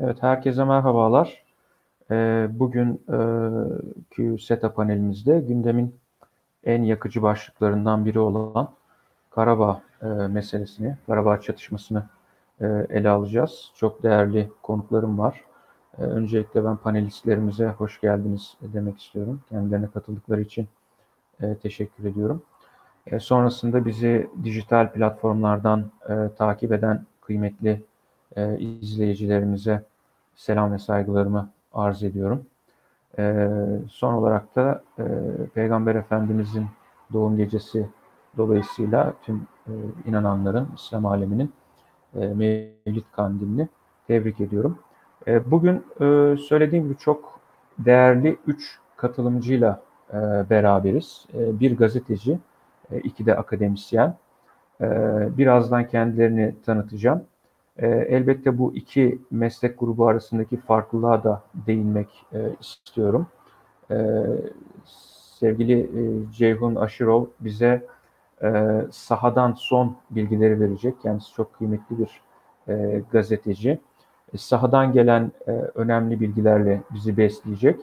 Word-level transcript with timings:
Evet, 0.00 0.22
herkese 0.22 0.64
merhabalar. 0.64 1.44
Ee, 2.10 2.48
bugünkü 2.50 4.38
SETA 4.38 4.74
panelimizde 4.74 5.40
gündemin 5.40 5.96
en 6.64 6.82
yakıcı 6.82 7.22
başlıklarından 7.22 8.04
biri 8.06 8.18
olan 8.18 8.68
Karabağ 9.30 9.82
e, 10.02 10.06
meselesini, 10.06 10.96
Karabağ 11.06 11.40
çatışmasını 11.40 12.06
e, 12.60 12.66
ele 12.90 13.08
alacağız. 13.08 13.70
Çok 13.74 14.02
değerli 14.02 14.50
konuklarım 14.62 15.18
var. 15.18 15.40
E, 15.98 16.02
öncelikle 16.02 16.64
ben 16.64 16.76
panelistlerimize 16.76 17.68
hoş 17.68 18.00
geldiniz 18.00 18.56
demek 18.60 19.00
istiyorum. 19.02 19.40
Kendilerine 19.48 19.86
katıldıkları 19.94 20.40
için 20.40 20.68
teşekkür 21.62 22.04
ediyorum. 22.04 22.42
Sonrasında 23.18 23.84
bizi 23.84 24.30
dijital 24.44 24.92
platformlardan 24.92 25.84
takip 26.38 26.72
eden 26.72 27.06
kıymetli 27.20 27.82
izleyicilerimize 28.58 29.84
selam 30.34 30.72
ve 30.72 30.78
saygılarımı 30.78 31.50
arz 31.72 32.02
ediyorum. 32.02 32.46
E, 33.18 33.48
son 33.90 34.12
olarak 34.12 34.56
da 34.56 34.82
e, 34.98 35.04
Peygamber 35.54 35.94
Efendimizin 35.94 36.66
doğum 37.12 37.36
gecesi 37.36 37.86
dolayısıyla 38.36 39.14
tüm 39.22 39.46
e, 39.66 39.72
inananların, 40.06 40.68
İslam 40.76 41.06
aleminin 41.06 41.52
e, 42.14 42.26
Mevlid 42.26 43.04
Kandilini 43.12 43.68
tebrik 44.06 44.40
ediyorum. 44.40 44.78
E, 45.26 45.50
bugün 45.50 45.84
e, 46.00 46.36
söylediğim 46.36 46.84
gibi 46.84 46.98
çok 46.98 47.40
değerli 47.78 48.36
üç 48.46 48.78
katılımcıyla 48.96 49.82
e, 50.12 50.16
beraberiz. 50.50 51.26
E, 51.34 51.60
bir 51.60 51.76
gazeteci, 51.76 52.38
e, 52.92 52.98
iki 53.00 53.26
de 53.26 53.36
akademisyen. 53.36 54.16
E, 54.80 54.86
birazdan 55.38 55.88
kendilerini 55.88 56.54
tanıtacağım. 56.66 57.24
E, 57.78 57.86
elbette 57.88 58.58
bu 58.58 58.74
iki 58.74 59.18
meslek 59.30 59.78
grubu 59.78 60.06
arasındaki 60.06 60.56
farklılığa 60.56 61.24
da 61.24 61.42
değinmek 61.54 62.26
e, 62.32 62.38
istiyorum. 62.60 63.26
E, 63.90 64.24
sevgili 65.40 65.80
e, 65.80 66.32
Ceyhun 66.32 66.74
Aşırov 66.74 67.26
bize 67.40 67.86
e, 68.42 68.82
sahadan 68.90 69.52
son 69.52 69.96
bilgileri 70.10 70.60
verecek. 70.60 70.94
Kendisi 71.02 71.32
çok 71.32 71.54
kıymetli 71.54 71.98
bir 71.98 72.20
e, 72.68 73.02
gazeteci. 73.10 73.80
E, 74.34 74.38
sahadan 74.38 74.92
gelen 74.92 75.32
e, 75.46 75.50
önemli 75.50 76.20
bilgilerle 76.20 76.82
bizi 76.90 77.16
besleyecek. 77.16 77.80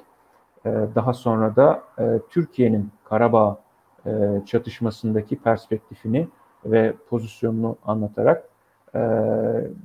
E, 0.65 0.69
daha 0.95 1.13
sonra 1.13 1.55
da 1.55 1.83
e, 1.99 2.19
Türkiye'nin 2.29 2.91
Karabağ 3.03 3.57
e, 4.05 4.11
çatışmasındaki 4.45 5.35
perspektifini 5.35 6.27
ve 6.65 6.93
pozisyonunu 7.09 7.77
anlatarak 7.85 8.52
e, 8.95 8.99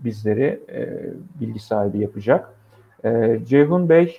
bizleri 0.04 0.60
e, 0.72 1.12
bilgi 1.40 1.60
sahibi 1.60 1.98
yapacak. 1.98 2.54
E, 3.04 3.40
Ceyhun 3.44 3.88
Bey 3.88 4.16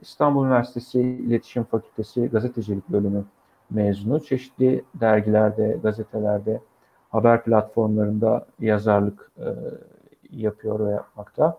İstanbul 0.00 0.46
Üniversitesi 0.46 1.00
İletişim 1.00 1.64
Fakültesi 1.64 2.28
Gazetecilik 2.28 2.88
Bölümü 2.88 3.24
mezunu. 3.70 4.20
Çeşitli 4.20 4.84
dergilerde, 4.94 5.78
gazetelerde, 5.82 6.60
haber 7.10 7.44
platformlarında 7.44 8.46
yazarlık 8.60 9.32
yapıyor 10.30 10.86
ve 10.86 10.90
yapmakta. 10.90 11.58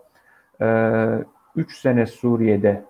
Üç 1.55 1.77
sene 1.77 2.05
Suriye'de 2.05 2.83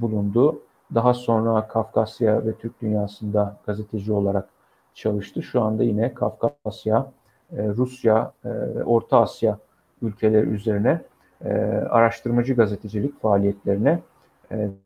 bulundu. 0.00 0.60
Daha 0.94 1.14
sonra 1.14 1.68
Kafkasya 1.68 2.46
ve 2.46 2.52
Türk 2.52 2.80
dünyasında 2.80 3.56
gazeteci 3.66 4.12
olarak 4.12 4.48
çalıştı. 4.94 5.42
Şu 5.42 5.62
anda 5.62 5.82
yine 5.82 6.14
Kafkasya 6.14 6.98
e, 6.98 7.17
Rusya 7.52 8.32
e, 8.44 8.48
ve 8.50 8.84
Orta 8.84 9.20
Asya 9.20 9.58
ülkeleri 10.02 10.46
üzerine 10.46 11.02
e, 11.44 11.52
araştırmacı 11.90 12.54
gazetecilik 12.54 13.20
faaliyetlerine 13.22 14.00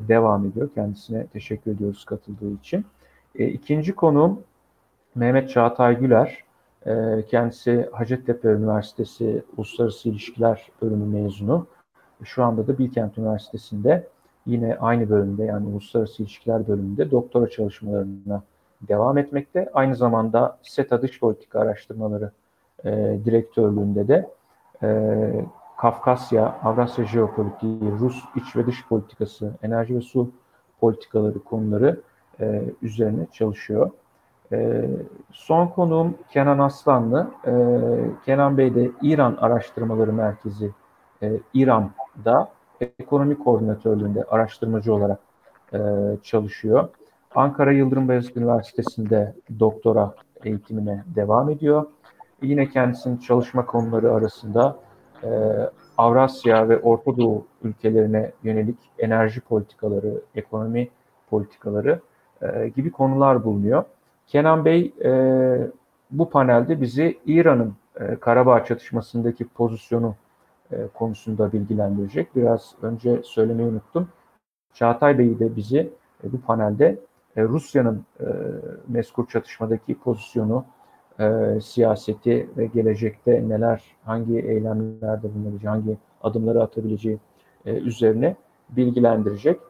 devam 0.01 0.47
ediyor. 0.47 0.71
Kendisine 0.75 1.27
teşekkür 1.27 1.71
ediyoruz 1.71 2.05
katıldığı 2.05 2.53
için. 2.53 2.85
İkinci 3.35 3.95
konuğum 3.95 4.41
Mehmet 5.15 5.51
Çağatay 5.51 5.99
Güler. 5.99 6.45
Kendisi 7.29 7.89
Hacettepe 7.93 8.49
Üniversitesi 8.49 9.43
Uluslararası 9.57 10.09
İlişkiler 10.09 10.71
Bölümü 10.83 11.23
mezunu. 11.23 11.67
Şu 12.25 12.45
anda 12.45 12.67
da 12.67 12.79
Bilkent 12.79 13.19
Üniversitesi'nde 13.19 14.09
yine 14.47 14.77
aynı 14.77 15.11
bölümde 15.11 15.45
yani 15.45 15.67
Uluslararası 15.69 16.23
İlişkiler 16.23 16.69
Bölümünde 16.69 17.11
doktora 17.11 17.49
çalışmalarına 17.49 18.43
devam 18.89 19.19
etmekte. 19.19 19.71
Aynı 19.75 19.97
zamanda 19.97 20.59
SETA 20.63 21.03
Dış 21.03 21.21
Politika 21.21 21.61
Araştırmaları 21.61 22.31
e, 22.85 23.19
direktörlüğünde 23.25 24.09
de 24.09 24.31
e, 24.83 24.89
Kafkasya, 25.79 26.59
Avrasya 26.65 27.05
Jeopolitiği, 27.05 27.81
Rus 28.01 28.25
iç 28.37 28.57
ve 28.57 28.67
dış 28.67 28.89
politikası, 28.89 29.53
enerji 29.63 29.97
ve 29.97 30.01
su 30.01 30.31
politikaları 30.81 31.39
konuları 31.39 32.01
e, 32.41 32.63
üzerine 32.83 33.27
çalışıyor. 33.33 33.91
E, 34.53 34.91
son 35.33 35.67
konuğum 35.67 36.15
Kenan 36.31 36.59
Aslanlı. 36.59 37.31
E, 37.47 37.53
Kenan 38.25 38.59
Bey 38.59 38.75
de 38.75 38.91
İran 39.03 39.37
Araştırmaları 39.41 40.13
Merkezi 40.13 40.71
e, 41.23 41.41
İran'da 41.55 42.49
ekonomi 42.99 43.39
koordinatörlüğünde 43.39 44.25
araştırmacı 44.25 44.95
olarak 44.95 45.19
e, 45.75 45.79
çalışıyor. 46.23 46.89
Ankara 47.35 47.73
Yıldırım 47.73 48.09
Beyazıt 48.09 48.37
Üniversitesi'nde 48.37 49.35
doktora 49.61 50.15
eğitimine 50.45 51.05
devam 51.17 51.51
ediyor. 51.51 51.87
Yine 52.43 52.69
kendisinin 52.69 53.17
çalışma 53.17 53.67
konuları 53.67 54.13
arasında 54.13 54.77
e, 55.23 55.29
Avrasya 55.99 56.69
ve 56.69 56.79
Orta 56.79 57.17
Doğu 57.17 57.47
ülkelerine 57.63 58.33
yönelik 58.43 58.79
enerji 58.99 59.41
politikaları, 59.41 60.23
ekonomi 60.35 60.89
politikaları 61.31 62.01
e, 62.43 62.69
gibi 62.69 62.91
konular 62.93 63.45
bulunuyor. 63.45 63.85
Kenan 64.27 64.65
Bey 64.65 64.95
e, 65.05 65.11
bu 66.11 66.31
panelde 66.31 66.81
bizi 66.81 67.19
İran'ın 67.27 67.75
e, 68.01 68.17
Karabağ 68.17 68.65
çatışmasındaki 68.65 69.49
pozisyonu 69.49 70.15
e, 70.73 70.77
konusunda 70.95 71.53
bilgilendirecek. 71.53 72.37
Biraz 72.37 72.75
önce 72.83 73.21
söylemeyi 73.25 73.69
unuttum. 73.69 74.09
Çağatay 74.75 75.19
Bey 75.19 75.39
de 75.39 75.57
bizi 75.57 75.91
e, 76.25 76.33
bu 76.33 76.41
panelde 76.41 76.99
e, 77.37 77.43
Rusya'nın 77.43 78.05
e, 78.21 78.27
mezkur 78.89 79.29
çatışmadaki 79.29 79.99
pozisyonu, 79.99 80.65
e, 81.21 81.61
siyaseti 81.61 82.49
ve 82.57 82.67
gelecekte 82.67 83.49
neler, 83.49 83.83
hangi 84.05 84.39
eylemlerde 84.39 85.35
bulunabileceği, 85.35 85.71
hangi 85.71 85.97
adımları 86.23 86.63
atabileceği 86.63 87.19
e, 87.67 87.73
üzerine 87.73 88.37
bilgilendirecek. 88.71 89.61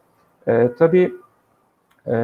E, 0.47 0.69
tabii 0.79 1.13
e, 2.07 2.15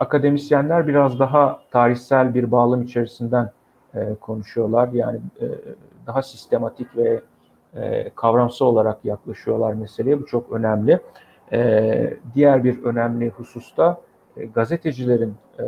akademisyenler 0.00 0.88
biraz 0.88 1.18
daha 1.18 1.60
tarihsel 1.70 2.34
bir 2.34 2.52
bağlam 2.52 2.82
içerisinden 2.82 3.50
e, 3.94 4.14
konuşuyorlar. 4.20 4.88
Yani 4.92 5.20
e, 5.40 5.46
daha 6.06 6.22
sistematik 6.22 6.96
ve 6.96 7.20
e, 7.76 8.10
kavramsal 8.14 8.66
olarak 8.66 9.04
yaklaşıyorlar 9.04 9.72
meseleye. 9.72 10.20
Bu 10.20 10.26
çok 10.26 10.52
önemli. 10.52 11.00
E, 11.52 12.14
diğer 12.34 12.64
bir 12.64 12.84
önemli 12.84 13.30
hususta 13.30 14.00
e, 14.36 14.46
gazetecilerin 14.46 15.34
e, 15.58 15.64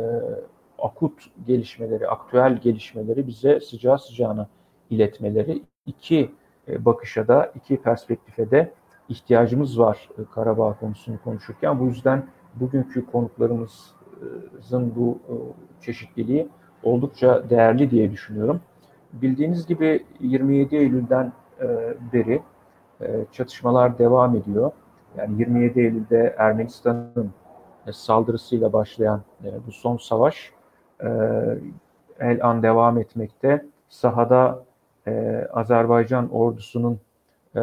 akut 0.85 1.23
gelişmeleri, 1.47 2.07
aktüel 2.07 2.57
gelişmeleri 2.57 3.27
bize 3.27 3.59
sıcağı 3.59 3.99
sıcağına 3.99 4.47
iletmeleri 4.89 5.63
iki 5.85 6.31
e, 6.67 6.85
bakışa 6.85 7.27
da, 7.27 7.51
iki 7.55 7.77
perspektife 7.77 8.51
de 8.51 8.71
ihtiyacımız 9.09 9.79
var 9.79 10.09
e, 10.17 10.21
Karabağ 10.35 10.73
konusunu 10.79 11.15
konuşurken. 11.23 11.79
Bu 11.79 11.85
yüzden 11.85 12.25
bugünkü 12.55 13.05
konuklarımızın 13.05 14.95
bu 14.95 15.19
e, 15.29 15.33
çeşitliliği 15.81 16.47
oldukça 16.83 17.49
değerli 17.49 17.91
diye 17.91 18.11
düşünüyorum. 18.11 18.61
Bildiğiniz 19.13 19.67
gibi 19.67 20.05
27 20.19 20.75
Eylül'den 20.75 21.33
beri 22.13 22.41
çatışmalar 23.31 23.97
devam 23.97 24.35
ediyor. 24.35 24.71
Yani 25.17 25.39
27 25.39 25.79
Eylül'de 25.79 26.35
Ermenistan'ın 26.37 27.31
saldırısıyla 27.91 28.73
başlayan 28.73 29.21
bu 29.67 29.71
son 29.71 29.97
savaş 29.97 30.51
e, 31.03 31.09
el 32.19 32.45
an 32.45 32.63
devam 32.63 32.97
etmekte. 32.97 33.65
Sahada 33.89 34.63
e, 35.07 35.47
Azerbaycan 35.53 36.29
ordusunun 36.33 36.99
e, 37.55 37.61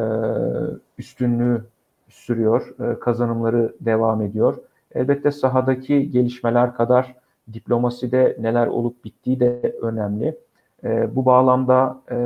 üstünlüğü 0.99 1.65
sürüyor, 2.09 2.75
e, 2.81 2.99
kazanımları 2.99 3.75
devam 3.81 4.23
ediyor. 4.23 4.57
Elbette 4.95 5.31
sahadaki 5.31 6.11
gelişmeler 6.11 6.75
kadar 6.75 7.15
diplomaside 7.53 8.37
neler 8.41 8.67
olup 8.67 9.05
bittiği 9.05 9.41
de 9.41 9.77
önemli. 9.83 10.39
E, 10.85 11.17
bu 11.17 11.27
bağlamda 11.27 12.01
e, 12.11 12.17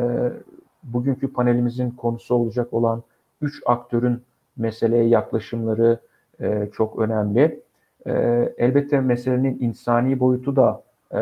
bugünkü 0.83 1.33
panelimizin 1.33 1.91
konusu 1.91 2.35
olacak 2.35 2.73
olan 2.73 3.03
üç 3.41 3.63
aktörün 3.67 4.23
meseleye 4.57 5.05
yaklaşımları 5.05 5.99
e, 6.41 6.69
çok 6.73 6.99
önemli. 6.99 7.61
E, 8.07 8.13
elbette 8.59 9.01
meselenin 9.01 9.59
insani 9.61 10.21
boyutu 10.21 10.57
da 10.57 10.83
e, 11.17 11.21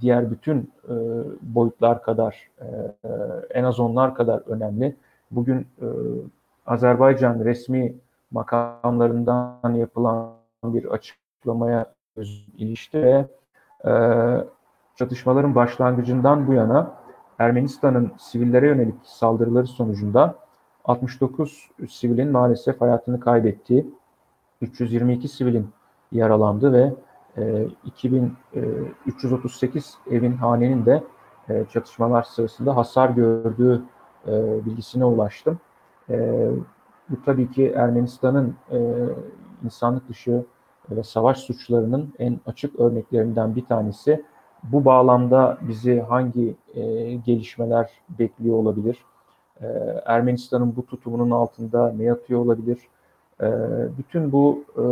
diğer 0.00 0.30
bütün 0.30 0.72
e, 0.88 0.94
boyutlar 1.42 2.02
kadar, 2.02 2.50
e, 2.60 2.66
en 3.50 3.64
az 3.64 3.80
onlar 3.80 4.14
kadar 4.14 4.42
önemli. 4.46 4.96
Bugün 5.30 5.66
Azerbaycan 6.66 7.44
resmi 7.44 7.94
makamlarından 8.30 9.74
yapılan 9.74 10.32
bir 10.64 10.84
açıklamaya 10.84 11.92
ilişti 12.56 13.02
ve 13.02 13.26
e, 13.84 13.92
çatışmaların 14.96 15.54
başlangıcından 15.54 16.46
bu 16.46 16.52
yana 16.52 16.94
Ermenistan'ın 17.38 18.12
sivillere 18.18 18.66
yönelik 18.66 18.94
saldırıları 19.04 19.66
sonucunda 19.66 20.34
69 20.84 21.70
sivilin 21.90 22.28
maalesef 22.28 22.80
hayatını 22.80 23.20
kaybettiği, 23.20 23.94
322 24.60 25.28
sivilin 25.28 25.68
yaralandı 26.12 26.72
ve 26.72 26.92
e, 27.38 27.68
2338 27.84 29.98
e, 30.06 30.16
evin 30.16 30.32
hanenin 30.32 30.86
de 30.86 31.04
e, 31.48 31.64
çatışmalar 31.72 32.22
sırasında 32.22 32.76
hasar 32.76 33.10
gördüğü 33.10 33.82
e, 34.26 34.64
bilgisine 34.64 35.04
ulaştım. 35.04 35.60
E, 36.10 36.48
bu 37.10 37.22
tabii 37.24 37.50
ki 37.50 37.72
Ermenistan'ın 37.76 38.54
e, 38.70 38.78
insanlık 39.64 40.08
dışı 40.08 40.44
ve 40.90 41.02
savaş 41.02 41.38
suçlarının 41.38 42.14
en 42.18 42.40
açık 42.46 42.80
örneklerinden 42.80 43.56
bir 43.56 43.64
tanesi. 43.64 44.24
Bu 44.62 44.84
bağlamda 44.84 45.58
bizi 45.60 46.00
hangi 46.00 46.56
e, 46.74 47.14
gelişmeler 47.14 47.90
bekliyor 48.18 48.56
olabilir? 48.56 49.04
E, 49.60 49.66
Ermenistan'ın 50.06 50.76
bu 50.76 50.86
tutumunun 50.86 51.30
altında 51.30 51.92
ne 51.92 52.04
yatıyor 52.04 52.40
olabilir? 52.40 52.78
E, 53.40 53.48
bütün 53.98 54.32
bu 54.32 54.64
e, 54.76 54.84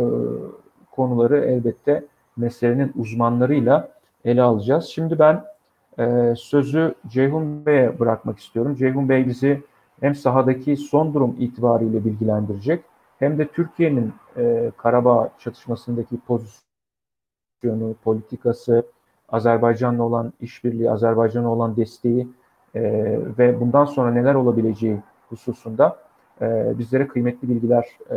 konuları 0.91 1.37
elbette 1.37 2.05
meselenin 2.37 2.91
uzmanlarıyla 2.95 3.89
ele 4.25 4.41
alacağız. 4.41 4.85
Şimdi 4.85 5.19
ben 5.19 5.43
e, 5.99 6.33
sözü 6.37 6.95
Ceyhun 7.07 7.65
Bey'e 7.65 7.99
bırakmak 7.99 8.39
istiyorum. 8.39 8.75
Ceyhun 8.75 9.09
Bey 9.09 9.27
bizi 9.27 9.63
hem 9.99 10.15
sahadaki 10.15 10.77
son 10.77 11.13
durum 11.13 11.35
itibariyle 11.39 12.05
bilgilendirecek 12.05 12.83
hem 13.19 13.37
de 13.37 13.47
Türkiye'nin 13.47 14.13
e, 14.37 14.71
Karabağ 14.77 15.29
çatışmasındaki 15.39 16.17
pozisyonu, 16.19 17.95
politikası, 18.03 18.83
Azerbaycan'la 19.29 20.03
olan 20.03 20.33
işbirliği, 20.39 20.91
Azerbaycan'a 20.91 21.51
olan 21.51 21.75
desteği 21.75 22.27
e, 22.75 22.81
ve 23.37 23.59
bundan 23.59 23.85
sonra 23.85 24.11
neler 24.11 24.35
olabileceği 24.35 24.97
hususunda 25.29 25.97
e, 26.41 26.73
bizlere 26.79 27.07
kıymetli 27.07 27.49
bilgiler 27.49 27.85
e, 28.11 28.15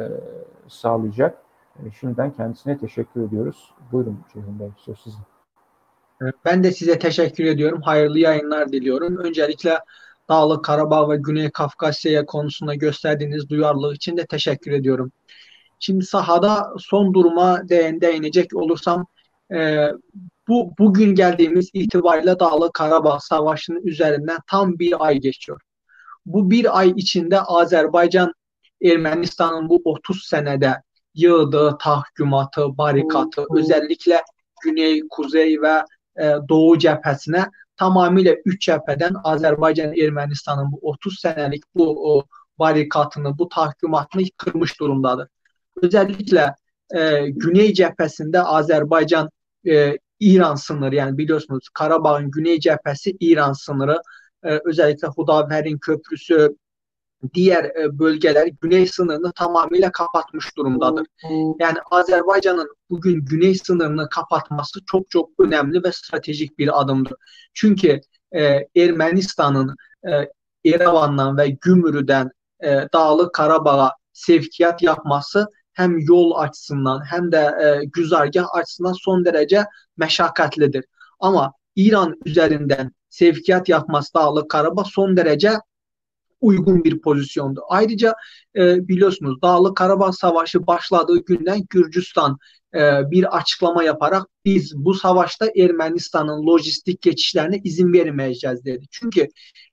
sağlayacak. 0.68 1.43
E, 1.78 1.90
şimdiden 2.00 2.32
kendisine 2.32 2.78
teşekkür 2.78 3.28
ediyoruz. 3.28 3.70
Buyurun 3.92 4.24
Ceyhun 4.32 4.60
Bey, 4.60 4.68
söz 4.76 4.98
sizin. 4.98 5.20
Ben 6.44 6.64
de 6.64 6.72
size 6.72 6.98
teşekkür 6.98 7.44
ediyorum. 7.44 7.82
Hayırlı 7.82 8.18
yayınlar 8.18 8.72
diliyorum. 8.72 9.16
Öncelikle 9.16 9.78
Dağlık 10.28 10.64
Karabağ 10.64 11.10
ve 11.10 11.16
Güney 11.16 11.50
Kafkasya 11.50 12.26
konusunda 12.26 12.74
gösterdiğiniz 12.74 13.48
duyarlılık 13.48 13.96
için 13.96 14.16
de 14.16 14.26
teşekkür 14.26 14.72
ediyorum. 14.72 15.12
Şimdi 15.78 16.04
sahada 16.04 16.72
son 16.78 17.14
duruma 17.14 17.68
değin, 17.68 18.00
değinecek 18.00 18.56
olursam 18.56 19.06
e, 19.54 19.88
bu 20.48 20.72
bugün 20.78 21.14
geldiğimiz 21.14 21.70
itibariyle 21.72 22.40
Dağlık 22.40 22.74
Karabağ 22.74 23.20
Savaşı'nın 23.20 23.82
üzerinden 23.86 24.38
tam 24.46 24.78
bir 24.78 25.06
ay 25.06 25.18
geçiyor. 25.18 25.60
Bu 26.26 26.50
bir 26.50 26.78
ay 26.78 26.90
içinde 26.96 27.40
Azerbaycan 27.40 28.32
Ermenistan'ın 28.82 29.68
bu 29.68 29.82
30 29.84 30.24
senede 30.26 30.82
yığdığı 31.14 31.78
tahkümatı, 31.80 32.78
barikatı, 32.78 33.44
özellikle 33.56 34.22
Güney, 34.62 35.02
Kuzey 35.10 35.62
ve 35.62 35.82
e, 36.20 36.34
Doğu 36.48 36.78
cephesine 36.78 37.50
tamamıyla 37.76 38.34
üç 38.44 38.66
cepheden 38.66 39.14
Azerbaycan 39.24 39.96
Ermenistan'ın 39.96 40.72
bu 40.72 40.78
30 40.82 41.20
senelik 41.20 41.62
bu 41.74 42.16
o, 42.16 42.24
barikatını, 42.58 43.38
bu 43.38 43.48
tahkimatını 43.48 44.22
kırmış 44.36 44.80
durumdadır. 44.80 45.28
Özellikle 45.82 46.54
e, 46.94 47.28
Güney 47.28 47.72
cephesinde 47.72 48.42
Azerbaycan 48.42 49.30
e, 49.66 49.98
İran 50.20 50.54
sınırı 50.54 50.94
yani 50.94 51.18
biliyorsunuz 51.18 51.68
Karabağ'ın 51.74 52.30
güney 52.30 52.60
cephesi 52.60 53.16
İran 53.20 53.52
sınırı 53.52 53.98
e, 54.44 54.60
özellikle 54.64 55.08
Hudaver'in 55.08 55.78
köprüsü 55.78 56.56
diğer 57.34 57.64
e, 57.64 57.98
bölgeler 57.98 58.48
güney 58.60 58.86
sınırını 58.86 59.32
tamamıyla 59.32 59.92
kapatmış 59.92 60.56
durumdadır. 60.56 61.06
Yani 61.60 61.78
Azerbaycan'ın 61.90 62.68
bugün 62.90 63.24
güney 63.24 63.54
sınırını 63.54 64.08
kapatması 64.08 64.80
çok 64.86 65.10
çok 65.10 65.30
önemli 65.38 65.84
ve 65.84 65.92
stratejik 65.92 66.58
bir 66.58 66.80
adımdır. 66.80 67.14
Çünkü 67.54 68.00
e, 68.32 68.68
Ermenistan'ın 68.76 69.76
e, 70.08 70.10
Erevan'dan 70.74 71.36
ve 71.36 71.48
Gümrü'den 71.48 72.30
e, 72.64 72.88
Dağlı 72.92 73.32
Karabağ'a 73.32 73.92
sevkiyat 74.12 74.82
yapması 74.82 75.46
hem 75.72 75.98
yol 75.98 76.32
açısından 76.36 77.04
hem 77.04 77.32
de 77.32 77.38
e, 77.38 77.84
güzargah 77.84 78.46
açısından 78.54 78.92
son 78.92 79.24
derece 79.24 79.64
meşakkatlidir. 79.96 80.84
Ama 81.20 81.52
İran 81.76 82.14
üzerinden 82.24 82.92
sevkiyat 83.08 83.68
yapması 83.68 84.14
Dağlı 84.14 84.48
Karabağ 84.48 84.84
son 84.84 85.16
derece 85.16 85.52
uygun 86.44 86.84
bir 86.84 87.00
pozisyondu. 87.00 87.60
Ayrıca 87.68 88.14
e, 88.56 88.88
biliyorsunuz 88.88 89.42
Dağlı 89.42 89.74
Karabağ 89.74 90.12
Savaşı 90.12 90.66
başladığı 90.66 91.24
günden 91.24 91.66
Gürcistan 91.70 92.38
e, 92.74 93.10
bir 93.10 93.36
açıklama 93.36 93.84
yaparak 93.84 94.26
biz 94.44 94.72
bu 94.76 94.94
savaşta 94.94 95.46
Ermenistan'ın 95.56 96.46
lojistik 96.46 97.02
geçişlerine 97.02 97.60
izin 97.64 97.92
vermeyeceğiz 97.92 98.64
dedi. 98.64 98.86
Çünkü 98.90 99.28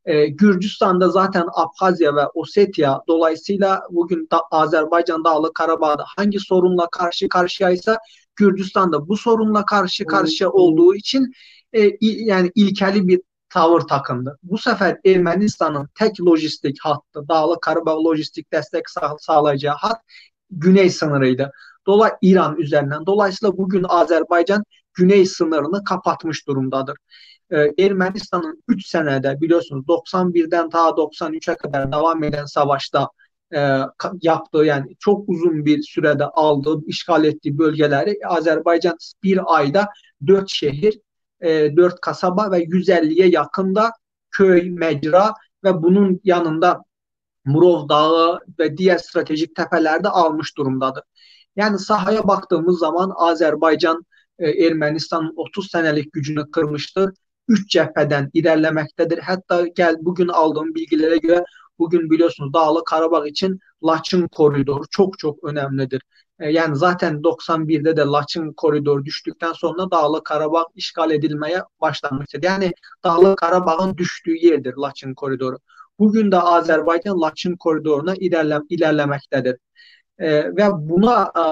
e, 0.06 0.28
Gürcistan'da 0.28 1.10
zaten 1.10 1.46
Abhazya 1.54 2.16
ve 2.16 2.28
Ossetya 2.34 3.02
dolayısıyla 3.08 3.82
bugün 3.90 4.28
da, 4.32 4.42
Azerbaycan 4.52 5.24
Dağlı 5.24 5.54
Karabağ'da 5.54 6.06
hangi 6.18 6.40
sorunla 6.40 6.90
karşı 6.90 7.30
karşıyaysa 7.30 7.98
Gürcistan'da 8.36 9.08
bu 9.08 9.18
sorunla 9.18 9.66
karşı 9.66 10.06
karşıya 10.06 10.50
olduğu 10.50 10.96
için 10.96 11.32
e, 11.74 11.92
yani 12.02 12.52
ilkeli 12.56 13.08
bir 13.08 13.22
tavır 13.51 13.81
takındı. 13.81 14.38
Bu 14.44 14.57
sefer 14.57 14.98
Ermenistan'ın 15.06 15.89
tek 15.95 16.21
lojistik 16.21 16.77
hattı, 16.81 17.27
Dağlı 17.30 17.59
Karabağ 17.62 18.03
lojistik 18.03 18.53
destek 18.53 18.89
sağ, 18.89 19.15
sağlayacağı 19.19 19.75
hat 19.75 20.01
güney 20.50 20.89
sınırıydı. 20.89 21.51
Dolay 21.88 22.12
İran 22.21 22.57
üzerinden. 22.57 23.06
Dolayısıyla 23.06 23.57
bugün 23.57 23.86
Azerbaycan 23.89 24.63
güney 24.94 25.25
sınırını 25.25 25.83
kapatmış 25.83 26.48
durumdadır. 26.48 26.98
Ee, 27.51 27.71
Ermenistan'ın 27.80 28.63
3 28.68 28.88
senede 28.88 29.42
biliyorsunuz 29.42 29.86
91'den 29.88 30.69
ta 30.69 30.98
93'e 30.98 31.56
kadar 31.56 31.92
devam 31.92 32.24
eden 32.24 32.45
savaşta 32.45 33.09
e, 33.56 33.80
yaptığı 34.21 34.65
yani 34.65 34.95
çok 35.00 35.30
uzun 35.30 35.65
bir 35.65 35.81
sürede 35.81 36.25
aldığı, 36.25 36.86
işgal 36.86 37.24
ettiği 37.24 37.58
bölgeleri 37.58 38.20
Azerbaycan 38.27 38.98
bir 39.24 39.39
ayda 39.55 39.88
4 40.27 40.50
şehir 40.50 41.00
e, 41.41 41.75
4 41.77 42.01
kasaba 42.01 42.51
ve 42.51 42.63
150'ye 42.63 43.27
yakında 43.27 43.91
köy, 44.31 44.69
mecra 44.69 45.33
ve 45.63 45.83
bunun 45.83 46.19
yanında 46.24 46.83
Murov 47.45 47.89
Dağı 47.89 48.39
ve 48.60 48.77
diğer 48.77 48.98
stratejik 48.98 49.55
tepelerde 49.55 50.10
almış 50.10 50.57
durumdadır. 50.57 51.03
Yani 51.55 51.79
sahaya 51.79 52.27
baktığımız 52.27 52.79
zaman 52.79 53.12
Azerbaycan 53.15 54.05
e, 54.39 54.65
Ermenistan'ın 54.65 55.33
30 55.36 55.71
senelik 55.71 56.13
gücünü 56.13 56.51
kırmıştır. 56.51 57.12
Üç 57.48 57.69
cepheden 57.71 58.29
ilerlemektedir. 58.33 59.17
Hatta 59.17 59.67
gel 59.67 59.95
bugün 60.01 60.27
aldığım 60.27 60.75
bilgilere 60.75 61.17
göre 61.17 61.43
bugün 61.79 62.10
biliyorsunuz 62.10 62.53
Dağlı 62.53 62.83
Karabağ 62.83 63.27
için 63.27 63.60
Laçın 63.83 64.27
koridoru 64.27 64.83
çok 64.91 65.19
çok 65.19 65.43
önemlidir. 65.43 66.01
E, 66.41 66.50
yani 66.51 66.75
zaten 66.75 67.24
91'de 67.24 67.98
de 67.98 68.01
Laçın 68.01 68.53
koridoru 68.53 69.05
düştükten 69.05 69.53
sonra 69.53 69.91
Dağlı 69.91 70.24
Karabağ 70.24 70.65
işgal 70.75 71.12
edilmeye 71.12 71.63
başlanmıştır. 71.81 72.43
Yani 72.43 72.71
Dağlı 73.03 73.36
Karabağ'ın 73.36 73.98
düştüğü 73.98 74.36
yerdir 74.45 74.74
Laçın 74.77 75.13
koridoru. 75.13 75.57
Bugün 76.00 76.31
de 76.31 76.39
Azerbaycan 76.39 77.21
Laçın 77.21 77.55
koridoruna 77.55 78.15
ilerle, 78.15 78.60
ilerlemektedir. 78.69 79.57
Ee, 80.19 80.55
ve 80.55 80.63
buna 80.74 81.31
e, 81.36 81.43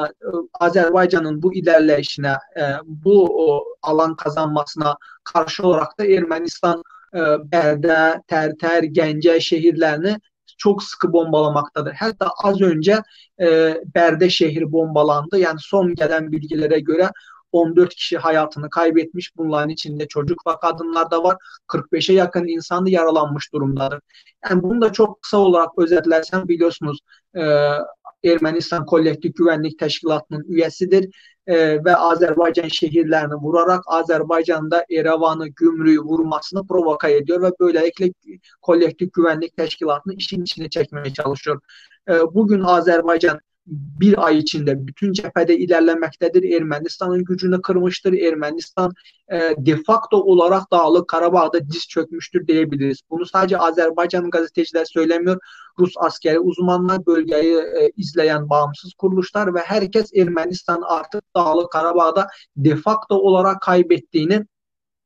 Azerbaycan'ın 0.59 1.41
bu 1.41 1.53
ilerleyişine, 1.53 2.37
e, 2.57 2.63
bu 2.85 3.47
o, 3.47 3.65
alan 3.81 4.15
kazanmasına 4.15 4.97
karşı 5.23 5.67
olarak 5.67 5.99
da 5.99 6.05
Ermənistan 6.05 6.83
e, 7.13 7.19
Bərdə, 7.53 8.21
Tərtər, 8.27 8.85
Gəncə 8.93 9.39
şehirlerini 9.39 10.17
çok 10.59 10.83
sıkı 10.83 11.13
bombalamaktadır. 11.13 11.93
Hatta 11.93 12.29
az 12.43 12.61
önce 12.61 13.01
e, 13.41 13.77
Berde 13.95 14.29
şehri 14.29 14.71
bombalandı. 14.71 15.39
Yani 15.39 15.59
son 15.59 15.95
gelen 15.95 16.31
bilgilere 16.31 16.79
göre 16.79 17.11
14 17.51 17.95
kişi 17.95 18.17
hayatını 18.17 18.69
kaybetmiş. 18.69 19.37
Bunların 19.37 19.69
içinde 19.69 20.07
çocuk 20.07 20.47
ve 20.47 20.51
kadınlar 20.61 21.11
da 21.11 21.23
var. 21.23 21.37
45'e 21.67 22.15
yakın 22.15 22.47
insan 22.47 22.85
da 22.85 22.89
yaralanmış 22.89 23.53
durumdadır. 23.53 23.99
Yani 24.49 24.63
bunu 24.63 24.81
da 24.81 24.91
çok 24.93 25.21
kısa 25.21 25.37
olarak 25.37 25.69
özetlersem 25.77 26.47
biliyorsunuz 26.47 26.99
e, 27.35 27.41
Ermənistan 28.25 28.85
Kollektiv 28.85 29.33
Güvenlik 29.37 29.77
Təşkilatının 29.79 30.43
üyəsidir 30.51 31.05
e, 31.47 31.55
və 31.85 31.95
Azərbaycan 32.11 32.69
şehirlerini 32.77 33.39
vurarak 33.43 33.83
Azərbaycanda 33.99 34.83
Erevan'ı, 34.89 35.47
Gümrüğü 35.47 35.99
vurmasını 35.99 36.67
provoka 36.67 37.09
ediyor 37.09 37.41
ve 37.41 37.51
böylelikle 37.59 38.11
Kollektiv 38.61 39.09
Güvenlik 39.13 39.57
Təşkilatını 39.57 40.13
işin 40.15 40.41
içine 40.41 40.69
çekmeye 40.69 41.13
çalışıyor. 41.13 41.61
bugün 42.33 42.61
Azerbaycan 42.61 43.39
bir 43.71 44.25
ay 44.25 44.37
içinde 44.37 44.87
bütün 44.87 45.13
cephede 45.13 45.57
ilerlemektedir. 45.57 46.43
Ermenistan'ın 46.43 47.23
gücünü 47.23 47.61
kırmıştır. 47.61 48.13
Ermenistan 48.13 48.93
e, 49.31 49.37
de 49.57 49.83
facto 49.87 50.17
olarak 50.17 50.71
Dağlık 50.71 51.07
Karabağ'da 51.07 51.69
diz 51.69 51.87
çökmüştür 51.87 52.47
diyebiliriz. 52.47 53.01
Bunu 53.09 53.25
sadece 53.25 53.57
Azerbaycan 53.57 54.29
gazeteciler 54.29 54.85
söylemiyor. 54.85 55.39
Rus 55.79 55.93
askeri 55.97 56.39
uzmanlar, 56.39 57.05
bölgeyi 57.05 57.57
e, 57.57 57.91
izleyen 57.97 58.49
bağımsız 58.49 58.93
kuruluşlar 58.93 59.53
ve 59.55 59.59
herkes 59.59 60.13
Ermenistan 60.15 60.81
artık 60.87 61.23
Dağlık 61.35 61.71
Karabağ'da 61.71 62.27
de 62.57 62.75
facto 62.75 63.15
olarak 63.15 63.61
kaybettiğini 63.61 64.45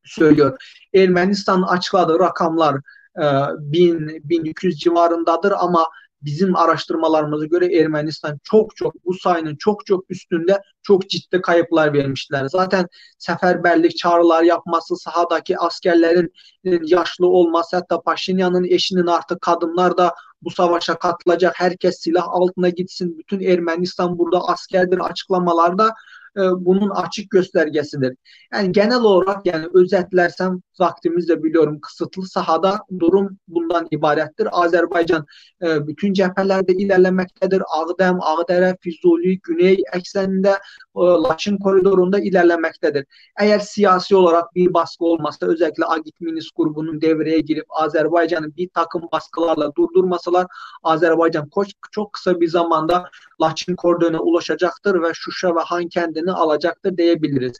söylüyor. 0.05 0.57
Ermenistan 0.93 1.61
açıkladığı 1.61 2.19
rakamlar 2.19 2.75
e, 3.17 3.25
1000 3.59 4.21
1200 4.23 4.79
civarındadır 4.79 5.53
ama 5.57 5.87
bizim 6.25 6.55
araştırmalarımıza 6.55 7.45
göre 7.45 7.75
Ermenistan 7.75 8.39
çok 8.43 8.75
çok 8.75 9.05
bu 9.05 9.13
sayının 9.13 9.55
çok 9.55 9.85
çok 9.85 10.11
üstünde 10.11 10.61
çok 10.83 11.09
ciddi 11.09 11.41
kayıplar 11.41 11.93
vermişler. 11.93 12.47
Zaten 12.47 12.87
seferberlik 13.17 13.97
çağrılar 13.97 14.43
yapması, 14.43 14.95
sahadaki 14.95 15.57
askerlerin 15.57 16.33
e, 16.65 16.79
yaşlı 16.83 17.27
olması 17.27 17.75
hatta 17.75 18.01
Paşinyan'ın 18.01 18.63
eşinin 18.63 19.07
artık 19.07 19.41
kadınlar 19.41 19.97
da 19.97 20.15
bu 20.41 20.51
savaşa 20.51 20.99
katılacak 20.99 21.59
herkes 21.59 21.99
silah 21.99 22.27
altına 22.27 22.69
gitsin 22.69 23.17
bütün 23.17 23.39
Ermenistan 23.39 24.17
burada 24.17 24.47
askerdir 24.47 24.99
açıklamalarda 24.99 25.93
e, 26.37 26.41
bunun 26.41 26.89
açık 26.89 27.29
göstergesidir. 27.29 28.17
Yani 28.53 28.71
genel 28.71 29.01
olarak 29.01 29.45
yani 29.45 29.67
özetlersem 29.73 30.61
vaktimiz 30.79 31.29
de 31.29 31.43
biliyorum 31.43 31.79
kısıtlı 31.81 32.27
sahada 32.27 32.79
durum 32.99 33.37
bundan 33.47 33.87
ibarettir. 33.91 34.47
Azerbaycan 34.51 35.25
e, 35.63 35.87
bütün 35.87 36.13
cephelerde 36.13 36.73
ilerlemektedir. 36.73 37.63
Ağdam, 37.77 38.19
Ağdere, 38.21 38.77
Füzuli, 38.81 39.39
Güney 39.39 39.77
ekseninde 39.93 40.49
e, 40.95 41.01
Laçın 41.01 41.57
koridorunda 41.57 42.19
ilerlemektedir. 42.19 43.05
Eğer 43.39 43.59
siyasi 43.59 44.15
olarak 44.15 44.55
bir 44.55 44.73
baskı 44.73 45.05
olmazsa 45.05 45.47
özellikle 45.47 45.85
Agit 45.85 46.21
Minis 46.21 46.49
grubunun 46.55 47.01
devreye 47.01 47.39
girip 47.39 47.65
Azerbaycan'ı 47.69 48.55
bir 48.55 48.69
takım 48.73 49.01
baskılarla 49.11 49.75
durdurmasalar 49.75 50.47
Azerbaycan 50.83 51.49
çok 51.91 52.13
kısa 52.13 52.39
bir 52.39 52.47
zamanda 52.47 53.09
Laçın 53.41 53.75
koridoruna 53.75 54.19
ulaşacaktır 54.19 55.01
ve 55.01 55.11
Şuşa 55.13 55.55
ve 55.55 55.59
Han 55.59 55.87
kendini 55.87 56.22
alacaktır 56.31 56.97
diyebiliriz. 56.97 57.59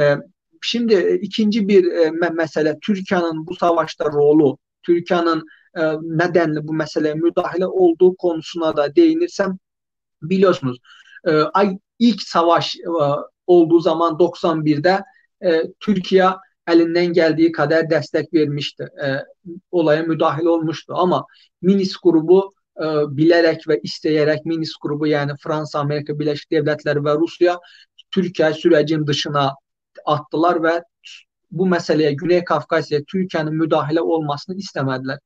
E, 0.00 0.16
şimdi 0.62 0.94
e, 0.94 1.14
ikinci 1.14 1.68
bir 1.68 1.92
e, 1.92 2.10
mesele 2.10 2.78
Türkiye'nin 2.82 3.46
bu 3.46 3.54
savaşta 3.56 4.04
rolü, 4.04 4.56
Türkiye'nin 4.82 5.42
e, 5.76 5.82
nedenli 6.02 6.68
bu 6.68 6.72
meseleye 6.72 7.14
müdahale 7.14 7.66
olduğu 7.66 8.16
konusuna 8.16 8.76
da 8.76 8.96
değinirsem 8.96 9.58
biliyorsunuz 10.22 10.78
e, 11.28 11.42
ilk 11.98 12.22
savaş 12.22 12.76
olduğu 13.46 13.80
zaman 13.80 14.18
91'de 14.18 15.02
e, 15.44 15.62
Türkiye 15.80 16.28
elinden 16.68 17.06
geldiği 17.06 17.52
kadar 17.52 17.90
destek 17.90 18.34
vermişti. 18.34 18.88
Olaya 19.70 20.02
müdahil 20.02 20.44
olmuştu 20.44 20.94
ama 20.96 21.26
Minis 21.62 21.96
grubu 22.02 22.54
bilerek 23.08 23.68
ve 23.68 23.80
isteyerek 23.82 24.46
Minis 24.46 24.72
grubu 24.82 25.06
yani 25.06 25.32
Fransa, 25.42 25.78
Amerika 25.80 26.18
Birleşik 26.18 26.50
Devletleri 26.50 27.04
ve 27.04 27.14
Rusya 27.14 27.58
Türkiye 28.16 28.54
sürecin 28.54 29.06
dışına 29.06 29.54
attılar 30.04 30.62
ve 30.62 30.82
bu 31.50 31.66
meseleye 31.66 32.12
Güney 32.12 32.44
Kafkasya 32.44 33.00
Türkiye'nin 33.04 33.54
müdahale 33.54 34.00
olmasını 34.00 34.56
istemediler. 34.56 35.18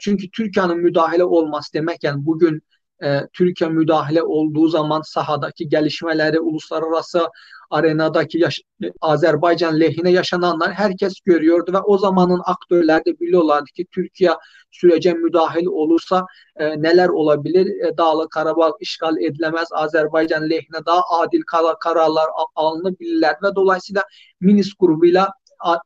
Çünkü 0.00 0.30
Türkiye'nin 0.30 0.78
müdahale 0.78 1.24
olması 1.24 1.72
demek 1.72 2.04
yani 2.04 2.26
bugün 2.26 2.62
e, 3.04 3.20
Türkiye 3.32 3.70
müdahale 3.70 4.22
olduğu 4.22 4.68
zaman 4.68 5.02
sahadaki 5.02 5.68
gelişmeleri, 5.68 6.40
uluslararası 6.40 7.28
arenadaki 7.70 8.38
yaş- 8.38 8.62
Azerbaycan 9.00 9.80
lehine 9.80 10.10
yaşananlar 10.10 10.72
herkes 10.72 11.20
görüyordu 11.24 11.72
ve 11.72 11.78
o 11.78 11.98
zamanın 11.98 12.40
aktörler 12.44 13.04
de 13.04 13.20
biliyorlardı 13.20 13.66
ki 13.76 13.86
Türkiye 13.92 14.30
sürece 14.70 15.12
müdahil 15.12 15.66
olursa 15.66 16.26
e, 16.56 16.82
neler 16.82 17.08
olabilir? 17.08 17.66
E, 17.66 17.96
Dağlı 17.96 18.28
Karabağ 18.28 18.72
işgal 18.80 19.16
edilemez. 19.16 19.68
Azerbaycan 19.72 20.50
lehine 20.50 20.86
daha 20.86 21.02
adil 21.20 21.42
kar- 21.46 21.78
kararlar 21.78 22.26
alınabilirler 22.54 23.34
ve 23.42 23.54
dolayısıyla 23.56 24.02
Minis 24.40 24.72
grubuyla 24.78 25.30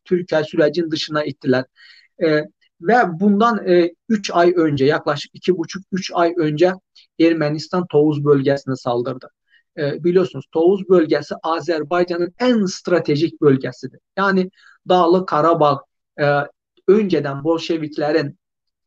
Türkiye 0.04 0.44
sürecin 0.44 0.90
dışına 0.90 1.24
ittiler. 1.24 1.64
E, 2.22 2.44
ve 2.80 2.94
bundan 3.20 3.66
3 4.08 4.30
e, 4.30 4.32
ay 4.32 4.52
önce 4.56 4.84
yaklaşık 4.84 5.34
2,5-3 5.34 6.10
ay 6.14 6.34
önce 6.36 6.72
Ermenistan 7.20 7.86
Tovuz 7.86 8.24
bölgesine 8.24 8.76
saldırdı. 8.76 9.30
E, 9.78 10.04
biliyorsunuz 10.04 10.44
Tovuz 10.52 10.88
bölgesi 10.88 11.34
Azerbaycan'ın 11.42 12.34
en 12.38 12.64
stratejik 12.66 13.40
bölgesidir. 13.40 14.00
Yani 14.16 14.50
Dağlı 14.88 15.26
Karabağ 15.26 15.84
e, 16.20 16.40
önceden 16.88 17.44
Bolşeviklerin 17.44 18.38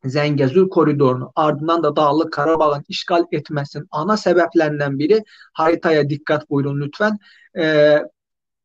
Zengezur 0.04 0.70
koridorunu 0.70 1.32
ardından 1.36 1.82
da 1.82 1.96
Dağlı 1.96 2.30
Karabağ'ın 2.30 2.84
işgal 2.88 3.24
etmesinin 3.32 3.86
ana 3.90 4.16
sebeplerinden 4.16 4.98
biri 4.98 5.22
haritaya 5.52 6.10
dikkat 6.10 6.50
buyurun 6.50 6.80
lütfen. 6.80 7.18
E, 7.58 7.98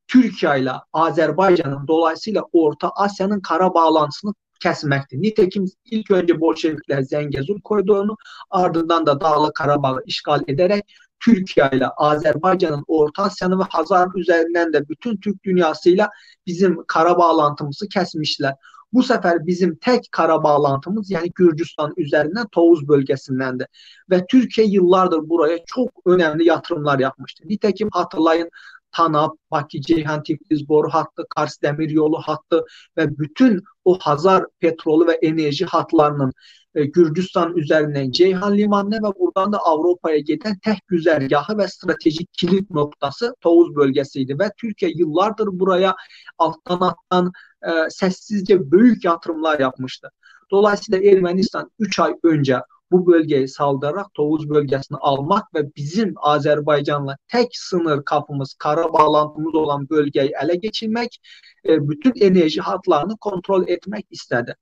Türkiye 0.07 0.59
ile 0.59 0.71
Azerbaycan'ın 0.93 1.87
dolayısıyla 1.87 2.43
Orta 2.53 2.89
Asya'nın 2.89 3.39
kara 3.39 3.73
bağlantısını 3.73 4.33
kesmekti. 4.59 5.21
Nitekim 5.21 5.65
ilk 5.85 6.11
önce 6.11 6.39
Bolşevikler 6.39 7.01
Zengezur 7.01 7.61
koridorunu 7.61 8.17
ardından 8.49 9.05
da 9.05 9.21
Dağlı 9.21 9.53
Karabağ'ı 9.53 10.03
işgal 10.05 10.41
ederek 10.47 10.95
Türkiye 11.19 11.69
ile 11.73 11.87
Azerbaycan'ın 11.87 12.83
Orta 12.87 13.23
Asya'nı 13.23 13.59
ve 13.59 13.63
Hazar 13.69 14.07
üzerinden 14.15 14.73
de 14.73 14.89
bütün 14.89 15.17
Türk 15.17 15.43
dünyasıyla 15.43 16.09
bizim 16.47 16.83
kara 16.87 17.17
bağlantımızı 17.17 17.87
kesmişler. 17.87 18.55
Bu 18.93 19.03
sefer 19.03 19.45
bizim 19.45 19.75
tek 19.75 20.11
kara 20.11 20.43
bağlantımız 20.43 21.11
yani 21.11 21.31
Gürcistan 21.35 21.93
üzerinden 21.97 22.47
Tovuz 22.51 22.87
bölgesindendi. 22.87 23.67
Ve 24.09 24.25
Türkiye 24.29 24.67
yıllardır 24.67 25.29
buraya 25.29 25.57
çok 25.65 25.89
önemli 26.05 26.45
yatırımlar 26.45 26.99
yapmıştı. 26.99 27.43
Nitekim 27.47 27.89
hatırlayın 27.91 28.49
TANAP, 28.91 29.31
Bakı 29.51 29.81
Ceyhan 29.81 30.23
Tiflis 30.23 30.69
boru 30.69 30.89
hattı, 30.89 31.23
Kars 31.35 31.61
Demir 31.61 31.89
yolu 31.89 32.21
hattı 32.21 32.65
ve 32.97 33.17
bütün 33.17 33.63
o 33.85 33.99
Hazar 33.99 34.45
petrolü 34.59 35.07
ve 35.07 35.11
enerji 35.11 35.65
hatlarının 35.65 36.33
e, 36.75 36.85
Gürcistan 36.85 37.57
üzerinden 37.57 38.11
Ceyhan 38.11 38.57
Limanı'na 38.57 38.97
ve 38.97 39.19
buradan 39.19 39.53
da 39.53 39.57
Avrupa'ya 39.57 40.17
giden 40.17 40.59
tek 40.59 40.87
güzergahı 40.87 41.57
ve 41.57 41.67
stratejik 41.67 42.33
kilit 42.33 42.71
noktası 42.71 43.35
Tovuz 43.41 43.75
bölgesiydi 43.75 44.39
ve 44.39 44.49
Türkiye 44.61 44.91
yıllardır 44.95 45.47
buraya 45.59 45.95
alttan 46.37 46.79
alttan 46.79 47.31
e, 47.63 47.89
sessizce 47.89 48.71
büyük 48.71 49.05
yatırımlar 49.05 49.59
yapmıştı. 49.59 50.09
Dolayısıyla 50.51 51.11
Ermenistan 51.11 51.71
3 51.79 51.99
ay 51.99 52.13
önce 52.23 52.59
bu 52.91 53.07
bölgeyi 53.07 53.47
saldırarak 53.47 54.13
Tovuz 54.13 54.49
bölgesini 54.49 54.97
almak 54.97 55.55
ve 55.55 55.75
bizim 55.75 56.13
Azerbaycan'la 56.17 57.17
tek 57.27 57.47
sınır 57.51 58.05
kapımız, 58.05 58.53
kara 58.53 58.93
bağlantımız 58.93 59.55
olan 59.55 59.89
bölgeyi 59.89 60.31
ele 60.43 60.55
geçirmek, 60.55 61.21
e, 61.65 61.89
bütün 61.89 62.13
enerji 62.15 62.61
hatlarını 62.61 63.17
kontrol 63.17 63.67
etmek 63.67 64.05
istedi. 64.09 64.55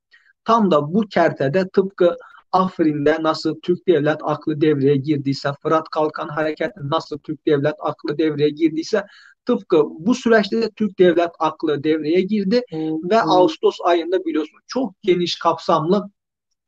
Tam 0.44 0.70
da 0.70 0.94
bu 0.94 1.00
kertede 1.00 1.68
tıpkı 1.68 2.16
Afrin'de 2.52 3.16
nasıl 3.20 3.60
Türk 3.60 3.88
devlet 3.88 4.18
aklı 4.22 4.60
devreye 4.60 4.96
girdiyse, 4.96 5.50
Fırat 5.62 5.88
Kalkan 5.88 6.28
hareketi 6.28 6.80
nasıl 6.82 7.18
Türk 7.18 7.46
devlet 7.46 7.74
aklı 7.78 8.18
devreye 8.18 8.50
girdiyse 8.50 9.04
tıpkı 9.48 9.82
bu 9.84 10.14
süreçte 10.14 10.62
de 10.62 10.70
Türk 10.70 10.98
devlet 10.98 11.30
aklı 11.38 11.84
devreye 11.84 12.20
girdi 12.20 12.62
hmm. 12.70 13.10
ve 13.10 13.20
Ağustos 13.22 13.76
ayında 13.84 14.24
biliyorsunuz 14.24 14.62
çok 14.66 15.02
geniş 15.02 15.38
kapsamlı 15.38 16.10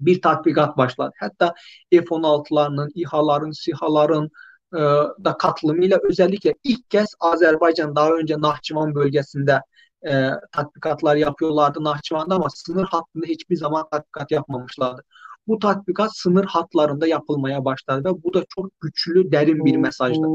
bir 0.00 0.22
tatbikat 0.22 0.76
başladı. 0.76 1.12
Hatta 1.20 1.54
F-16'larının, 1.90 2.90
İHA'ların, 2.94 3.50
SİHA'ların 3.50 4.30
e, 4.74 4.78
da 5.24 5.36
katılımıyla 5.38 5.98
özellikle 6.02 6.54
ilk 6.64 6.90
kez 6.90 7.14
Azerbaycan 7.20 7.96
daha 7.96 8.10
önce 8.10 8.40
Nahçıvan 8.40 8.94
bölgesinde 8.94 9.62
e, 10.06 10.30
tatbikatlar 10.52 11.16
yapıyorlardı 11.16 11.84
Nahçıvan'da 11.84 12.34
ama 12.34 12.50
sınır 12.50 12.84
hattında 12.84 13.26
hiçbir 13.26 13.56
zaman 13.56 13.86
tatbikat 13.90 14.30
yapmamışlardı. 14.30 15.02
Bu 15.46 15.58
tatbikat 15.58 16.16
sınır 16.16 16.44
hatlarında 16.44 17.06
yapılmaya 17.06 17.64
başladı 17.64 18.08
ve 18.08 18.22
bu 18.22 18.34
da 18.34 18.44
çok 18.48 18.80
güçlü, 18.80 19.32
derin 19.32 19.64
bir 19.64 19.76
mesajdı. 19.76 20.26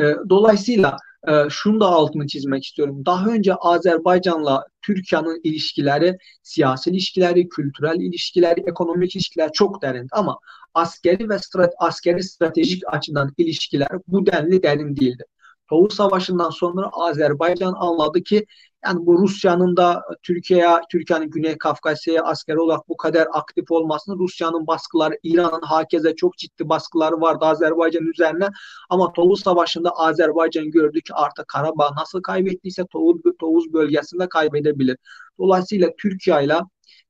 E, 0.00 0.02
dolayısıyla 0.28 0.96
e, 1.28 1.32
şunu 1.50 1.80
da 1.80 1.86
altını 1.86 2.26
çizmek 2.26 2.64
istiyorum. 2.64 3.02
Daha 3.06 3.26
önce 3.26 3.54
Azerbaycan'la 3.54 4.64
Türkiye'nin 4.82 5.40
ilişkileri, 5.44 6.18
siyasi 6.42 6.90
ilişkileri, 6.90 7.48
kültürel 7.48 8.00
ilişkileri, 8.00 8.60
ekonomik 8.60 9.16
ilişkiler 9.16 9.52
çok 9.52 9.82
derindi 9.82 10.08
ama 10.12 10.38
askeri 10.74 11.28
ve 11.28 11.38
strat 11.38 11.74
askeri 11.78 12.22
stratejik 12.22 12.82
açıdan 12.86 13.34
ilişkiler 13.38 13.88
bu 14.08 14.26
denli 14.26 14.62
derin 14.62 14.96
değildi. 14.96 15.24
Tovuz 15.70 15.94
Savaşı'ndan 15.94 16.50
sonra 16.50 16.88
Azerbaycan 16.92 17.74
anladı 17.78 18.22
ki 18.22 18.46
yani 18.84 19.06
bu 19.06 19.18
Rusya'nın 19.18 19.76
da 19.76 20.02
Türkiye'ye, 20.22 20.68
Türkiye'nin 20.90 21.30
Güney 21.30 21.58
Kafkasya'ya 21.58 22.24
askeri 22.24 22.60
olarak 22.60 22.88
bu 22.88 22.96
kadar 22.96 23.28
aktif 23.32 23.70
olmasını 23.70 24.18
Rusya'nın 24.18 24.66
baskıları, 24.66 25.18
İran'ın 25.22 25.62
hakeze 25.62 26.16
çok 26.16 26.38
ciddi 26.38 26.68
baskıları 26.68 27.20
vardı 27.20 27.44
Azerbaycan 27.44 28.06
üzerine. 28.06 28.48
Ama 28.88 29.12
Tovuz 29.12 29.40
Savaşı'nda 29.40 29.90
Azerbaycan 29.90 30.70
gördü 30.70 31.00
ki 31.00 31.14
artık 31.14 31.48
Karabağ 31.48 31.90
nasıl 31.96 32.22
kaybettiyse 32.22 32.84
Tovuz, 32.92 33.20
Tovuz 33.40 33.72
bölgesinde 33.72 34.28
kaybedebilir. 34.28 34.96
Dolayısıyla 35.38 35.88
Türkiye 35.98 36.44
ile 36.44 36.60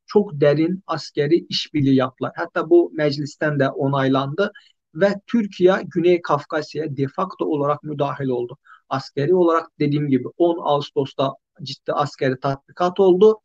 çok 0.07 0.41
derin 0.41 0.83
askeri 0.87 1.47
işbirliği 1.49 1.97
yaptılar. 1.97 2.33
Hatta 2.37 2.71
bu 2.71 2.91
meclisten 2.95 3.59
de 3.59 3.69
onaylandı 3.69 4.53
ve 4.95 5.15
Türkiye 5.27 5.75
Güney 5.95 6.23
Kafkasya'ya 6.23 6.97
de 6.97 7.07
facto 7.17 7.45
olarak 7.45 7.83
müdahil 7.83 8.29
oldu. 8.29 8.59
Askeri 8.89 9.35
olarak 9.35 9.69
dediğim 9.79 10.09
gibi 10.09 10.29
10 10.37 10.59
Ağustos'ta 10.63 11.35
ciddi 11.63 11.93
askeri 11.93 12.41
tatbikat 12.41 13.01
oldu 13.01 13.41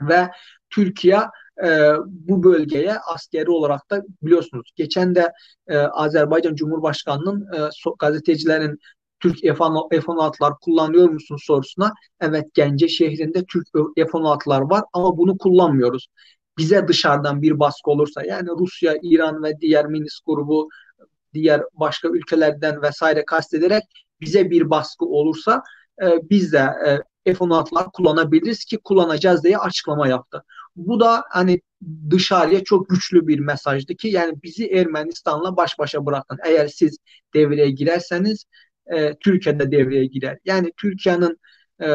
ve 0.00 0.30
Türkiye 0.70 1.20
e, 1.64 1.92
bu 2.06 2.42
bölgeye 2.42 2.98
askeri 2.98 3.50
olarak 3.50 3.90
da 3.90 4.02
biliyorsunuz 4.22 4.72
geçen 4.76 5.14
de 5.14 5.32
e, 5.68 5.76
Azerbaycan 5.78 6.54
Cumhurbaşkanı'nın 6.54 7.52
e, 7.52 7.68
so, 7.72 7.96
gazetecilerin 7.98 8.78
Türk 9.20 9.38
F-16'lar 9.40 10.58
kullanıyor 10.60 11.08
musun 11.08 11.36
sorusuna 11.40 11.92
evet 12.20 12.44
Gence 12.54 12.88
şehrinde 12.88 13.44
Türk 13.44 13.66
F-16'lar 13.96 14.70
var 14.70 14.84
ama 14.92 15.18
bunu 15.18 15.38
kullanmıyoruz. 15.38 16.08
Bize 16.58 16.88
dışarıdan 16.88 17.42
bir 17.42 17.58
baskı 17.58 17.90
olursa 17.90 18.24
yani 18.24 18.48
Rusya, 18.48 18.98
İran 19.02 19.42
ve 19.42 19.60
diğer 19.60 19.86
Minsk 19.86 20.26
grubu 20.26 20.68
diğer 21.34 21.62
başka 21.74 22.08
ülkelerden 22.08 22.82
vesaire 22.82 23.24
kastederek 23.24 23.82
bize 24.20 24.50
bir 24.50 24.70
baskı 24.70 25.04
olursa 25.04 25.62
e, 26.02 26.06
biz 26.30 26.52
de 26.52 26.70
e, 26.86 26.98
F-16'lar 27.34 27.92
kullanabiliriz 27.92 28.64
ki 28.64 28.78
kullanacağız 28.84 29.44
diye 29.44 29.58
açıklama 29.58 30.08
yaptı. 30.08 30.44
Bu 30.76 31.00
da 31.00 31.24
hani 31.30 31.60
dışarıya 32.10 32.64
çok 32.64 32.88
güçlü 32.88 33.26
bir 33.28 33.38
mesajdı 33.38 33.94
ki 33.94 34.08
yani 34.08 34.42
bizi 34.42 34.66
Ermenistan'la 34.66 35.56
baş 35.56 35.78
başa 35.78 36.06
bırakın. 36.06 36.38
Eğer 36.44 36.68
siz 36.68 36.98
devreye 37.34 37.70
girerseniz 37.70 38.44
e, 38.86 39.14
Türkiye'de 39.14 39.72
devreye 39.72 40.06
girer. 40.06 40.38
Yani 40.44 40.72
Türkiye'nin 40.76 41.38
e, 41.82 41.86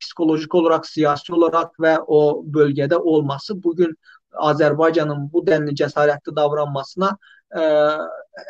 psikolojik 0.00 0.54
olarak, 0.54 0.86
siyasi 0.86 1.34
olarak 1.34 1.80
ve 1.80 1.98
o 2.06 2.42
bölgede 2.44 2.96
olması 2.96 3.62
bugün 3.62 3.96
Azerbaycan'ın 4.32 5.32
bu 5.32 5.46
denli 5.46 5.74
cesaretli 5.74 6.36
davranmasına 6.36 7.18
e, 7.58 7.60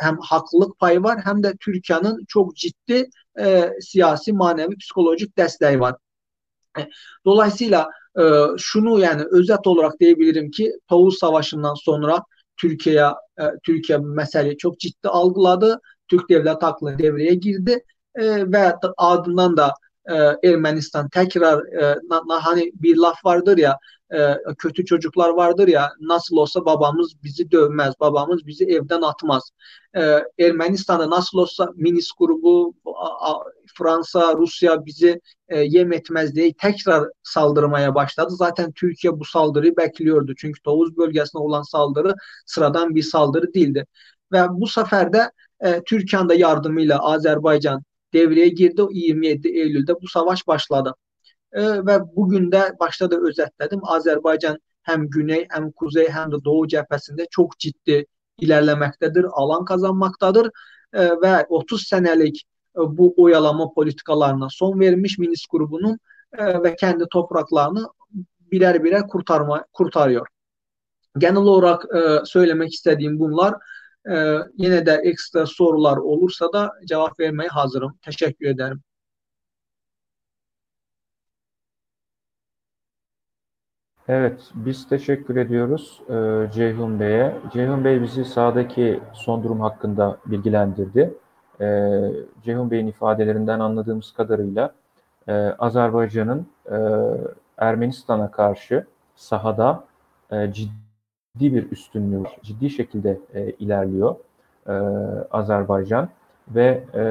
hem 0.01 0.19
haklılık 0.21 0.79
payı 0.79 1.03
var 1.03 1.21
hem 1.25 1.43
de 1.43 1.55
Türkiye'nin 1.61 2.25
çok 2.29 2.57
ciddi 2.57 3.11
e, 3.41 3.71
siyasi, 3.81 4.33
manevi, 4.33 4.77
psikolojik 4.77 5.39
desteği 5.39 5.81
var. 5.81 5.95
E, 6.79 6.89
dolayısıyla 7.25 7.89
e, 8.19 8.23
şunu 8.59 9.01
yani 9.01 9.23
özet 9.31 9.67
olarak 9.67 10.01
diyebilirim 10.01 10.51
ki 10.51 10.73
Tavuz 10.89 11.19
Savaşı'ndan 11.19 11.75
sonra 11.75 12.23
Türkiye 12.57 13.05
e, 13.39 13.45
Türkiye 13.63 13.99
meseleyi 13.99 14.57
çok 14.57 14.81
ciddi 14.81 15.09
algıladı. 15.09 15.81
Türk 16.09 16.31
devlet 16.31 16.65
aklı 16.65 16.99
devreye 16.99 17.35
girdi 17.35 17.85
e, 18.15 18.53
ve 18.53 18.75
ardından 18.97 19.57
da 19.57 19.75
e, 20.11 20.49
Ermenistan 20.49 21.09
tekrar 21.09 21.59
e, 21.59 21.99
na, 22.11 22.23
na, 22.27 22.47
hani 22.47 22.73
bir 22.75 22.97
laf 22.97 23.25
vardır 23.25 23.59
ya 23.59 23.79
e, 24.15 24.37
kötü 24.59 24.85
çocuklar 24.85 25.31
vardır 25.31 25.69
ya 25.69 25.91
nasıl 26.01 26.37
olsa 26.37 26.65
babamız 26.65 27.13
bizi 27.23 27.51
dövmez, 27.51 27.95
babamız 28.01 28.47
bizi 28.47 28.65
evden 28.65 29.03
atmaz. 29.03 29.51
E, 29.97 30.23
Ermenistan'da 30.39 31.11
nasıl 31.11 31.39
olsa 31.39 31.69
Minis 31.77 32.11
grubu, 32.19 32.75
a, 32.85 33.33
a, 33.33 33.43
Fransa, 33.75 34.35
Rusya 34.37 34.87
bizi 34.87 35.21
e, 35.49 35.61
yem 35.61 35.93
etmez 35.93 36.35
diye 36.35 36.53
tekrar 36.53 37.09
saldırmaya 37.23 37.95
başladı. 37.95 38.31
Zaten 38.31 38.73
Türkiye 38.73 39.21
bu 39.21 39.25
saldırıyı 39.25 39.77
bekliyordu. 39.77 40.35
Çünkü 40.39 40.63
Tovuz 40.63 40.97
bölgesine 40.97 41.43
olan 41.43 41.63
saldırı 41.63 42.15
sıradan 42.47 42.95
bir 42.95 43.03
saldırı 43.03 43.55
değildi. 43.55 43.87
Ve 44.33 44.47
bu 44.51 44.67
sefer 44.67 45.13
de 45.13 45.31
e, 45.61 45.83
Türkiye'nin 45.87 46.29
de 46.29 46.35
yardımıyla 46.35 46.99
Azerbaycan 46.99 47.83
devreye 48.17 48.49
girdi. 48.49 48.83
27 48.91 49.49
Eylül'de 49.49 49.95
bu 50.03 50.09
savaş 50.09 50.47
başladı. 50.47 50.95
E, 51.53 51.63
ve 51.87 52.17
bugün 52.17 52.53
de 52.53 52.73
başta 52.81 53.11
da 53.11 53.21
özetledim. 53.21 53.81
Azerbaycan 53.83 54.59
hem 54.83 55.09
güney 55.11 55.47
hem 55.51 55.73
kuzey 55.73 56.09
hem 56.09 56.33
de 56.33 56.45
doğu 56.45 56.69
cephesinde 56.69 57.27
çok 57.31 57.59
ciddi 57.59 58.07
ilerlemektedir, 58.39 59.27
alan 59.33 59.65
kazanmaktadır 59.65 60.51
e, 60.93 61.11
ve 61.11 61.47
30 61.49 61.87
senelik 61.87 62.45
e, 62.77 62.81
bu 62.81 63.15
oyalama 63.17 63.73
politikalarına 63.73 64.49
son 64.51 64.81
vermiş 64.81 65.19
Minis 65.19 65.47
grubunun 65.51 65.99
e, 66.39 66.63
ve 66.63 66.77
kendi 66.77 67.05
topraklarını 67.11 67.89
birer 68.53 68.85
birer 68.85 69.07
kurtarma 69.07 69.65
kurtarıyor. 69.73 70.27
Genel 71.19 71.37
olarak 71.37 71.85
e, 71.95 72.25
söylemek 72.25 72.73
istediğim 72.75 73.19
bunlar. 73.19 73.55
Ee, 74.11 74.39
yine 74.57 74.87
de 74.87 75.01
ekstra 75.05 75.47
sorular 75.47 75.97
olursa 75.97 76.53
da 76.53 76.73
cevap 76.89 77.21
vermeye 77.21 77.49
hazırım. 77.49 77.99
Teşekkür 78.03 78.47
ederim. 78.47 78.83
Evet, 84.09 84.51
biz 84.55 84.89
teşekkür 84.89 85.37
ediyoruz 85.37 86.01
e, 86.09 86.49
Ceyhun 86.53 87.01
Bey'e. 87.01 87.37
Ceyhun 87.53 87.85
Bey 87.85 88.03
bizi 88.03 88.25
sahadaki 88.25 89.01
son 89.13 89.45
durum 89.45 89.61
hakkında 89.61 90.19
bilgilendirdi. 90.27 91.15
E, 91.61 91.91
Ceyhun 92.45 92.71
Bey'in 92.71 92.87
ifadelerinden 92.87 93.61
anladığımız 93.61 94.13
kadarıyla 94.13 94.75
e, 95.29 95.33
Azerbaycan'ın 95.59 96.47
e, 96.71 96.77
Ermenistan'a 97.59 98.31
karşı 98.31 98.87
sahada 99.17 99.85
e, 100.31 100.53
ciddi 100.53 100.86
ciddi 101.37 101.55
bir 101.55 101.73
üstünlüğü 101.73 102.23
ciddi 102.43 102.71
şekilde 102.71 103.19
e, 103.35 103.51
ilerliyor 103.51 104.17
e, 104.67 104.73
Azerbaycan 105.31 106.09
ve 106.49 106.85
e, 106.95 107.03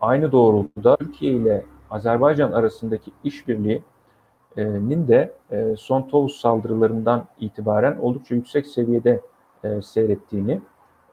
aynı 0.00 0.32
doğrultuda 0.32 0.96
Türkiye 0.96 1.32
ile 1.32 1.64
Azerbaycan 1.90 2.52
arasındaki 2.52 3.10
işbirliğinin 3.24 5.08
de 5.08 5.32
e, 5.50 5.74
son 5.78 6.02
Tovuz 6.02 6.36
saldırılarından 6.36 7.26
itibaren 7.40 7.96
oldukça 7.96 8.34
yüksek 8.34 8.66
seviyede 8.66 9.20
e, 9.64 9.82
seyrettiğini 9.82 10.60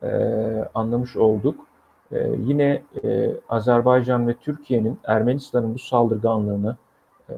e, 0.04 0.10
anlamış 0.74 1.16
olduk. 1.16 1.68
E, 2.12 2.30
yine 2.38 2.84
e, 3.04 3.32
Azerbaycan 3.50 4.28
ve 4.28 4.34
Türkiye'nin 4.34 5.00
Ermenistan'ın 5.04 5.74
bu 5.74 5.80
saldırganlığını 5.80 6.78
e, 7.30 7.34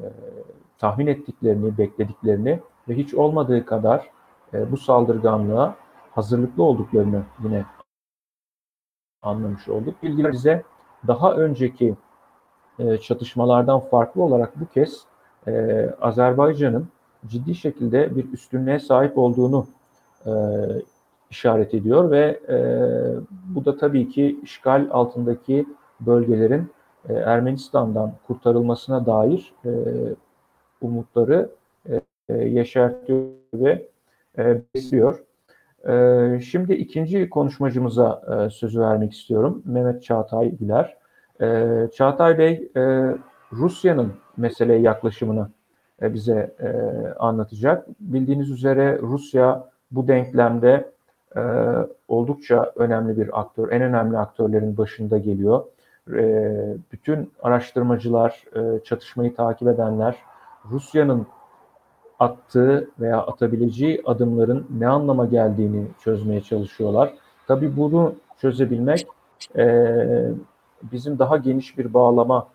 tahmin 0.78 1.06
ettiklerini, 1.06 1.78
beklediklerini 1.78 2.60
ve 2.88 2.94
hiç 2.94 3.14
olmadığı 3.14 3.66
kadar 3.66 4.10
e, 4.54 4.72
bu 4.72 4.76
saldırganlığa 4.76 5.76
hazırlıklı 6.10 6.62
olduklarını 6.62 7.22
yine 7.44 7.64
anlamış 9.22 9.68
olduk. 9.68 10.02
Bilgiler 10.02 10.32
bize 10.32 10.62
daha 11.06 11.32
önceki 11.32 11.96
e, 12.78 12.98
çatışmalardan 12.98 13.80
farklı 13.80 14.22
olarak 14.22 14.60
bu 14.60 14.66
kez 14.66 15.04
e, 15.46 15.86
Azerbaycan'ın 16.00 16.88
ciddi 17.26 17.54
şekilde 17.54 18.16
bir 18.16 18.32
üstünlüğe 18.32 18.78
sahip 18.78 19.18
olduğunu 19.18 19.66
e, 20.26 20.32
işaret 21.30 21.74
ediyor 21.74 22.10
ve 22.10 22.40
e, 22.48 22.58
bu 23.54 23.64
da 23.64 23.76
tabii 23.76 24.08
ki 24.08 24.40
işgal 24.42 24.88
altındaki 24.90 25.66
bölgelerin 26.00 26.70
e, 27.08 27.12
Ermenistan'dan 27.12 28.12
kurtarılmasına 28.26 29.06
dair 29.06 29.52
e, 29.64 29.70
umutları 30.80 31.50
yeşertiyor 32.28 33.26
ve 33.54 33.88
e, 34.38 34.60
besliyor. 34.74 35.24
E, 35.88 36.40
şimdi 36.40 36.74
ikinci 36.74 37.30
konuşmacımıza 37.30 38.22
sözü 38.52 38.80
vermek 38.80 39.12
istiyorum. 39.12 39.62
Mehmet 39.64 40.02
Çağatay 40.02 40.56
Güler. 40.56 40.96
Çağatay 41.92 42.38
Bey, 42.38 42.72
Rusya'nın 43.52 44.12
meseleye 44.36 44.80
yaklaşımını 44.80 45.48
bize 46.02 46.54
anlatacak. 47.18 47.86
Bildiğiniz 48.00 48.50
üzere 48.50 48.98
Rusya 49.02 49.68
bu 49.90 50.08
denklemde 50.08 50.90
oldukça 52.08 52.72
önemli 52.76 53.16
bir 53.16 53.40
aktör, 53.40 53.72
en 53.72 53.82
önemli 53.82 54.18
aktörlerin 54.18 54.76
başında 54.76 55.18
geliyor. 55.18 55.64
Bütün 56.92 57.32
araştırmacılar, 57.42 58.44
çatışmayı 58.84 59.34
takip 59.34 59.68
edenler, 59.68 60.16
Rusya'nın 60.70 61.26
attığı 62.18 62.90
veya 63.00 63.18
atabileceği 63.22 64.02
adımların 64.04 64.66
ne 64.78 64.88
anlama 64.88 65.24
geldiğini 65.24 65.86
çözmeye 66.04 66.40
çalışıyorlar. 66.40 67.14
Tabii 67.48 67.76
bunu 67.76 68.14
çözebilmek 68.38 69.06
e, 69.56 69.86
bizim 70.82 71.18
daha 71.18 71.36
geniş 71.36 71.78
bir 71.78 71.94
bağlama 71.94 72.48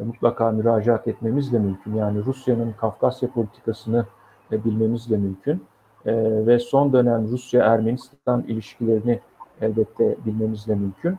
e, 0.00 0.04
mutlaka 0.04 0.50
müracaat 0.50 1.08
etmemizle 1.08 1.58
mümkün. 1.58 1.94
Yani 1.94 2.24
Rusya'nın 2.24 2.72
Kafkasya 2.72 3.30
politikasını 3.30 4.06
e, 4.52 4.64
bilmemizle 4.64 5.16
mümkün. 5.16 5.64
E, 6.06 6.14
ve 6.46 6.58
son 6.58 6.92
dönem 6.92 7.28
Rusya-Ermenistan 7.28 8.42
ilişkilerini 8.42 9.20
elbette 9.60 10.16
bilmemizle 10.26 10.74
mümkün. 10.74 11.18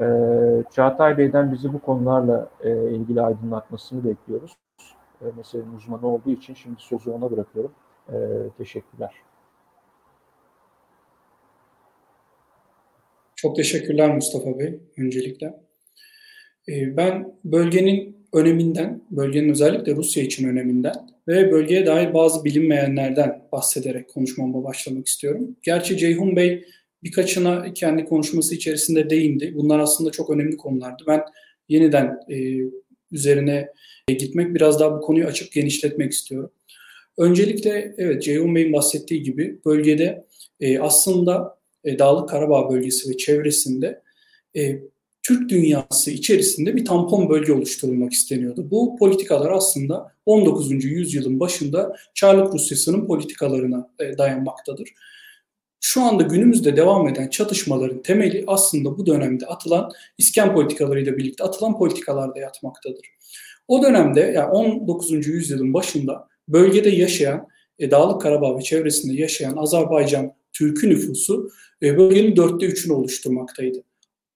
E, 0.00 0.06
Çağatay 0.72 1.18
Bey'den 1.18 1.52
bizi 1.52 1.72
bu 1.72 1.78
konularla 1.78 2.48
e, 2.60 2.90
ilgili 2.90 3.22
aydınlatmasını 3.22 4.04
bekliyoruz. 4.04 4.56
E, 5.20 5.24
meselenin 5.36 5.72
uzmanı 5.72 6.06
olduğu 6.06 6.30
için 6.30 6.54
şimdi 6.54 6.76
sözü 6.78 7.10
ona 7.10 7.30
bırakıyorum. 7.30 7.72
E, 8.08 8.16
teşekkürler. 8.58 9.14
Çok 13.36 13.56
teşekkürler 13.56 14.14
Mustafa 14.14 14.58
Bey 14.58 14.80
öncelikle. 14.98 15.46
E, 16.68 16.96
ben 16.96 17.34
bölgenin 17.44 18.26
öneminden, 18.32 19.02
bölgenin 19.10 19.48
özellikle 19.50 19.96
Rusya 19.96 20.22
için 20.22 20.48
öneminden 20.48 20.94
ve 21.28 21.52
bölgeye 21.52 21.86
dair 21.86 22.14
bazı 22.14 22.44
bilinmeyenlerden 22.44 23.42
bahsederek 23.52 24.08
konuşmama 24.08 24.64
başlamak 24.64 25.06
istiyorum. 25.06 25.56
Gerçi 25.62 25.98
Ceyhun 25.98 26.36
Bey 26.36 26.64
birkaçına 27.02 27.72
kendi 27.74 28.04
konuşması 28.04 28.54
içerisinde 28.54 29.10
değindi. 29.10 29.52
Bunlar 29.54 29.78
aslında 29.78 30.10
çok 30.10 30.30
önemli 30.30 30.56
konulardı. 30.56 31.04
Ben 31.06 31.22
yeniden 31.68 32.20
e, 32.30 32.36
üzerine 33.12 33.68
gitmek, 34.08 34.54
biraz 34.54 34.80
daha 34.80 34.98
bu 34.98 35.00
konuyu 35.00 35.26
açıp 35.26 35.52
genişletmek 35.52 36.12
istiyorum. 36.12 36.50
Öncelikle 37.18 37.94
evet 37.98 38.22
Ceyhun 38.22 38.54
Bey'in 38.54 38.72
bahsettiği 38.72 39.22
gibi 39.22 39.58
bölgede 39.64 40.26
e, 40.60 40.78
aslında 40.78 41.58
e, 41.84 41.98
Dağlık 41.98 42.28
Karabağ 42.28 42.70
bölgesi 42.70 43.10
ve 43.10 43.16
çevresinde 43.16 44.02
e, 44.56 44.78
Türk 45.22 45.50
dünyası 45.50 46.10
içerisinde 46.10 46.76
bir 46.76 46.84
tampon 46.84 47.28
bölge 47.28 47.52
oluşturulmak 47.52 48.12
isteniyordu. 48.12 48.70
Bu 48.70 48.96
politikalar 48.96 49.50
aslında 49.50 50.12
19. 50.26 50.84
yüzyılın 50.84 51.40
başında 51.40 51.96
Çarlık 52.14 52.54
Rusyası'nın 52.54 53.06
politikalarına 53.06 53.90
e, 54.00 54.18
dayanmaktadır. 54.18 54.88
Şu 55.88 56.02
anda 56.02 56.22
günümüzde 56.22 56.76
devam 56.76 57.08
eden 57.08 57.28
çatışmaların 57.28 58.02
temeli 58.02 58.44
aslında 58.46 58.98
bu 58.98 59.06
dönemde 59.06 59.46
atılan 59.46 59.90
iskan 60.18 60.54
politikalarıyla 60.54 61.16
birlikte 61.16 61.44
atılan 61.44 61.78
politikalarda 61.78 62.38
yatmaktadır. 62.38 63.06
O 63.68 63.82
dönemde 63.82 64.20
yani 64.20 64.50
19. 64.50 65.26
yüzyılın 65.26 65.74
başında 65.74 66.28
bölgede 66.48 66.88
yaşayan 66.88 67.48
e, 67.78 67.90
Dağlık 67.90 68.20
Karabağ 68.20 68.58
ve 68.58 68.62
çevresinde 68.62 69.20
yaşayan 69.20 69.56
Azerbaycan 69.56 70.32
Türk'ü 70.52 70.90
nüfusu 70.90 71.50
e, 71.82 71.98
bölgenin 71.98 72.36
dörtte 72.36 72.66
üçünü 72.66 72.92
oluşturmaktaydı. 72.92 73.82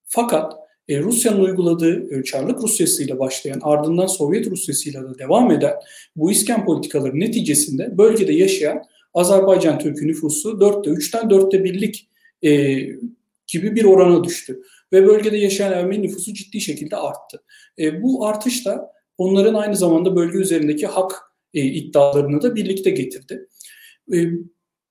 Fakat 0.05 0.55
e, 0.89 1.01
Rusya'nın 1.01 1.45
uyguladığı 1.45 2.19
e, 2.19 2.25
Çarlık 2.25 2.63
Rusyası 2.63 3.05
ile 3.05 3.19
başlayan 3.19 3.61
ardından 3.63 4.07
Sovyet 4.07 4.51
Rusyası 4.51 4.91
ile 4.91 4.99
de 4.99 5.19
devam 5.19 5.51
eden 5.51 5.75
bu 6.17 6.31
iskan 6.31 6.65
politikaları 6.65 7.21
neticesinde 7.21 7.99
bölgede 7.99 8.33
yaşayan 8.33 8.85
Azerbaycan 9.15 9.79
Türk'ü 9.79 10.09
nüfusu 10.09 10.61
dörtte 10.61 10.91
üçten 10.91 11.31
dörtte 11.31 11.65
birlik 11.65 12.09
e, 12.43 12.51
gibi 13.47 13.77
bir 13.77 13.85
orana 13.85 14.25
düştü. 14.25 14.63
Ve 14.93 15.07
bölgede 15.07 15.37
yaşayan 15.37 15.73
Ermeni 15.73 16.03
nüfusu 16.03 16.35
ciddi 16.35 16.61
şekilde 16.61 16.97
arttı. 16.97 17.43
E, 17.79 18.03
bu 18.03 18.27
artış 18.27 18.67
da 18.67 18.93
onların 19.19 19.55
aynı 19.55 19.77
zamanda 19.77 20.17
bölge 20.17 20.39
üzerindeki 20.39 20.87
hak 20.87 21.23
e, 21.55 21.65
iddialarını 21.65 22.43
da 22.43 22.55
birlikte 22.55 22.91
getirdi. 22.91 23.47
E, 24.15 24.27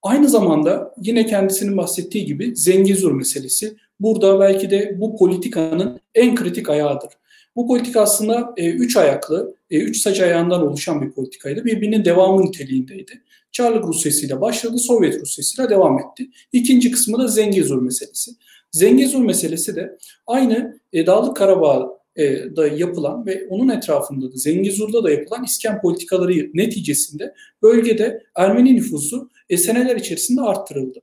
aynı 0.01 0.29
zamanda 0.29 0.93
yine 1.01 1.25
kendisinin 1.25 1.77
bahsettiği 1.77 2.25
gibi 2.25 2.55
Zengezur 2.55 3.11
meselesi 3.11 3.75
burada 3.99 4.39
belki 4.39 4.71
de 4.71 4.97
bu 4.99 5.17
politikanın 5.17 5.99
en 6.15 6.35
kritik 6.35 6.69
ayağıdır. 6.69 7.09
Bu 7.55 7.67
politika 7.67 8.01
aslında 8.01 8.53
e, 8.57 8.69
üç 8.69 8.97
ayaklı, 8.97 9.55
e, 9.69 9.79
üç 9.79 9.97
saç 9.97 10.19
ayağından 10.19 10.67
oluşan 10.67 11.01
bir 11.01 11.11
politikaydı. 11.11 11.65
Birbirinin 11.65 12.05
devamı 12.05 12.45
niteliğindeydi. 12.45 13.23
Çarlık 13.51 13.85
Rusyası 13.85 14.25
ile 14.25 14.41
başladı, 14.41 14.77
Sovyet 14.77 15.21
Rusyası 15.21 15.61
ile 15.61 15.69
devam 15.69 15.99
etti. 15.99 16.29
İkinci 16.53 16.91
kısmı 16.91 17.19
da 17.19 17.27
Zengezur 17.27 17.81
meselesi. 17.81 18.31
Zengezur 18.71 19.25
meselesi 19.25 19.75
de 19.75 19.97
aynı 20.27 20.79
e, 20.93 21.05
Dağlık 21.05 21.37
Karabağ'da 21.37 22.67
yapılan 22.67 23.25
ve 23.25 23.47
onun 23.49 23.69
etrafında 23.69 24.33
da 24.33 24.37
Zengezur'da 24.37 25.03
da 25.03 25.11
yapılan 25.11 25.43
iskan 25.43 25.81
politikaları 25.81 26.49
neticesinde 26.53 27.33
bölgede 27.61 28.23
Ermeni 28.35 28.75
nüfusu 28.75 29.29
e, 29.49 29.57
seneler 29.57 29.95
içerisinde 29.95 30.41
arttırıldı. 30.41 30.99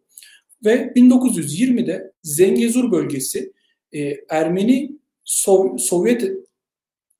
Ve 0.65 0.93
1920'de 0.97 2.13
Zengezur 2.23 2.93
bölgesi 2.93 3.53
e, 3.93 4.17
Ermeni 4.29 4.97
Sov 5.27 5.79
Sovyet 5.79 6.33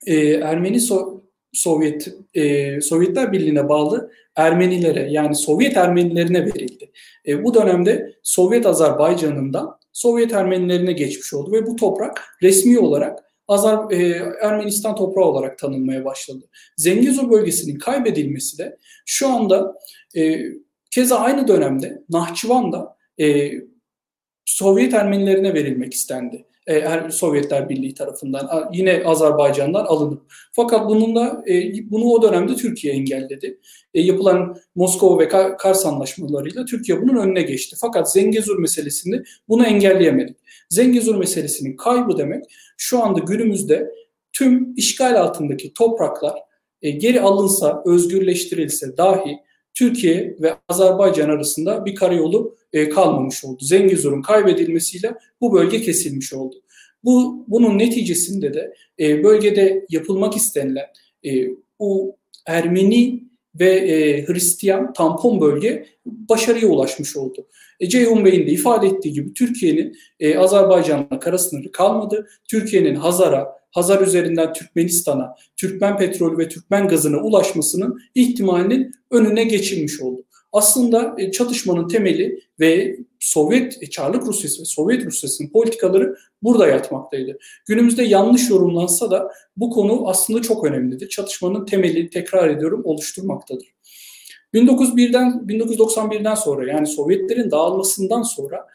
e, 0.07 0.15
Ermeni 0.31 0.81
so 0.81 1.23
Sovyet 1.53 2.09
e, 2.35 2.81
Sovyetler 2.81 3.33
Birliği'ne 3.33 3.69
bağlı 3.69 4.13
Ermenilere 4.37 5.09
yani 5.11 5.35
Sovyet 5.35 5.77
Ermenilerine 5.77 6.47
verildi. 6.47 6.91
E, 7.27 7.45
bu 7.45 7.55
dönemde 7.55 8.15
Sovyet 8.23 8.67
Azerbaycan'ından 8.67 9.79
Sovyet 9.93 10.33
Ermenilerine 10.33 10.93
geçmiş 10.93 11.35
oldu 11.35 11.53
ve 11.53 11.67
bu 11.67 11.77
toprak 11.77 12.39
resmi 12.43 12.79
olarak 12.79 13.27
Azer, 13.49 13.79
e, 13.91 14.23
Ermenistan 14.43 14.97
toprağı 14.97 15.25
olarak 15.25 15.59
tanınmaya 15.59 16.05
başladı. 16.05 16.45
Zengezur 16.77 17.31
bölgesinin 17.31 17.79
kaybedilmesi 17.79 18.59
de 18.59 18.79
şu 19.07 19.29
anda 19.29 19.75
e, 20.17 20.41
keza 20.91 21.19
aynı 21.19 21.49
dönemde 21.49 22.03
Nahçıvan'da 22.09 22.97
e, 23.21 23.53
Sovyet 24.45 24.95
Ermenilerine 24.95 25.55
verilmek 25.55 25.95
istendi. 25.95 26.47
E, 26.67 27.11
Sovyetler 27.11 27.69
Birliği 27.69 27.95
tarafından 27.95 28.71
yine 28.73 29.03
Azerbaycan'dan 29.05 29.85
alınıp 29.85 30.23
fakat 30.53 30.89
bununla 30.89 31.43
e, 31.49 31.73
bunu 31.91 32.05
o 32.05 32.23
dönemde 32.23 32.55
Türkiye 32.55 32.95
engelledi. 32.95 33.59
E, 33.95 34.01
yapılan 34.01 34.57
Moskova 34.75 35.19
ve 35.19 35.29
Kars 35.59 35.87
anlaşmalarıyla 35.87 36.65
Türkiye 36.65 37.03
bunun 37.03 37.17
önüne 37.17 37.43
geçti. 37.43 37.77
Fakat 37.81 38.13
Zengezur 38.13 38.59
meselesinde 38.59 39.23
bunu 39.49 39.67
engelleyemedik. 39.67 40.37
Zengezur 40.71 41.15
meselesinin 41.15 41.77
kaybı 41.77 42.19
demek 42.19 42.45
şu 42.77 43.03
anda 43.03 43.19
günümüzde 43.19 43.91
tüm 44.33 44.75
işgal 44.77 45.21
altındaki 45.21 45.75
topraklar 45.75 46.35
e, 46.83 46.91
geri 46.91 47.21
alınsa, 47.21 47.83
özgürleştirilse 47.87 48.97
dahi 48.97 49.39
Türkiye 49.77 50.37
ve 50.41 50.55
Azerbaycan 50.69 51.29
arasında 51.29 51.85
bir 51.85 51.95
karayolu 51.95 52.57
e, 52.73 52.89
kalmamış 52.89 53.45
oldu. 53.45 53.65
Zengezur'un 53.65 54.23
kaybedilmesiyle 54.23 55.15
bu 55.41 55.53
bölge 55.53 55.83
kesilmiş 55.83 56.33
oldu. 56.33 56.57
Bu 57.05 57.45
bunun 57.49 57.79
neticesinde 57.79 58.55
de 58.55 58.75
e, 59.01 59.25
bölgede 59.25 59.87
yapılmak 59.91 60.37
istenilen 60.37 60.87
e, 61.25 61.49
bu 61.81 62.17
Ermeni 62.47 63.25
ve 63.61 63.71
e, 63.71 64.27
Hristiyan 64.27 64.93
tampon 64.93 65.41
bölge 65.41 65.87
başarıya 66.07 66.69
ulaşmış 66.69 67.17
oldu. 67.17 67.47
E, 67.81 67.89
Ceyhun 67.89 68.25
Bey'in 68.25 68.47
de 68.47 68.51
ifade 68.51 68.87
ettiği 68.87 69.13
gibi 69.13 69.35
Türkiye'nin 69.35 69.97
Azerbaycan'la 70.39 71.19
kara 71.21 71.39
sınırı 71.39 71.73
kalmadı. 71.73 72.27
Türkiye'nin 72.51 72.95
Hazar'a, 72.95 73.57
Hazar 73.77 74.01
üzerinden 74.01 74.53
Türkmenistan'a, 74.53 75.35
Türkmen 75.57 75.99
petrolü 75.99 76.39
ve 76.39 76.49
Türkmen 76.49 76.89
gazına 76.89 77.17
ulaşmasının 77.17 78.01
ihtimalinin 78.15 78.93
önüne 79.11 79.45
geçilmiş 79.45 80.01
oldu. 80.01 80.25
Aslında 80.53 81.15
e, 81.19 81.31
çatışmanın 81.31 81.89
temeli 81.89 82.41
ve 82.61 82.97
Sovyet, 83.21 83.83
e, 83.83 83.87
Çarlık 83.87 84.27
Rusyası 84.27 84.61
ve 84.61 84.65
Sovyet 84.65 85.07
Rusyası'nın 85.07 85.49
politikaları 85.49 86.17
burada 86.43 86.67
yatmaktaydı. 86.67 87.39
Günümüzde 87.67 88.03
yanlış 88.03 88.51
yorumlansa 88.51 89.11
da 89.11 89.33
bu 89.57 89.71
konu 89.71 90.09
aslında 90.09 90.43
çok 90.43 90.65
önemlidir. 90.65 91.09
Çatışmanın 91.09 91.67
temeli, 91.67 92.11
tekrar 92.11 92.49
ediyorum, 92.49 92.81
oluşturmaktadır. 92.85 93.75
1901'den 94.55 95.31
1991'den 95.47 96.35
sonra 96.35 96.73
yani 96.73 96.87
Sovyetlerin 96.87 97.51
dağılmasından 97.51 98.23
sonra 98.23 98.67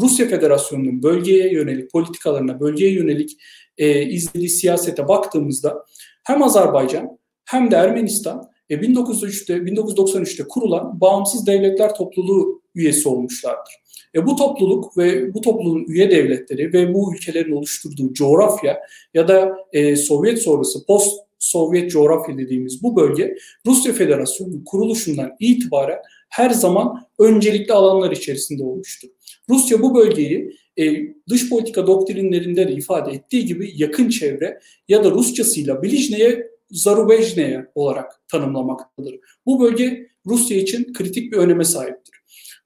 Rusya 0.00 0.28
Federasyonu'nun 0.28 1.02
bölgeye 1.02 1.52
yönelik 1.52 1.90
politikalarına, 1.90 2.60
bölgeye 2.60 2.92
yönelik 2.92 3.38
e, 3.82 4.02
izlediği 4.02 4.48
siyasete 4.48 5.08
baktığımızda 5.08 5.84
hem 6.24 6.42
Azerbaycan 6.42 7.18
hem 7.44 7.70
de 7.70 7.76
Ermenistan 7.76 8.50
e, 8.70 8.74
1903'te 8.74 9.56
1993'te 9.56 10.48
kurulan 10.48 11.00
bağımsız 11.00 11.46
devletler 11.46 11.94
topluluğu 11.94 12.62
üyesi 12.74 13.08
olmuşlardır. 13.08 13.74
E, 14.14 14.26
bu 14.26 14.36
topluluk 14.36 14.98
ve 14.98 15.34
bu 15.34 15.40
topluluğun 15.40 15.84
üye 15.88 16.10
devletleri 16.10 16.72
ve 16.72 16.94
bu 16.94 17.14
ülkelerin 17.14 17.52
oluşturduğu 17.52 18.12
coğrafya 18.12 18.80
ya 19.14 19.28
da 19.28 19.56
e, 19.72 19.96
Sovyet 19.96 20.42
sonrası 20.42 20.86
post 20.86 21.20
Sovyet 21.38 21.90
coğrafya 21.90 22.38
dediğimiz 22.38 22.82
bu 22.82 22.96
bölge 22.96 23.36
Rusya 23.66 23.92
Federasyonu 23.92 24.64
kuruluşundan 24.64 25.36
itibaren 25.40 25.98
her 26.32 26.50
zaman 26.50 27.06
öncelikli 27.18 27.72
alanlar 27.72 28.10
içerisinde 28.10 28.62
olmuştur. 28.62 29.08
Rusya 29.50 29.82
bu 29.82 29.94
bölgeyi 29.94 30.56
e, 30.78 30.84
dış 31.28 31.48
politika 31.48 31.86
doktrinlerinde 31.86 32.68
de 32.68 32.72
ifade 32.72 33.12
ettiği 33.12 33.46
gibi 33.46 33.72
yakın 33.76 34.08
çevre 34.08 34.60
ya 34.88 35.04
da 35.04 35.10
Rusçasıyla 35.10 35.82
Bilijneye 35.82 36.52
Zarubejneye 36.70 37.66
olarak 37.74 38.28
tanımlamaktadır. 38.28 39.18
Bu 39.46 39.60
bölge 39.60 40.06
Rusya 40.26 40.56
için 40.56 40.92
kritik 40.92 41.32
bir 41.32 41.36
öneme 41.36 41.64
sahiptir. 41.64 42.14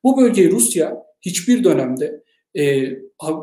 Bu 0.04 0.16
bölgeyi 0.20 0.50
Rusya 0.50 1.02
hiçbir 1.20 1.64
dönemde 1.64 2.22
e, 2.58 2.92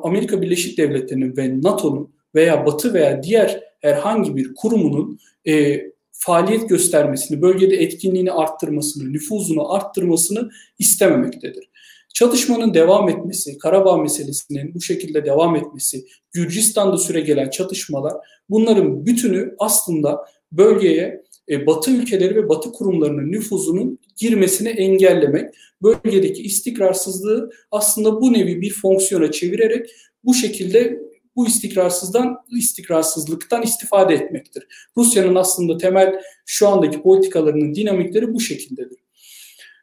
Amerika 0.04 0.42
Birleşik 0.42 0.78
Devletleri'nin 0.78 1.38
ve 1.38 1.62
NATO'nun 1.62 2.14
veya 2.36 2.66
Batı 2.66 2.94
veya 2.94 3.24
diğer 3.24 3.64
herhangi 3.82 4.36
bir 4.36 4.54
kurumunun 4.56 5.20
e, 5.48 5.82
faaliyet 6.26 6.70
göstermesini, 6.70 7.42
bölgede 7.42 7.76
etkinliğini 7.76 8.32
arttırmasını, 8.32 9.14
nüfuzunu 9.14 9.74
arttırmasını 9.74 10.50
istememektedir. 10.80 11.70
çatışmanın 12.14 12.74
devam 12.74 13.10
etmesi, 13.10 13.58
Karabağ 13.58 13.98
meselesinin 13.98 14.74
bu 14.74 14.82
şekilde 14.82 15.26
devam 15.26 15.56
etmesi, 15.56 16.06
Gürcistan'da 16.32 16.98
süre 16.98 17.22
gelen 17.22 17.50
çatışmalar 17.50 18.14
bunların 18.50 19.06
bütünü 19.06 19.56
aslında 19.60 20.26
bölgeye 20.52 21.24
e, 21.50 21.68
Batı 21.68 21.92
ülkeleri 21.92 22.36
ve 22.36 22.50
Batı 22.50 22.72
kurumlarının 22.72 23.32
nüfuzunun 23.32 24.00
girmesini 24.18 24.70
engellemek, 24.70 25.54
bölgedeki 25.82 26.42
istikrarsızlığı 26.42 27.50
aslında 27.72 28.22
bu 28.22 28.34
nevi 28.34 28.62
bir 28.62 28.74
fonksiyona 28.74 29.32
çevirerek 29.32 29.90
bu 30.24 30.34
şekilde 30.34 31.00
bu 31.36 31.48
istikrarsızdan 31.48 32.38
istikrarsızlıktan 32.52 33.62
istifade 33.62 34.14
etmektir. 34.14 34.68
Rusya'nın 34.98 35.36
aslında 35.36 35.78
temel 35.78 36.22
şu 36.46 36.68
andaki 36.68 37.02
politikalarının 37.02 37.76
dinamikleri 37.76 38.34
bu 38.34 38.40
şekildedir. 38.40 38.98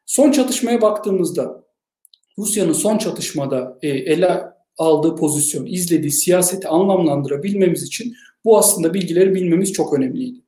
Son 0.06 0.30
çatışmaya 0.30 0.82
baktığımızda 0.82 1.64
Rusya'nın 2.38 2.72
son 2.72 2.98
çatışmada 2.98 3.78
e, 3.82 3.88
ele 3.88 4.42
aldığı 4.78 5.16
pozisyon, 5.16 5.66
izlediği 5.66 6.12
siyaseti 6.12 6.68
anlamlandırabilmemiz 6.68 7.82
için 7.82 8.14
bu 8.44 8.58
aslında 8.58 8.94
bilgileri 8.94 9.34
bilmemiz 9.34 9.72
çok 9.72 9.98
önemliydi. 9.98 10.40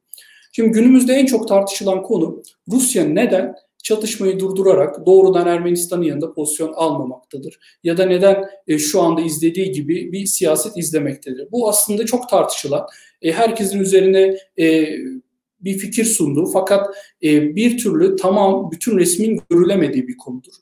Şimdi 0.52 0.70
günümüzde 0.70 1.12
en 1.12 1.26
çok 1.26 1.48
tartışılan 1.48 2.02
konu 2.02 2.42
Rusya 2.68 3.04
neden 3.04 3.54
çatışmayı 3.82 4.40
durdurarak 4.40 5.06
doğrudan 5.06 5.46
Ermenistan'ın 5.46 6.02
yanında 6.02 6.32
pozisyon 6.32 6.72
almamaktadır? 6.72 7.58
Ya 7.84 7.96
da 7.96 8.06
neden 8.06 8.44
e, 8.68 8.78
şu 8.78 9.00
anda 9.00 9.20
izlediği 9.20 9.72
gibi 9.72 10.12
bir 10.12 10.26
siyaset 10.26 10.76
izlemektedir? 10.76 11.48
Bu 11.52 11.68
aslında 11.68 12.06
çok 12.06 12.28
tartışılan, 12.28 12.86
e, 13.22 13.32
herkesin 13.32 13.80
üzerine 13.80 14.36
e, 14.58 14.88
bir 15.60 15.78
fikir 15.78 16.04
sunduğu 16.04 16.46
fakat 16.46 16.96
e, 17.22 17.56
bir 17.56 17.78
türlü 17.78 18.16
tamam 18.16 18.70
bütün 18.70 18.98
resmin 18.98 19.40
görülemediği 19.50 20.08
bir 20.08 20.16
konudur. 20.16 20.52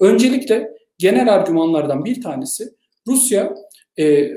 Öncelikle 0.00 0.70
genel 0.98 1.34
argümanlardan 1.34 2.04
bir 2.04 2.22
tanesi 2.22 2.68
Rusya 3.06 3.54
e, 3.98 4.30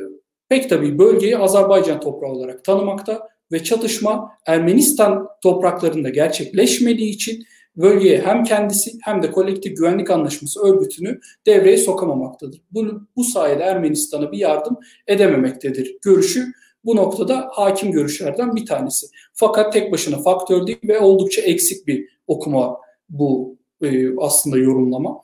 pek 0.50 0.70
tabii 0.70 0.98
bölgeyi 0.98 1.38
Azerbaycan 1.38 2.00
toprağı 2.00 2.32
olarak 2.32 2.64
tanımakta 2.64 3.30
ve 3.52 3.64
çatışma 3.64 4.32
Ermenistan 4.46 5.28
topraklarında 5.44 6.10
gerçekleşmediği 6.10 7.10
için 7.10 7.46
bölgeye 7.78 8.22
hem 8.22 8.44
kendisi 8.44 8.92
hem 9.02 9.24
de 9.24 9.32
kolektif 9.32 9.78
güvenlik 9.78 10.12
anlaşması 10.12 10.66
örgütünü 10.66 11.20
devreye 11.46 11.78
sokamamaktadır. 11.78 12.62
Bu, 12.72 13.02
bu 13.16 13.24
sayede 13.24 13.64
Ermenistan'a 13.64 14.32
bir 14.32 14.38
yardım 14.38 14.78
edememektedir. 15.08 15.98
Görüşü 16.02 16.46
bu 16.86 16.96
noktada 16.96 17.50
hakim 17.52 17.92
görüşlerden 17.92 18.56
bir 18.56 18.66
tanesi. 18.66 19.08
Fakat 19.34 19.74
tek 19.74 19.92
başına 19.92 20.18
faktör 20.22 20.68
değil 20.68 20.80
ve 20.88 21.00
oldukça 21.00 21.42
eksik 21.42 21.88
bir 21.88 22.08
okuma 22.28 22.78
bu 23.10 23.58
e, 23.82 24.18
aslında 24.18 24.58
yorumlama. 24.58 25.22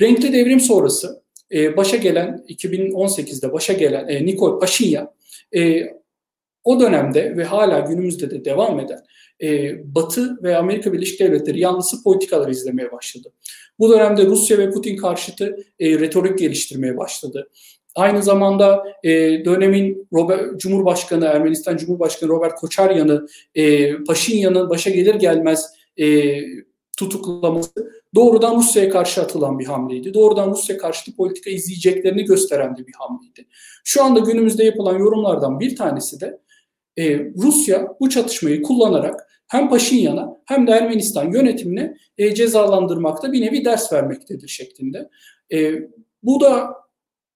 Renkli 0.00 0.32
devrim 0.32 0.60
sonrası 0.60 1.22
e, 1.52 1.76
başa 1.76 1.96
gelen 1.96 2.44
2018'de 2.48 3.52
başa 3.52 3.72
gelen 3.72 4.08
e, 4.08 4.26
Nikol 4.26 4.60
Paşinyan 4.60 5.10
e, 5.56 5.80
o 6.66 6.80
dönemde 6.80 7.36
ve 7.36 7.44
hala 7.44 7.80
günümüzde 7.80 8.30
de 8.30 8.44
devam 8.44 8.80
eden 8.80 9.00
e, 9.42 9.72
Batı 9.94 10.42
ve 10.42 10.56
Amerika 10.56 10.92
Birleşik 10.92 11.20
Devletleri 11.20 11.60
yanlısı 11.60 12.02
politikalar 12.02 12.48
izlemeye 12.48 12.92
başladı. 12.92 13.32
Bu 13.78 13.90
dönemde 13.92 14.26
Rusya 14.26 14.58
ve 14.58 14.70
Putin 14.70 14.96
karşıtı 14.96 15.56
e, 15.80 15.98
retorik 15.98 16.38
geliştirmeye 16.38 16.96
başladı. 16.96 17.50
Aynı 17.94 18.22
zamanda 18.22 18.84
e, 19.04 19.10
dönemin 19.44 20.08
Robert, 20.12 20.60
Cumhurbaşkanı, 20.60 21.24
Ermenistan 21.24 21.76
Cumhurbaşkanı 21.76 22.30
Robert 22.30 22.54
Koçaryan'ı 22.54 23.26
e, 23.54 23.94
Paşinyan'ın 24.04 24.70
başa 24.70 24.90
gelir 24.90 25.14
gelmez 25.14 25.66
e, 26.00 26.36
tutuklaması 26.98 27.92
doğrudan 28.14 28.56
Rusya'ya 28.56 28.90
karşı 28.90 29.22
atılan 29.22 29.58
bir 29.58 29.66
hamleydi. 29.66 30.14
Doğrudan 30.14 30.50
Rusya 30.50 30.78
karşıtı 30.78 31.16
politika 31.16 31.50
izleyeceklerini 31.50 32.24
gösteren 32.24 32.76
de 32.76 32.86
bir 32.86 32.94
hamleydi. 32.98 33.46
Şu 33.84 34.04
anda 34.04 34.20
günümüzde 34.20 34.64
yapılan 34.64 34.98
yorumlardan 34.98 35.60
bir 35.60 35.76
tanesi 35.76 36.20
de 36.20 36.38
e, 36.98 37.18
Rusya 37.18 37.88
bu 38.00 38.10
çatışmayı 38.10 38.62
kullanarak 38.62 39.28
hem 39.48 39.70
Paşinyan'a 39.70 40.36
hem 40.44 40.66
de 40.66 40.70
Ermenistan 40.70 41.32
yönetimine 41.32 41.96
e, 42.18 42.34
cezalandırmakta 42.34 43.32
bir 43.32 43.40
nevi 43.40 43.64
ders 43.64 43.92
vermektedir 43.92 44.48
şeklinde. 44.48 45.08
E, 45.52 45.72
bu 46.22 46.40
da 46.40 46.74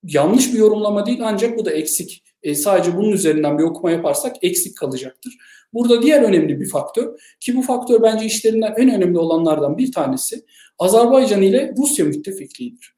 yanlış 0.04 0.52
bir 0.52 0.58
yorumlama 0.58 1.06
değil 1.06 1.20
ancak 1.22 1.58
bu 1.58 1.64
da 1.64 1.70
eksik. 1.70 2.24
E, 2.42 2.54
sadece 2.54 2.96
bunun 2.96 3.12
üzerinden 3.12 3.58
bir 3.58 3.64
okuma 3.64 3.90
yaparsak 3.90 4.36
eksik 4.42 4.76
kalacaktır. 4.76 5.36
Burada 5.72 6.02
diğer 6.02 6.22
önemli 6.22 6.60
bir 6.60 6.68
faktör 6.68 7.18
ki 7.40 7.56
bu 7.56 7.62
faktör 7.62 8.02
bence 8.02 8.24
işlerinden 8.24 8.74
en 8.78 8.94
önemli 8.94 9.18
olanlardan 9.18 9.78
bir 9.78 9.92
tanesi 9.92 10.44
Azerbaycan 10.78 11.42
ile 11.42 11.74
Rusya 11.78 12.04
müttefikliğidir. 12.04 12.94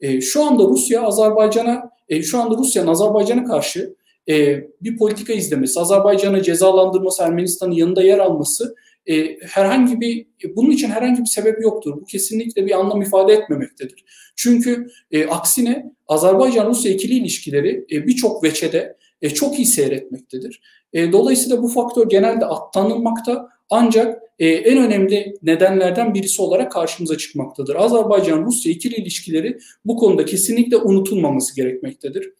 E, 0.00 0.20
şu 0.20 0.44
anda 0.44 0.64
Rusya 0.64 1.02
Azerbaycan'a 1.02 1.90
e, 2.08 2.22
şu 2.22 2.40
anda 2.40 2.56
Rusya'nın 2.56 2.88
Azerbaycan'a 2.88 3.44
karşı 3.44 3.94
e, 4.28 4.64
bir 4.80 4.96
politika 4.98 5.32
izlemesi, 5.32 5.80
Azerbaycan'ı 5.80 6.42
cezalandırması, 6.42 7.22
Ermenistan'ın 7.22 7.72
yanında 7.72 8.02
yer 8.02 8.18
alması 8.18 8.74
e, 9.06 9.38
herhangi 9.40 10.00
bir 10.00 10.26
bunun 10.56 10.70
için 10.70 10.88
herhangi 10.88 11.20
bir 11.20 11.26
sebep 11.26 11.62
yoktur. 11.62 11.96
Bu 12.00 12.04
kesinlikle 12.04 12.66
bir 12.66 12.78
anlam 12.78 13.02
ifade 13.02 13.32
etmemektedir. 13.32 14.04
Çünkü 14.36 14.86
e, 15.10 15.26
aksine 15.26 15.92
Azerbaycan-Rusya 16.08 16.92
ikili 16.92 17.14
ilişkileri 17.14 17.86
e, 17.92 18.06
birçok 18.06 18.44
veçede 18.44 18.96
e, 19.22 19.30
çok 19.30 19.58
iyi 19.58 19.66
seyretmektedir. 19.66 20.60
E, 20.92 21.12
dolayısıyla 21.12 21.62
bu 21.62 21.68
faktör 21.68 22.08
genelde 22.08 22.46
atlanılmakta 22.46 23.48
ancak 23.70 24.22
e, 24.38 24.48
en 24.48 24.78
önemli 24.78 25.34
nedenlerden 25.42 26.14
birisi 26.14 26.42
olarak 26.42 26.72
karşımıza 26.72 27.18
çıkmaktadır. 27.18 27.74
Azerbaycan-Rusya 27.74 28.72
ikili 28.72 28.94
ilişkileri 28.94 29.58
bu 29.84 29.96
konuda 29.96 30.24
kesinlikle 30.24 30.76
unutulmaması 30.76 31.56
gerekmektedir. 31.56 32.32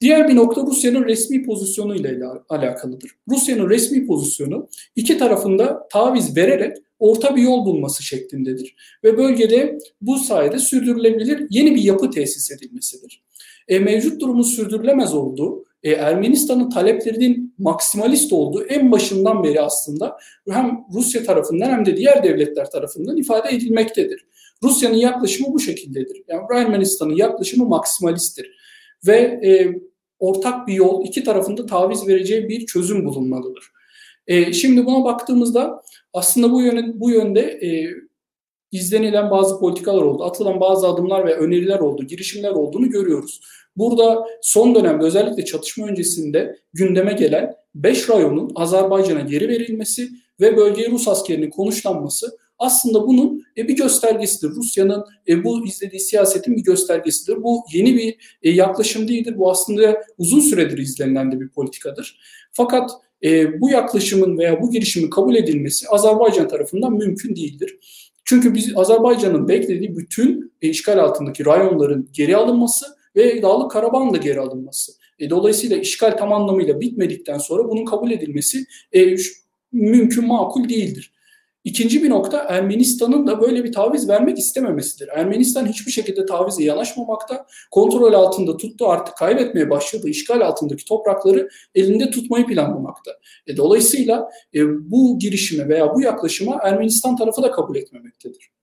Diğer 0.00 0.28
bir 0.28 0.36
nokta 0.36 0.62
Rusya'nın 0.62 1.04
resmi 1.04 1.42
pozisyonu 1.42 1.96
ile 1.96 2.24
alakalıdır. 2.48 3.10
Rusya'nın 3.28 3.70
resmi 3.70 4.06
pozisyonu 4.06 4.68
iki 4.96 5.18
tarafında 5.18 5.88
taviz 5.92 6.36
vererek 6.36 6.76
orta 6.98 7.36
bir 7.36 7.42
yol 7.42 7.66
bulması 7.66 8.02
şeklindedir. 8.02 8.76
Ve 9.04 9.18
bölgede 9.18 9.78
bu 10.00 10.18
sayede 10.18 10.58
sürdürülebilir 10.58 11.46
yeni 11.50 11.74
bir 11.74 11.82
yapı 11.82 12.10
tesis 12.10 12.50
edilmesidir. 12.50 13.22
E, 13.68 13.78
mevcut 13.78 14.20
durumun 14.20 14.42
sürdürülemez 14.42 15.14
olduğu, 15.14 15.64
e, 15.82 15.90
Ermenistan'ın 15.90 16.70
taleplerinin 16.70 17.54
maksimalist 17.58 18.32
olduğu 18.32 18.64
en 18.64 18.92
başından 18.92 19.44
beri 19.44 19.60
aslında 19.60 20.16
hem 20.50 20.84
Rusya 20.94 21.24
tarafından 21.24 21.70
hem 21.70 21.86
de 21.86 21.96
diğer 21.96 22.22
devletler 22.22 22.70
tarafından 22.70 23.16
ifade 23.16 23.56
edilmektedir. 23.56 24.26
Rusya'nın 24.62 24.96
yaklaşımı 24.96 25.54
bu 25.54 25.60
şekildedir. 25.60 26.22
Yani 26.28 26.42
Ermenistan'ın 26.54 27.16
yaklaşımı 27.16 27.68
maksimalisttir 27.68 28.56
ve 29.06 29.16
e, 29.18 29.80
ortak 30.18 30.68
bir 30.68 30.74
yol, 30.74 31.04
iki 31.06 31.24
tarafında 31.24 31.66
taviz 31.66 32.08
vereceği 32.08 32.48
bir 32.48 32.66
çözüm 32.66 33.04
bulunmalıdır. 33.04 33.64
E, 34.26 34.52
şimdi 34.52 34.86
buna 34.86 35.04
baktığımızda 35.04 35.82
aslında 36.12 36.52
bu 36.52 36.62
yönde, 36.62 37.00
bu 37.00 37.10
yönde 37.10 37.40
e, 37.40 37.90
izlenilen 38.72 39.30
bazı 39.30 39.60
politikalar 39.60 40.02
oldu, 40.02 40.24
atılan 40.24 40.60
bazı 40.60 40.88
adımlar 40.88 41.26
ve 41.26 41.36
öneriler 41.36 41.78
oldu, 41.78 42.04
girişimler 42.04 42.50
olduğunu 42.50 42.90
görüyoruz. 42.90 43.40
Burada 43.76 44.26
son 44.42 44.74
dönemde 44.74 45.04
özellikle 45.04 45.44
çatışma 45.44 45.86
öncesinde 45.86 46.56
gündeme 46.72 47.12
gelen 47.12 47.54
5 47.74 48.10
rayonun 48.10 48.52
Azerbaycan'a 48.54 49.20
geri 49.20 49.48
verilmesi 49.48 50.08
ve 50.40 50.56
bölgeye 50.56 50.90
Rus 50.90 51.08
askerinin 51.08 51.50
konuşlanması 51.50 52.38
aslında 52.58 53.06
bunun 53.06 53.44
e, 53.56 53.68
bir 53.68 53.76
göstergesidir. 53.76 54.54
Rusya'nın 54.54 55.04
e, 55.28 55.44
bu 55.44 55.66
izlediği 55.66 56.00
siyasetin 56.00 56.56
bir 56.56 56.62
göstergesidir. 56.62 57.42
Bu 57.42 57.64
yeni 57.72 57.96
bir 57.96 58.16
e, 58.42 58.50
yaklaşım 58.50 59.08
değildir. 59.08 59.34
Bu 59.38 59.50
aslında 59.50 60.02
uzun 60.18 60.40
süredir 60.40 60.78
izlenilen 60.78 61.32
de 61.32 61.40
bir 61.40 61.48
politikadır. 61.48 62.20
Fakat 62.52 62.90
bu 63.60 63.70
yaklaşımın 63.70 64.38
veya 64.38 64.62
bu 64.62 64.70
girişimin 64.70 65.10
kabul 65.10 65.34
edilmesi 65.34 65.88
Azerbaycan 65.88 66.48
tarafından 66.48 66.92
mümkün 66.92 67.36
değildir. 67.36 67.78
Çünkü 68.24 68.54
biz 68.54 68.72
Azerbaycan'ın 68.76 69.48
beklediği 69.48 69.96
bütün 69.96 70.52
işgal 70.60 70.98
altındaki 70.98 71.46
rayonların 71.46 72.08
geri 72.12 72.36
alınması 72.36 72.86
ve 73.16 73.42
Dağlık 73.42 73.70
Karabağ'ın 73.70 74.14
da 74.14 74.16
geri 74.16 74.40
alınması. 74.40 74.92
Dolayısıyla 75.30 75.76
işgal 75.76 76.16
tam 76.16 76.32
anlamıyla 76.32 76.80
bitmedikten 76.80 77.38
sonra 77.38 77.68
bunun 77.68 77.84
kabul 77.84 78.10
edilmesi 78.10 78.64
mümkün 79.72 80.26
makul 80.26 80.68
değildir. 80.68 81.12
İkinci 81.66 82.02
bir 82.02 82.10
nokta 82.10 82.46
Ermenistan'ın 82.48 83.26
da 83.26 83.40
böyle 83.40 83.64
bir 83.64 83.72
taviz 83.72 84.08
vermek 84.08 84.38
istememesidir. 84.38 85.08
Ermenistan 85.08 85.66
hiçbir 85.66 85.92
şekilde 85.92 86.26
tavize 86.26 86.64
yanaşmamakta, 86.64 87.46
kontrol 87.70 88.12
altında 88.12 88.56
tuttu 88.56 88.86
artık 88.86 89.16
kaybetmeye 89.16 89.70
başladığı 89.70 90.08
işgal 90.08 90.40
altındaki 90.40 90.84
toprakları 90.84 91.48
elinde 91.74 92.10
tutmayı 92.10 92.46
planlamakta. 92.46 93.10
E, 93.46 93.56
dolayısıyla 93.56 94.30
e, 94.54 94.90
bu 94.90 95.18
girişime 95.18 95.68
veya 95.68 95.94
bu 95.94 96.00
yaklaşıma 96.00 96.60
Ermenistan 96.62 97.16
tarafı 97.16 97.42
da 97.42 97.50
kabul 97.50 97.76
etmemektedir. 97.76 98.55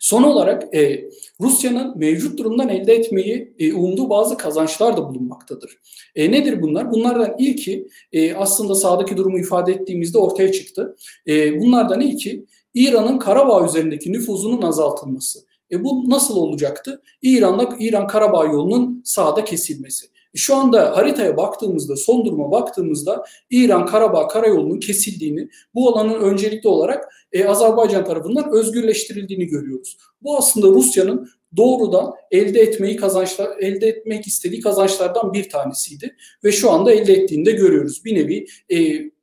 Son 0.00 0.22
olarak 0.22 0.74
e, 0.74 1.08
Rusya'nın 1.40 1.98
mevcut 1.98 2.38
durumdan 2.38 2.68
elde 2.68 2.94
etmeyi 2.94 3.54
e, 3.58 3.72
umduğu 3.72 4.10
bazı 4.10 4.36
kazançlar 4.36 4.96
da 4.96 5.08
bulunmaktadır. 5.08 5.78
E, 6.16 6.30
nedir 6.30 6.62
bunlar? 6.62 6.92
Bunlardan 6.92 7.34
ilki 7.38 7.88
e, 8.12 8.34
aslında 8.34 8.74
sağdaki 8.74 9.16
durumu 9.16 9.38
ifade 9.38 9.72
ettiğimizde 9.72 10.18
ortaya 10.18 10.52
çıktı. 10.52 10.96
E, 11.28 11.60
bunlardan 11.60 12.00
ilki 12.00 12.44
İran'ın 12.74 13.18
Karabağ 13.18 13.66
üzerindeki 13.66 14.12
nüfuzunun 14.12 14.62
azaltılması. 14.62 15.38
E 15.72 15.84
bu 15.84 16.10
nasıl 16.10 16.36
olacaktı? 16.36 17.02
İran'la 17.22 17.76
İran 17.78 18.06
Karabağ 18.06 18.44
yolunun 18.44 19.02
sağda 19.04 19.44
kesilmesi. 19.44 20.06
E 20.34 20.38
şu 20.38 20.56
anda 20.56 20.96
haritaya 20.96 21.36
baktığımızda, 21.36 21.96
son 21.96 22.24
duruma 22.24 22.50
baktığımızda 22.50 23.24
İran 23.50 23.86
Karabağ 23.86 24.28
karayolunun 24.28 24.80
kesildiğini, 24.80 25.48
bu 25.74 25.88
alanın 25.88 26.20
öncelikli 26.20 26.68
olarak 26.68 27.14
e, 27.32 27.44
Azerbaycan 27.44 28.04
tarafından 28.04 28.52
özgürleştirildiğini 28.52 29.46
görüyoruz. 29.46 29.96
Bu 30.22 30.38
aslında 30.38 30.68
Rusya'nın 30.68 31.28
doğrudan 31.56 32.12
elde 32.30 32.60
etmeyi 32.60 32.96
kazançlar 32.96 33.58
elde 33.58 33.88
etmek 33.88 34.26
istediği 34.26 34.60
kazançlardan 34.60 35.32
bir 35.32 35.48
tanesiydi 35.48 36.16
ve 36.44 36.52
şu 36.52 36.70
anda 36.70 36.92
elde 36.92 37.12
ettiğini 37.12 37.46
de 37.46 37.52
görüyoruz. 37.52 38.04
Bir 38.04 38.14
nevi 38.14 38.46
e, 38.72 38.76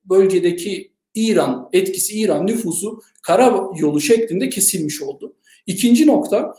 bölgedeki 0.06 0.91
İran 1.15 1.70
etkisi, 1.74 2.20
İran 2.20 2.48
nüfusu 2.48 3.02
kara 3.22 3.63
yolu 3.80 4.02
şeklinde 4.02 4.50
kesilmiş 4.50 5.02
oldu. 5.02 5.36
İkinci 5.67 6.08
nokta 6.08 6.54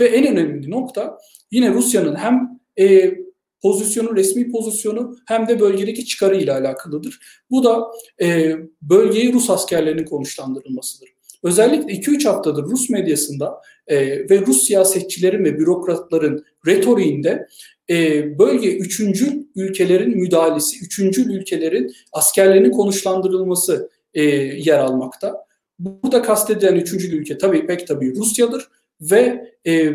ve 0.00 0.06
en 0.06 0.26
önemli 0.26 0.70
nokta 0.70 1.18
yine 1.50 1.74
Rusya'nın 1.74 2.14
hem 2.14 2.60
e, 2.78 3.14
pozisyonu, 3.62 4.16
resmi 4.16 4.50
pozisyonu 4.50 5.16
hem 5.26 5.48
de 5.48 5.60
bölgedeki 5.60 6.04
çıkarı 6.04 6.36
ile 6.36 6.52
alakalıdır. 6.52 7.18
Bu 7.50 7.64
da 7.64 7.86
e, 8.22 8.56
bölgeyi 8.82 9.32
Rus 9.32 9.50
askerlerinin 9.50 10.04
konuşlandırılmasıdır. 10.04 11.08
Özellikle 11.42 11.92
2-3 11.92 12.28
haftadır 12.28 12.62
Rus 12.62 12.90
medyasında 12.90 13.60
e, 13.86 13.98
ve 14.30 14.40
Rus 14.46 14.66
siyasetçilerin 14.66 15.44
ve 15.44 15.58
bürokratların 15.58 16.44
retoriğinde 16.66 17.46
e, 17.90 18.38
bölge 18.38 18.76
üçüncü 18.76 19.46
ülkelerin 19.56 20.18
müdahalesi, 20.18 20.84
üçüncü 20.84 21.32
ülkelerin 21.32 21.92
askerlerinin 22.12 22.70
konuşlandırılması 22.70 23.90
e, 24.14 24.22
yer 24.22 24.78
almakta. 24.78 25.46
Burada 25.78 26.22
kastedilen 26.22 26.74
üçüncü 26.74 27.16
ülke 27.16 27.38
tabii 27.38 27.66
pek 27.66 27.86
tabii 27.86 28.16
Rusya'dır 28.16 28.68
ve 29.00 29.52
e, 29.66 29.92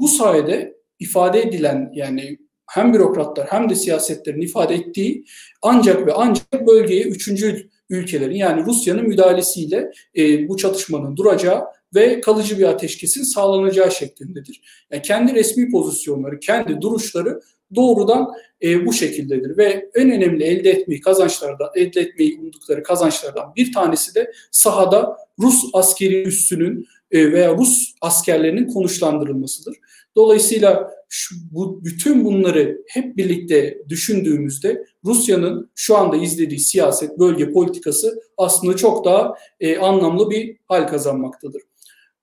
bu 0.00 0.08
sayede 0.08 0.76
ifade 0.98 1.42
edilen 1.42 1.92
yani 1.94 2.38
hem 2.66 2.94
bürokratlar 2.94 3.46
hem 3.50 3.70
de 3.70 3.74
siyasetlerin 3.74 4.40
ifade 4.40 4.74
ettiği 4.74 5.24
ancak 5.62 6.06
ve 6.06 6.12
ancak 6.12 6.66
bölgeye 6.66 7.02
üçüncü 7.02 7.68
ülkelerin 7.90 8.36
yani 8.36 8.66
Rusya'nın 8.66 9.08
müdahalesiyle 9.08 9.90
e, 10.16 10.48
bu 10.48 10.56
çatışmanın 10.56 11.16
duracağı 11.16 11.64
ve 11.94 12.20
kalıcı 12.20 12.58
bir 12.58 12.64
ateşkesin 12.64 13.22
sağlanacağı 13.22 13.90
şeklindedir. 13.90 14.60
Yani 14.92 15.02
kendi 15.02 15.34
resmi 15.34 15.70
pozisyonları, 15.70 16.40
kendi 16.40 16.80
duruşları 16.80 17.40
doğrudan 17.74 18.32
e, 18.62 18.86
bu 18.86 18.92
şekildedir 18.92 19.58
ve 19.58 19.90
en 19.94 20.10
önemli 20.10 20.44
elde 20.44 20.70
etmeyi 20.70 21.00
kazançlardan 21.00 21.68
elde 21.74 22.00
etmeyi 22.00 22.38
umdukları 22.38 22.82
kazançlardan 22.82 23.52
bir 23.56 23.72
tanesi 23.72 24.14
de 24.14 24.32
sahada 24.50 25.16
Rus 25.38 25.64
askeri 25.72 26.22
üssünün 26.22 26.86
e, 27.10 27.32
veya 27.32 27.56
Rus 27.56 27.94
askerlerinin 28.00 28.68
konuşlandırılmasıdır. 28.68 29.76
Dolayısıyla 30.16 30.90
şu, 31.08 31.34
bu 31.52 31.84
bütün 31.84 32.24
bunları 32.24 32.82
hep 32.88 33.16
birlikte 33.16 33.78
düşündüğümüzde 33.88 34.84
Rusya'nın 35.04 35.70
şu 35.74 35.96
anda 35.96 36.16
izlediği 36.16 36.60
siyaset, 36.60 37.18
bölge 37.18 37.52
politikası 37.52 38.22
aslında 38.36 38.76
çok 38.76 39.04
daha 39.04 39.34
e, 39.60 39.78
anlamlı 39.78 40.30
bir 40.30 40.56
hal 40.64 40.88
kazanmaktadır. 40.88 41.62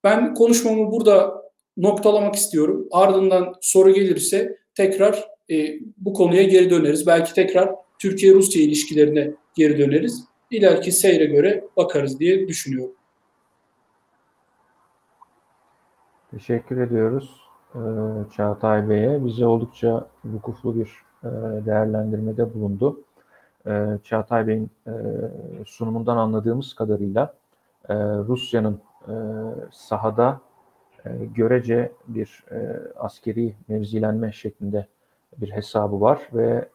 Ben 0.03 0.34
konuşmamı 0.34 0.91
burada 0.91 1.43
noktalamak 1.77 2.36
istiyorum. 2.36 2.88
Ardından 2.91 3.53
soru 3.62 3.93
gelirse 3.93 4.58
tekrar 4.75 5.29
e, 5.51 5.79
bu 5.97 6.13
konuya 6.13 6.43
geri 6.43 6.69
döneriz. 6.69 7.08
Belki 7.08 7.34
tekrar 7.34 7.75
Türkiye-Rusya 7.99 8.62
ilişkilerine 8.63 9.32
geri 9.56 9.77
döneriz. 9.77 10.23
İleriki 10.51 10.91
seyre 10.91 11.25
göre 11.25 11.63
bakarız 11.77 12.19
diye 12.19 12.47
düşünüyorum. 12.47 12.95
Teşekkür 16.32 16.82
ediyoruz 16.82 17.42
e, 17.75 17.79
Çağatay 18.31 18.89
Bey'e. 18.89 19.25
Bize 19.25 19.45
oldukça 19.45 20.07
vukuflu 20.25 20.75
bir 20.75 21.03
e, 21.23 21.29
değerlendirmede 21.65 22.53
bulundu. 22.53 23.01
E, 23.67 23.97
Çağatay 24.03 24.47
Bey'in 24.47 24.71
sunumundan 25.65 26.17
anladığımız 26.17 26.73
kadarıyla 26.73 27.33
Rusya'nın 28.27 28.79
sahada 29.71 30.39
görece 31.36 31.91
bir 32.07 32.45
askeri 32.95 33.55
mevzilenme 33.67 34.31
şeklinde 34.31 34.88
bir 35.38 35.51
hesabı 35.51 36.01
var 36.01 36.29
ve 36.33 36.69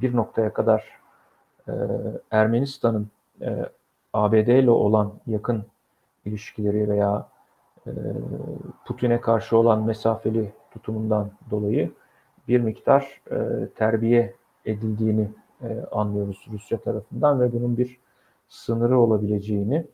bir 0.00 0.16
noktaya 0.16 0.52
kadar 0.52 0.84
Ermenistan'ın 2.30 3.08
ABD 4.12 4.48
ile 4.48 4.70
olan 4.70 5.12
yakın 5.26 5.64
ilişkileri 6.24 6.88
veya 6.88 7.28
e, 7.33 7.33
Putin'e 8.86 9.20
karşı 9.20 9.56
olan 9.56 9.82
mesafeli 9.82 10.52
tutumundan 10.70 11.30
dolayı 11.50 11.90
bir 12.48 12.60
miktar 12.60 13.22
e, 13.30 13.68
terbiye 13.74 14.34
edildiğini 14.64 15.28
e, 15.62 15.84
anlıyoruz 15.92 16.46
Rusya 16.52 16.78
tarafından 16.78 17.40
ve 17.40 17.52
bunun 17.52 17.76
bir 17.76 17.98
sınırı 18.48 18.98
olabileceğini, 18.98 19.86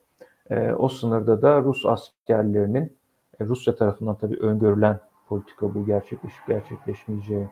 o 0.78 0.88
sınırda 0.88 1.42
da 1.42 1.62
Rus 1.62 1.86
askerlerinin 1.86 2.96
Rusya 3.40 3.76
tarafından 3.76 4.14
tabii 4.14 4.36
öngörülen 4.36 5.00
politika 5.28 5.74
bu 5.74 5.86
gerçekleşip 5.86 6.46
gerçekleşmeyeceği 6.46 7.48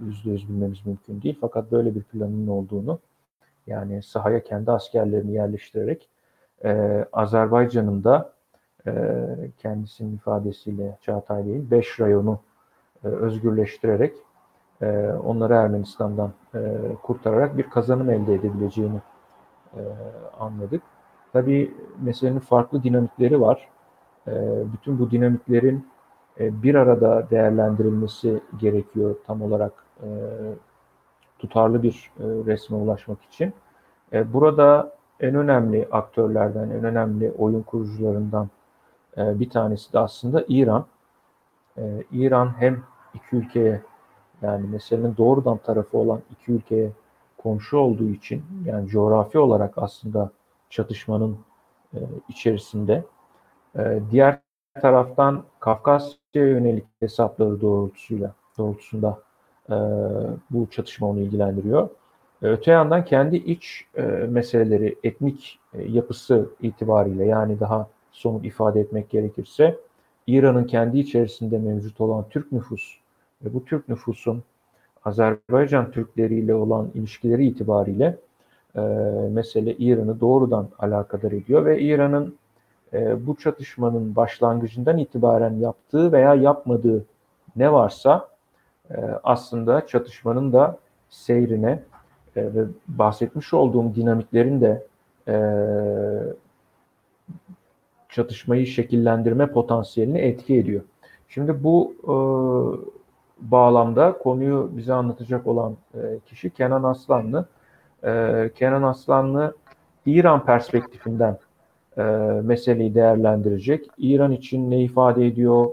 yüzde 0.00 0.30
yüz 0.30 0.48
bilmemiz 0.48 0.86
mümkün 0.86 1.22
değil. 1.22 1.38
Fakat 1.40 1.72
böyle 1.72 1.94
bir 1.94 2.02
planın 2.02 2.46
olduğunu 2.46 2.98
yani 3.66 4.02
sahaya 4.02 4.42
kendi 4.42 4.70
askerlerini 4.70 5.32
yerleştirerek 5.32 6.08
Azerbaycan'ın 7.12 8.04
da 8.04 8.32
e, 8.86 8.92
kendisinin 9.58 10.16
ifadesiyle 10.16 10.98
Çağatay 11.00 11.46
Bey'in 11.46 11.70
5 11.70 12.00
rayonu 12.00 12.38
e, 13.04 13.08
özgürleştirerek 13.08 14.14
e, 14.82 15.08
onları 15.24 15.54
Ermenistan'dan 15.54 16.32
e, 16.54 16.60
kurtararak 17.02 17.58
bir 17.58 17.70
kazanım 17.70 18.10
elde 18.10 18.34
edebileceğini 18.34 19.00
anladık. 20.40 20.82
Tabii 21.32 21.74
meselenin 22.02 22.38
farklı 22.38 22.82
dinamikleri 22.82 23.40
var. 23.40 23.68
Bütün 24.72 24.98
bu 24.98 25.10
dinamiklerin 25.10 25.86
bir 26.38 26.74
arada 26.74 27.30
değerlendirilmesi 27.30 28.40
gerekiyor 28.58 29.16
tam 29.26 29.42
olarak 29.42 29.72
tutarlı 31.38 31.82
bir 31.82 32.12
resme 32.20 32.76
ulaşmak 32.76 33.22
için. 33.22 33.52
Burada 34.12 34.96
en 35.20 35.34
önemli 35.34 35.88
aktörlerden, 35.92 36.70
en 36.70 36.84
önemli 36.84 37.32
oyun 37.38 37.62
kurucularından 37.62 38.48
ee, 39.16 39.40
bir 39.40 39.50
tanesi 39.50 39.92
de 39.92 39.98
aslında 39.98 40.44
İran. 40.48 40.86
Ee, 41.78 42.04
İran 42.12 42.60
hem 42.60 42.82
iki 43.14 43.36
ülkeye 43.36 43.82
yani 44.42 44.66
meselenin 44.68 45.16
doğrudan 45.16 45.58
tarafı 45.58 45.98
olan 45.98 46.20
iki 46.30 46.52
ülkeye 46.52 46.90
komşu 47.38 47.78
olduğu 47.78 48.08
için 48.08 48.42
yani 48.64 48.88
coğrafi 48.88 49.38
olarak 49.38 49.78
aslında 49.78 50.30
çatışmanın 50.70 51.38
e, 51.94 51.98
içerisinde. 52.28 53.04
Ee, 53.78 54.00
diğer 54.10 54.38
taraftan 54.82 55.44
Kafkasya'ya 55.60 56.48
yönelik 56.48 56.84
hesapları 57.00 57.60
doğrultusuyla 57.60 58.32
doğrultusunda 58.58 59.18
e, 59.70 59.76
bu 60.50 60.70
çatışma 60.70 61.08
onu 61.08 61.20
ilgilendiriyor. 61.20 61.88
Öte 62.42 62.70
yandan 62.70 63.04
kendi 63.04 63.36
iç 63.36 63.84
e, 63.96 64.02
meseleleri, 64.02 64.96
etnik 65.04 65.58
yapısı 65.74 66.50
itibariyle 66.62 67.24
yani 67.24 67.60
daha 67.60 67.88
somut 68.12 68.44
ifade 68.44 68.80
etmek 68.80 69.10
gerekirse 69.10 69.78
İran'ın 70.26 70.64
kendi 70.64 70.98
içerisinde 70.98 71.58
mevcut 71.58 72.00
olan 72.00 72.24
Türk 72.30 72.52
nüfus 72.52 72.98
ve 73.44 73.54
bu 73.54 73.64
Türk 73.64 73.88
nüfusun 73.88 74.42
Azerbaycan 75.04 75.90
Türkleri 75.90 76.34
ile 76.34 76.54
olan 76.54 76.90
ilişkileri 76.94 77.46
itibariyle 77.46 78.18
e, 78.76 78.80
mesele 79.30 79.74
İran'ı 79.74 80.20
doğrudan 80.20 80.68
alakadar 80.78 81.32
ediyor 81.32 81.64
ve 81.64 81.80
İran'ın 81.80 82.36
e, 82.92 83.26
bu 83.26 83.36
çatışmanın 83.36 84.16
başlangıcından 84.16 84.98
itibaren 84.98 85.54
yaptığı 85.54 86.12
veya 86.12 86.34
yapmadığı 86.34 87.04
ne 87.56 87.72
varsa 87.72 88.28
e, 88.90 88.96
aslında 89.22 89.86
çatışmanın 89.86 90.52
da 90.52 90.78
seyrine 91.10 91.82
e, 92.36 92.54
ve 92.54 92.64
bahsetmiş 92.88 93.54
olduğum 93.54 93.94
dinamiklerin 93.94 94.60
de 94.60 94.86
e, 95.28 95.34
çatışmayı 98.12 98.66
şekillendirme 98.66 99.46
potansiyelini 99.46 100.18
etki 100.18 100.56
ediyor. 100.56 100.82
Şimdi 101.28 101.64
bu 101.64 101.94
e, 102.04 102.14
bağlamda 103.50 104.18
konuyu 104.18 104.70
bize 104.72 104.92
anlatacak 104.92 105.46
olan 105.46 105.76
e, 105.94 105.98
kişi 106.26 106.50
Kenan 106.50 106.82
Aslanlı. 106.82 107.46
E, 108.04 108.50
Kenan 108.54 108.82
Aslanlı 108.82 109.54
İran 110.06 110.44
perspektifinden 110.44 111.38
e, 111.98 112.02
meseleyi 112.42 112.94
değerlendirecek. 112.94 113.86
İran 113.98 114.32
için 114.32 114.70
ne 114.70 114.82
ifade 114.82 115.26
ediyor? 115.26 115.66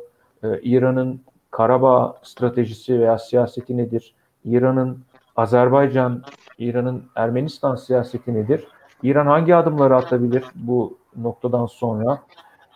E, 0.43 0.61
İran'ın 0.61 1.21
Karabağ 1.51 2.17
stratejisi 2.23 2.99
veya 2.99 3.17
siyaseti 3.17 3.77
nedir? 3.77 4.13
İran'ın 4.45 4.99
Azerbaycan, 5.35 6.23
İran'ın 6.57 7.03
Ermenistan 7.15 7.75
siyaseti 7.75 8.33
nedir? 8.33 8.67
İran 9.03 9.25
hangi 9.25 9.55
adımları 9.55 9.95
atabilir 9.95 10.45
bu 10.55 10.97
noktadan 11.15 11.65
sonra? 11.65 12.21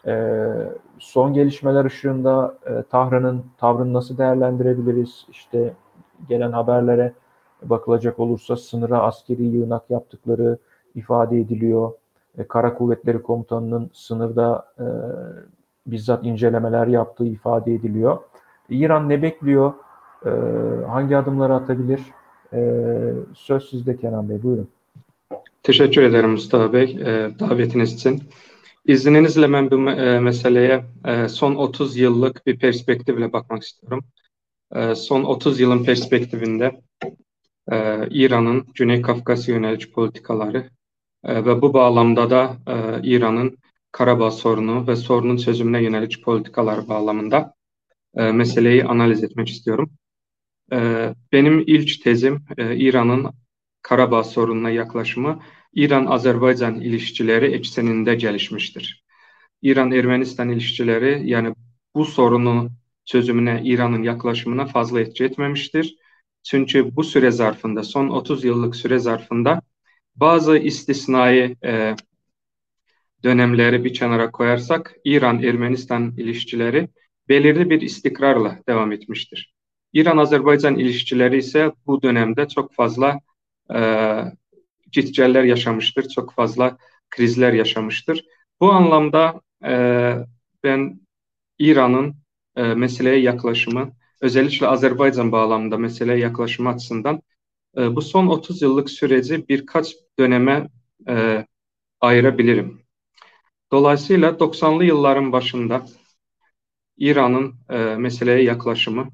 E, 0.07 0.37
son 0.99 1.33
gelişmeler 1.33 1.85
ışığında 1.85 2.57
e, 2.65 2.83
Tahran'ın 2.83 3.45
tavrını 3.57 3.93
nasıl 3.93 4.17
değerlendirebiliriz? 4.17 5.25
İşte 5.29 5.73
gelen 6.29 6.51
haberlere 6.51 7.13
bakılacak 7.63 8.19
olursa 8.19 8.55
sınıra 8.55 8.99
askeri 8.99 9.43
yığınak 9.43 9.89
yaptıkları 9.89 10.57
ifade 10.95 11.39
ediliyor. 11.39 11.91
E, 12.37 12.47
Kara 12.47 12.73
Kuvvetleri 12.73 13.21
Komutanı'nın 13.21 13.89
sınırda 13.93 14.65
e, 14.79 14.85
bizzat 15.87 16.25
incelemeler 16.25 16.87
yaptığı 16.87 17.25
ifade 17.25 17.73
ediliyor. 17.73 18.17
İran 18.69 19.09
ne 19.09 19.21
bekliyor? 19.21 19.73
E, 20.25 20.29
hangi 20.87 21.17
adımları 21.17 21.55
atabilir? 21.55 22.01
E, 22.53 23.13
söz 23.33 23.69
sizde 23.69 23.97
Kenan 23.97 24.29
Bey, 24.29 24.43
buyurun. 24.43 24.67
Teşekkür 25.63 26.03
ederim 26.03 26.29
Mustafa 26.29 26.73
Bey 26.73 26.83
e, 26.83 27.39
davetiniz 27.39 27.93
için. 27.93 28.23
İzninizle 28.85 29.53
ben 29.53 29.71
bu 29.71 29.89
e, 29.89 30.19
meseleye 30.19 30.85
e, 31.05 31.29
son 31.29 31.55
30 31.55 31.97
yıllık 31.97 32.45
bir 32.47 32.59
perspektifle 32.59 33.33
bakmak 33.33 33.63
istiyorum. 33.63 34.05
E, 34.75 34.95
son 34.95 35.23
30 35.23 35.59
yılın 35.59 35.83
perspektifinde 35.83 36.81
e, 37.71 38.07
İran'ın 38.09 38.67
Güney 38.75 39.01
Kafkasya 39.01 39.55
yönelik 39.55 39.93
politikaları 39.93 40.69
e, 41.23 41.45
ve 41.45 41.61
bu 41.61 41.73
bağlamda 41.73 42.29
da 42.29 42.57
e, 42.67 43.07
İran'ın 43.07 43.57
Karabağ 43.91 44.31
sorunu 44.31 44.87
ve 44.87 44.95
sorunun 44.95 45.37
çözümüne 45.37 45.83
yönelik 45.83 46.23
politikalar 46.23 46.87
bağlamında 46.87 47.53
e, 48.15 48.31
meseleyi 48.31 48.85
analiz 48.85 49.23
etmek 49.23 49.49
istiyorum. 49.49 49.91
E, 50.73 51.09
benim 51.31 51.63
ilk 51.67 52.03
tezim 52.03 52.45
e, 52.57 52.75
İran'ın 52.75 53.42
Karabağ 53.83 54.23
sorununa 54.23 54.69
yaklaşımı 54.69 55.39
İran-Azerbaycan 55.73 56.81
ilişkileri 56.81 57.45
ekseninde 57.45 58.15
gelişmiştir. 58.15 59.03
İran-Ermenistan 59.61 60.49
ilişkileri 60.49 61.29
yani 61.29 61.55
bu 61.95 62.05
sorunun 62.05 62.71
çözümüne, 63.05 63.61
İran'ın 63.65 64.03
yaklaşımına 64.03 64.65
fazla 64.65 65.01
etki 65.01 65.23
etmemiştir. 65.23 65.97
Çünkü 66.43 66.95
bu 66.95 67.03
süre 67.03 67.31
zarfında, 67.31 67.83
son 67.83 68.09
30 68.09 68.43
yıllık 68.43 68.75
süre 68.75 68.99
zarfında 68.99 69.61
bazı 70.15 70.57
istisnai 70.57 71.57
e, 71.65 71.95
dönemleri 73.23 73.83
bir 73.83 73.93
kenara 73.93 74.31
koyarsak 74.31 74.95
İran-Ermenistan 75.05 76.13
ilişkileri 76.17 76.89
belirli 77.29 77.69
bir 77.69 77.81
istikrarla 77.81 78.59
devam 78.67 78.91
etmiştir. 78.91 79.53
İran-Azerbaycan 79.93 80.75
ilişkileri 80.75 81.37
ise 81.37 81.71
bu 81.85 82.01
dönemde 82.01 82.47
çok 82.47 82.73
fazla 82.73 83.19
e, 83.75 83.77
yaşamıştır, 85.43 86.09
çok 86.09 86.33
fazla 86.33 86.77
krizler 87.09 87.53
yaşamıştır. 87.53 88.25
Bu 88.61 88.71
anlamda 88.71 89.41
e, 89.65 89.73
ben 90.63 90.99
İran'ın 91.59 92.15
e, 92.55 92.63
meseleye 92.63 93.19
yaklaşımı, 93.19 93.91
özellikle 94.21 94.67
Azerbaycan 94.67 95.31
bağlamında 95.31 95.77
meseleye 95.77 96.19
yaklaşımı 96.19 96.69
açısından 96.69 97.21
e, 97.77 97.95
bu 97.95 98.01
son 98.01 98.27
30 98.27 98.61
yıllık 98.61 98.89
süreci 98.89 99.47
birkaç 99.49 99.95
döneme 100.19 100.69
e, 101.07 101.45
ayırabilirim. 102.01 102.83
Dolayısıyla 103.71 104.39
90'lı 104.39 104.85
yılların 104.85 105.31
başında 105.31 105.85
İran'ın 106.97 107.55
e, 107.69 107.77
meseleye 107.77 108.43
yaklaşımı 108.43 109.09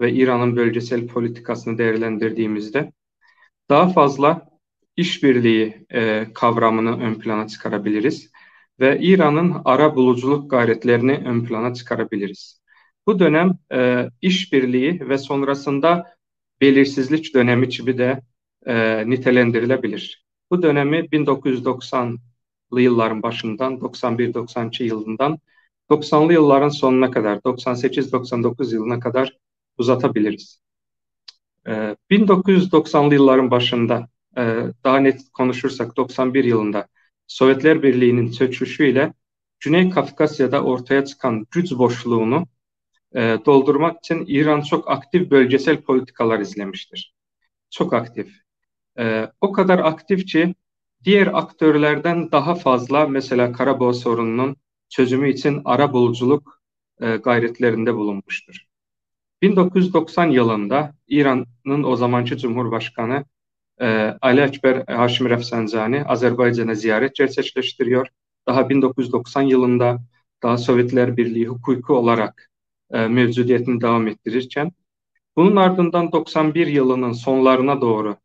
ve 0.00 0.12
İran'ın 0.12 0.56
bölgesel 0.56 1.06
politikasını 1.06 1.78
değerlendirdiğimizde 1.78 2.92
daha 3.70 3.88
fazla 3.88 4.48
işbirliği 4.96 5.86
e, 5.90 6.26
kavramını 6.34 7.00
ön 7.00 7.14
plana 7.14 7.46
çıkarabiliriz 7.48 8.30
ve 8.80 8.98
İran'ın 9.00 9.62
ara 9.64 9.96
buluculuk 9.96 10.50
gayretlerini 10.50 11.12
ön 11.12 11.44
plana 11.44 11.74
çıkarabiliriz. 11.74 12.62
Bu 13.06 13.18
dönem 13.18 13.58
e, 13.72 14.08
işbirliği 14.22 15.08
ve 15.08 15.18
sonrasında 15.18 16.16
belirsizlik 16.60 17.34
dönemi 17.34 17.68
gibi 17.68 17.98
de 17.98 18.22
e, 18.66 19.04
nitelendirilebilir. 19.10 20.26
Bu 20.50 20.62
dönemi 20.62 20.96
1990'lı 20.98 22.80
yılların 22.80 23.22
başından 23.22 23.80
91-92 23.80 24.82
yılından 24.84 25.38
90'lı 25.90 26.32
yılların 26.32 26.68
sonuna 26.68 27.10
kadar 27.10 27.36
98-99 27.36 28.74
yılına 28.74 29.00
kadar 29.00 29.36
uzatabiliriz. 29.78 30.60
E, 31.68 31.96
1990'lı 32.10 33.14
yılların 33.14 33.50
başında 33.50 34.08
e, 34.36 34.42
daha 34.84 34.98
net 34.98 35.20
konuşursak 35.32 35.96
91 35.96 36.44
yılında 36.44 36.88
Sovyetler 37.26 37.82
Birliği'nin 37.82 38.30
çöküşüyle 38.32 39.12
Güney 39.60 39.90
Kafkasya'da 39.90 40.64
ortaya 40.64 41.04
çıkan 41.04 41.46
güç 41.50 41.72
boşluğunu 41.72 42.46
e, 43.14 43.38
doldurmak 43.46 43.98
için 43.98 44.24
İran 44.28 44.60
çok 44.60 44.90
aktif 44.90 45.30
bölgesel 45.30 45.82
politikalar 45.82 46.40
izlemiştir. 46.40 47.14
Çok 47.70 47.92
aktif. 47.94 48.32
E, 48.98 49.32
o 49.40 49.52
kadar 49.52 49.78
aktif 49.78 50.26
ki 50.26 50.54
diğer 51.04 51.26
aktörlerden 51.26 52.32
daha 52.32 52.54
fazla 52.54 53.06
mesela 53.08 53.52
Karabağ 53.52 53.92
sorununun 53.92 54.56
çözümü 54.88 55.30
için 55.30 55.62
ara 55.64 55.92
buluculuk 55.92 56.58
gayretlerinde 57.24 57.94
bulunmuştur. 57.94 58.67
1990 59.42 60.26
yılında 60.26 60.94
İran'ın 61.08 61.82
o 61.82 61.96
zamanki 61.96 62.38
Cumhurbaşkanı 62.38 63.24
e, 63.80 63.86
Ali 64.20 64.40
Ekber 64.40 64.84
Haşim 64.96 65.30
Rafsanjani 65.30 66.04
Azerbaycan'a 66.04 66.74
ziyaret 66.74 67.14
gerçekleştiriyor. 67.14 68.06
Daha 68.46 68.68
1990 68.68 69.42
yılında 69.42 69.98
daha 70.42 70.58
Sovyetler 70.58 71.16
Birliği 71.16 71.46
hukuki 71.46 71.92
olarak 71.92 72.50
e, 72.90 73.08
mevcudiyetini 73.08 73.80
devam 73.80 74.08
ettirirken 74.08 74.72
bunun 75.36 75.56
ardından 75.56 76.12
91 76.12 76.66
yılının 76.66 77.12
sonlarına 77.12 77.80
doğru 77.80 78.16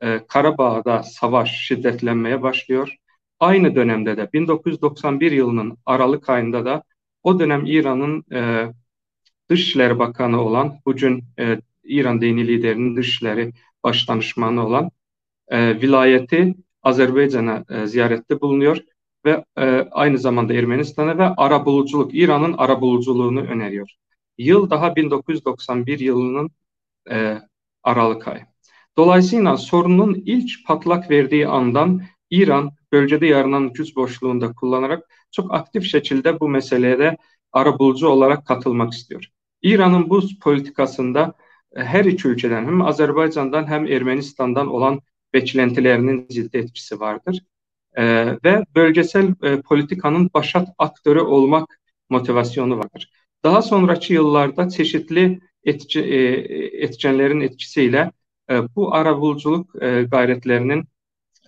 e, 0.00 0.26
Karabağ'da 0.28 1.02
savaş 1.02 1.66
şiddetlenmeye 1.66 2.42
başlıyor. 2.42 2.96
Aynı 3.40 3.74
dönemde 3.74 4.16
de 4.16 4.32
1991 4.32 5.32
yılının 5.32 5.78
Aralık 5.86 6.28
ayında 6.28 6.64
da 6.64 6.82
o 7.22 7.40
dönem 7.40 7.66
İran'ın 7.66 8.24
e, 8.32 8.72
Dışişleri 9.50 9.98
Bakanı 9.98 10.40
olan, 10.40 10.78
bugün 10.86 11.24
e, 11.38 11.60
İran 11.84 12.20
dini 12.20 12.48
liderinin 12.48 12.96
dışişleri 12.96 13.52
baş 13.84 14.08
danışmanı 14.08 14.66
olan 14.66 14.90
e, 15.48 15.80
vilayeti 15.80 16.54
Azerbaycan'a 16.82 17.64
e, 17.70 17.86
ziyarette 17.86 18.40
bulunuyor 18.40 18.78
ve 19.24 19.44
e, 19.58 19.88
aynı 19.90 20.18
zamanda 20.18 20.54
Ermenistan'a 20.54 21.18
ve 21.18 21.28
arabuluculuk, 21.28 22.14
İran'ın 22.14 22.52
arabuluculuğunu 22.52 23.40
öneriyor. 23.40 23.90
Yıl 24.38 24.70
daha 24.70 24.96
1991 24.96 25.98
yılının 25.98 26.50
e, 27.10 27.38
Aralık 27.82 28.28
ayı. 28.28 28.46
Dolayısıyla 28.96 29.56
sorunun 29.56 30.22
ilk 30.26 30.66
patlak 30.66 31.10
verdiği 31.10 31.48
andan 31.48 32.02
İran 32.30 32.72
bölgede 32.92 33.26
yaranan 33.26 33.72
güç 33.72 33.96
boşluğunda 33.96 34.52
kullanarak 34.52 35.10
çok 35.30 35.54
aktif 35.54 35.84
şekilde 35.84 36.40
bu 36.40 36.48
meseleye 36.48 36.98
de 36.98 37.16
arabulucu 37.52 38.08
olarak 38.08 38.46
katılmak 38.46 38.92
istiyor. 38.92 39.24
İran'ın 39.62 40.10
bu 40.10 40.22
politikasında 40.40 41.34
e, 41.76 41.84
her 41.84 42.04
iki 42.04 42.28
ülkeden 42.28 42.64
hem 42.64 42.82
Azerbaycan'dan 42.82 43.66
hem 43.66 43.86
Ermenistan'dan 43.86 44.68
olan 44.68 45.00
beklentilerinin 45.34 46.26
ciddi 46.30 46.56
etkisi 46.56 47.00
vardır. 47.00 47.44
E, 47.94 48.26
ve 48.44 48.64
bölgesel 48.74 49.34
e, 49.42 49.60
politikanın 49.60 50.30
başat 50.34 50.68
aktörü 50.78 51.20
olmak 51.20 51.80
motivasyonu 52.10 52.78
vardır. 52.78 53.12
Daha 53.44 53.62
sonraki 53.62 54.14
yıllarda 54.14 54.68
çeşitli 54.68 55.40
etki, 55.64 56.00
e, 56.00 56.18
etkenlerin 56.84 57.40
etkisiyle 57.40 58.10
e, 58.50 58.74
bu 58.76 58.94
arabuluculuk 58.94 59.82
e, 59.82 60.02
gayretlerinin 60.02 60.84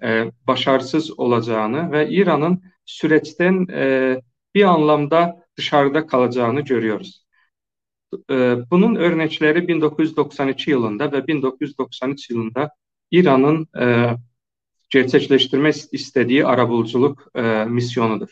e, 0.02 0.32
başarısız 0.46 1.18
olacağını 1.18 1.92
ve 1.92 2.10
İran'ın 2.10 2.62
süreçten 2.84 3.66
e, 3.72 4.16
bir 4.54 4.64
anlamda 4.64 5.43
dışarıda 5.56 6.06
kalacağını 6.06 6.60
görüyoruz. 6.60 7.24
E, 8.30 8.56
bunun 8.70 8.94
örnekleri 8.94 9.68
1992 9.68 10.70
yılında 10.70 11.12
ve 11.12 11.26
1993 11.26 12.30
yılında 12.30 12.70
İran'ın 13.10 13.68
e, 13.80 14.10
gerçekleştirmek 14.90 15.76
istediği 15.92 16.46
arabuluculuk 16.46 17.28
e, 17.34 17.64
misyonudur. 17.64 18.28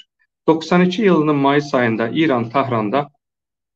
92 0.47 1.03
yılının 1.03 1.37
Mayıs 1.37 1.75
ayında 1.75 2.09
İran 2.09 2.51
Tahran'da 2.51 3.11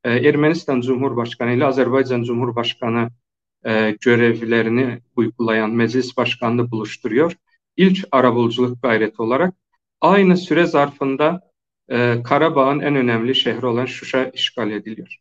e, 0.05 0.11
Ermenistan 0.11 0.81
Cumhurbaşkanı 0.81 1.53
ile 1.53 1.65
Azerbaycan 1.65 2.23
Cumhurbaşkanı 2.23 3.11
görevlerini 4.01 5.03
uygulayan 5.17 5.71
meclis 5.71 6.17
başkanını 6.17 6.71
buluşturuyor. 6.71 7.37
İlk 7.77 8.05
arabuluculuk 8.13 8.83
gayreti 8.83 9.23
olarak 9.23 9.55
aynı 10.01 10.37
süre 10.37 10.67
zarfında 10.67 11.46
e, 11.91 12.23
Karabağ'ın 12.25 12.81
en 12.81 12.97
önemli 12.97 13.35
şehri 13.35 13.67
olan 13.67 13.87
Şuşa 13.87 14.25
işgal 14.25 14.71
ediliyor. 14.71 15.17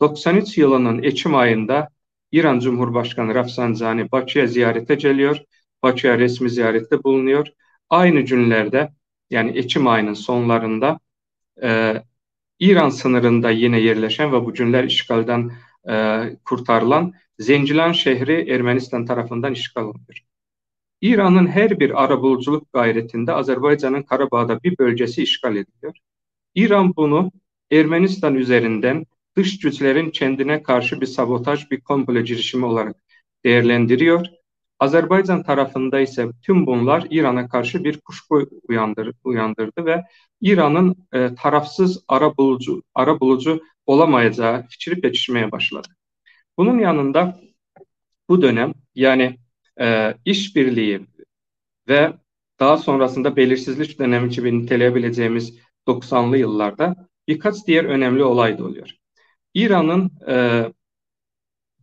93 0.00 0.58
yılının 0.58 1.02
Ekim 1.02 1.34
ayında 1.34 1.88
İran 2.32 2.60
Cumhurbaşkanı 2.60 3.34
Rafsanjani 3.34 4.12
Bakü'ye 4.12 4.46
ziyarete 4.46 4.94
geliyor. 4.94 5.36
Bakü'ye 5.82 6.18
resmi 6.18 6.50
ziyarette 6.50 7.04
bulunuyor. 7.04 7.46
Aynı 7.90 8.20
günlerde 8.20 8.92
yani 9.30 9.58
Ekim 9.58 9.86
ayının 9.88 10.14
sonlarında 10.14 11.00
e, 11.62 12.02
İran 12.58 12.88
sınırında 12.90 13.50
yine 13.50 13.80
yerleşen 13.80 14.32
ve 14.32 14.44
bu 14.44 14.54
günler 14.54 14.84
işgalden 14.84 15.52
e, 15.90 16.22
kurtarılan 16.44 17.14
Zencilan 17.38 17.92
şehri 17.92 18.50
Ermenistan 18.50 19.06
tarafından 19.06 19.52
işgal 19.52 19.82
oluyor. 19.82 20.29
İran'ın 21.00 21.46
her 21.46 21.80
bir 21.80 22.04
arabuluculuk 22.04 22.72
gayretinde 22.72 23.32
Azerbaycan'ın 23.32 24.02
Karabağ'da 24.02 24.62
bir 24.62 24.78
bölgesi 24.78 25.22
işgal 25.22 25.56
ediliyor. 25.56 25.96
İran 26.54 26.96
bunu 26.96 27.32
Ermenistan 27.72 28.34
üzerinden 28.34 29.06
dış 29.36 29.58
güçlerin 29.58 30.10
kendine 30.10 30.62
karşı 30.62 31.00
bir 31.00 31.06
sabotaj, 31.06 31.70
bir 31.70 31.80
komplo 31.80 32.20
girişimi 32.20 32.66
olarak 32.66 32.96
değerlendiriyor. 33.44 34.26
Azerbaycan 34.80 35.42
tarafında 35.42 36.00
ise 36.00 36.28
tüm 36.42 36.66
bunlar 36.66 37.06
İran'a 37.10 37.48
karşı 37.48 37.84
bir 37.84 38.00
kuşku 38.00 38.50
uyandır, 38.68 39.12
uyandırdı 39.24 39.84
ve 39.84 40.04
İran'ın 40.40 41.08
e, 41.12 41.34
tarafsız 41.34 42.04
ara 42.08 42.36
bulucu, 42.36 42.82
ara 42.94 43.20
bulucu 43.20 43.60
olamayacağı 43.86 44.66
fikri 44.68 45.00
pekişmeye 45.00 45.52
başladı. 45.52 45.88
Bunun 46.58 46.78
yanında 46.78 47.40
bu 48.28 48.42
dönem 48.42 48.74
yani 48.94 49.38
e, 49.80 50.14
işbirliği 50.24 51.06
ve 51.88 52.12
daha 52.60 52.76
sonrasında 52.76 53.36
belirsizlik 53.36 53.98
dönemi 53.98 54.30
gibi 54.30 54.58
niteleyebileceğimiz 54.62 55.58
90'lı 55.86 56.38
yıllarda 56.38 57.08
birkaç 57.28 57.66
diğer 57.66 57.84
önemli 57.84 58.24
olay 58.24 58.58
da 58.58 58.64
oluyor. 58.64 58.90
İran'ın 59.54 60.10
e, 60.28 60.64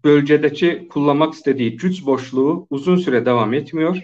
bölgedeki 0.03 0.87
kullanmak 0.87 1.33
istediği 1.33 1.77
güç 1.77 2.05
boşluğu 2.05 2.67
uzun 2.69 2.97
süre 2.97 3.25
devam 3.25 3.53
etmiyor. 3.53 4.03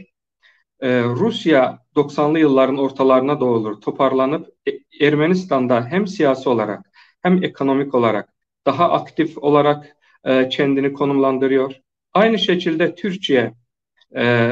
Ee, 0.81 1.03
Rusya 1.03 1.79
90'lı 1.95 2.39
yılların 2.39 2.77
ortalarına 2.77 3.39
doğru 3.39 3.79
toparlanıp 3.79 4.47
e, 4.67 5.05
Ermenistan'da 5.05 5.85
hem 5.85 6.07
siyasi 6.07 6.49
olarak 6.49 6.91
hem 7.21 7.43
ekonomik 7.43 7.95
olarak 7.95 8.33
daha 8.65 8.91
aktif 8.91 9.37
olarak 9.37 9.97
e, 10.23 10.49
kendini 10.49 10.93
konumlandırıyor. 10.93 11.73
Aynı 12.13 12.39
şekilde 12.39 12.95
Türkiye 12.95 13.53
e, 14.17 14.51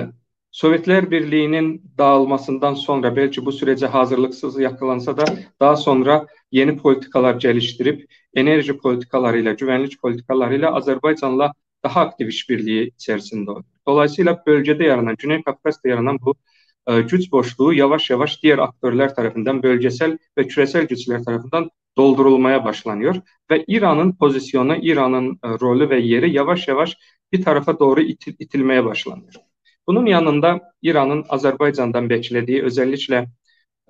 Sovyetler 0.52 1.12
Birliği'nin 1.12 1.92
dağılmasından 1.98 2.74
sonra 2.74 3.16
belki 3.16 3.46
bu 3.46 3.52
sürece 3.52 3.88
hazırlıksız 3.88 4.60
yakalansa 4.60 5.18
da 5.18 5.26
daha 5.60 5.76
sonra 5.76 6.28
yeni 6.52 6.78
politikalar 6.78 7.36
geliştirip 7.36 8.12
enerji 8.34 8.78
politikalarıyla, 8.78 9.54
güvenlik 9.54 10.02
politikalarıyla 10.02 10.76
Azerbaycan'la 10.76 11.54
daha 11.84 12.02
aktif 12.02 12.30
işbirliği 12.30 12.88
içerisinde 12.88 13.52
oluyor. 13.52 13.66
Dolayısıyla 13.88 14.44
bölgede 14.48 14.84
yaranan, 14.84 15.16
Güney 15.20 15.44
Kafkas'ta 15.44 15.90
yaranan 15.90 16.20
bu 16.22 16.36
e, 16.88 17.02
güç 17.02 17.32
boşluğu 17.32 17.74
yavaş 17.74 18.10
yavaş 18.10 18.44
diğer 18.44 18.58
aktörler 18.58 19.16
tarafından, 19.16 19.64
bölgesel 19.64 20.18
ve 20.38 20.48
küresel 20.48 20.88
güçler 20.88 21.24
tarafından 21.24 21.70
doldurulmaya 21.98 22.66
başlanıyor 22.66 23.16
ve 23.52 23.64
İran'ın 23.68 24.14
pozisyonu, 24.14 24.76
İran'ın 24.76 25.40
e, 25.44 25.48
rolü 25.48 25.90
ve 25.90 26.00
yeri 26.00 26.34
yavaş 26.34 26.68
yavaş 26.68 26.98
bir 27.32 27.44
tarafa 27.44 27.80
doğru 27.80 28.02
itil, 28.02 28.36
itilmeye 28.40 28.86
başlanıyor. 28.86 29.34
Bunun 29.88 30.06
yanında 30.06 30.74
İran'ın 30.82 31.26
Azerbaycan'dan 31.30 32.10
beklediği 32.10 32.64
özellikle 32.64 33.28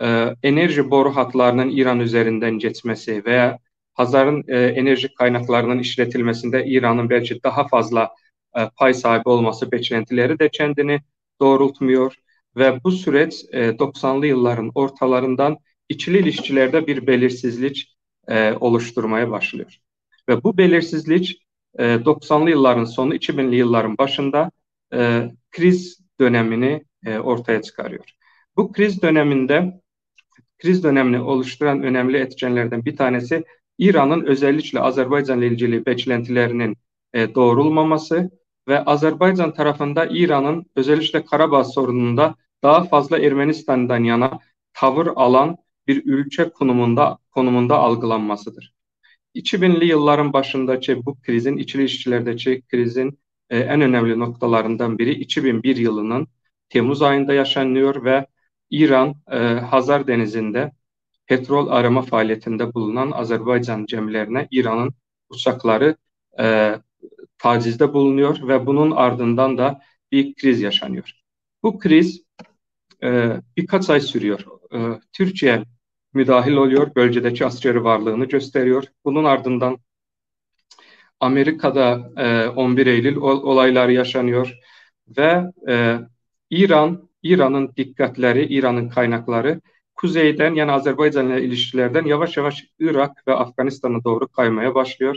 e, 0.02 0.36
enerji 0.44 0.92
boru 0.92 1.16
hatlarının 1.16 1.70
İran 1.70 2.00
üzerinden 2.00 2.60
geçmesi 2.60 3.26
veya 3.26 3.60
Hazar'ın 3.94 4.44
e, 4.48 4.60
enerji 4.60 5.14
kaynaklarının 5.14 5.80
işletilmesinde 5.80 6.66
İran'ın 6.66 7.10
belki 7.10 7.44
daha 7.44 7.68
fazla 7.68 8.10
e, 8.58 8.70
pay 8.78 8.94
sahibi 8.94 9.30
olması 9.30 9.72
beklentileri 9.72 10.40
de 10.40 10.50
kendini 10.50 11.00
doğrultmuyor 11.42 12.16
ve 12.58 12.84
bu 12.84 12.92
süreç 12.92 13.46
e, 13.52 13.80
90'lı 13.80 14.28
yılların 14.28 14.72
ortalarından 14.76 15.58
içili 15.90 16.18
ilişkilerde 16.18 16.88
bir 16.88 17.08
belirsizlik 17.08 17.98
e, 18.28 18.54
oluşturmaya 18.54 19.32
başlıyor. 19.32 19.78
Ve 20.30 20.44
bu 20.44 20.58
belirsizlik 20.58 21.42
e, 21.80 21.84
90'lı 22.06 22.50
yılların 22.50 22.86
sonu 22.86 23.16
2000'li 23.16 23.56
yılların 23.56 23.98
başında 23.98 24.52
e, 24.94 25.32
kriz 25.52 26.00
dönemini 26.20 26.86
e, 27.06 27.20
ortaya 27.20 27.62
çıkarıyor. 27.62 28.06
Bu 28.58 28.72
kriz 28.72 29.02
döneminde 29.02 29.82
kriz 30.58 30.84
dönemini 30.84 31.22
oluşturan 31.22 31.84
önemli 31.84 32.18
etkenlerden 32.18 32.86
bir 32.86 32.96
tanesi 32.98 33.44
İran'ın 33.78 34.26
özellikle 34.26 34.80
Azerbaycan 34.80 35.40
ile 35.40 35.48
ilgili 35.48 35.86
beklentilerinin 35.86 36.78
e, 37.14 37.36
doğrulmaması 37.36 38.32
ve 38.68 38.84
Azerbaycan 38.86 39.54
tarafında 39.54 40.06
İran'ın 40.06 40.66
özellikle 40.76 41.26
Karabağ 41.26 41.64
sorununda 41.64 42.36
daha 42.64 42.84
fazla 42.84 43.20
Ermenistan'dan 43.20 44.04
yana 44.04 44.40
tavır 44.74 45.08
alan 45.16 45.58
bir 45.88 46.06
ülke 46.06 46.50
konumunda 46.50 47.18
konumunda 47.32 47.78
algılanmasıdır. 47.78 48.74
2000'li 49.36 49.86
yılların 49.86 50.34
başındaki 50.34 51.06
bu 51.06 51.22
krizin, 51.22 51.58
içili 51.58 51.82
ilişkilerdeki 51.82 52.62
krizin 52.62 53.20
e, 53.52 53.60
en 53.60 53.82
önemli 53.82 54.20
noktalarından 54.20 54.98
biri 54.98 55.12
2001 55.12 55.76
yılının 55.76 56.28
Temmuz 56.70 57.02
ayında 57.02 57.34
yaşanıyor 57.34 58.06
ve 58.06 58.28
İran 58.70 59.16
e, 59.32 59.38
Hazar 59.40 60.08
Denizi'nde 60.08 60.72
petrol 61.26 61.68
arama 61.68 62.02
faaliyetinde 62.02 62.74
bulunan 62.74 63.12
Azerbaycan 63.12 63.86
gemilerine 63.86 64.48
İran'ın 64.52 64.94
uçakları 65.30 65.96
e, 66.40 66.76
tacizde 67.38 67.94
bulunuyor 67.94 68.48
ve 68.48 68.66
bunun 68.66 68.92
ardından 68.92 69.58
da 69.58 69.82
bir 70.12 70.36
kriz 70.36 70.62
yaşanıyor. 70.62 71.12
Bu 71.64 71.80
kriz 71.80 72.24
birkaç 73.58 73.90
ay 73.90 74.02
sürüyor. 74.02 74.46
Türkiye 75.14 75.64
müdahil 76.14 76.54
oluyor, 76.54 76.96
bölgedeki 76.96 77.46
askeri 77.46 77.84
varlığını 77.84 78.26
gösteriyor. 78.26 78.84
Bunun 79.06 79.24
ardından 79.24 79.78
Amerika'da 81.22 82.12
e, 82.18 82.48
11 82.48 82.88
Eylül 82.88 83.16
olaylar 83.16 83.90
yaşanıyor 83.90 84.54
ve 85.18 85.44
e, 85.70 86.00
İran, 86.50 87.10
İran'ın 87.24 87.74
dikkatleri, 87.78 88.46
İran'ın 88.46 88.90
kaynakları 88.90 89.62
kuzeyden 89.96 90.54
yani 90.56 90.72
Azerbaycan 90.72 91.30
ile 91.30 91.44
ilişkilerden 91.44 92.06
yavaş 92.06 92.38
yavaş 92.38 92.66
Irak 92.80 93.28
ve 93.28 93.34
Afganistan'a 93.34 94.04
doğru 94.04 94.28
kaymaya 94.28 94.76
başlıyor 94.76 95.16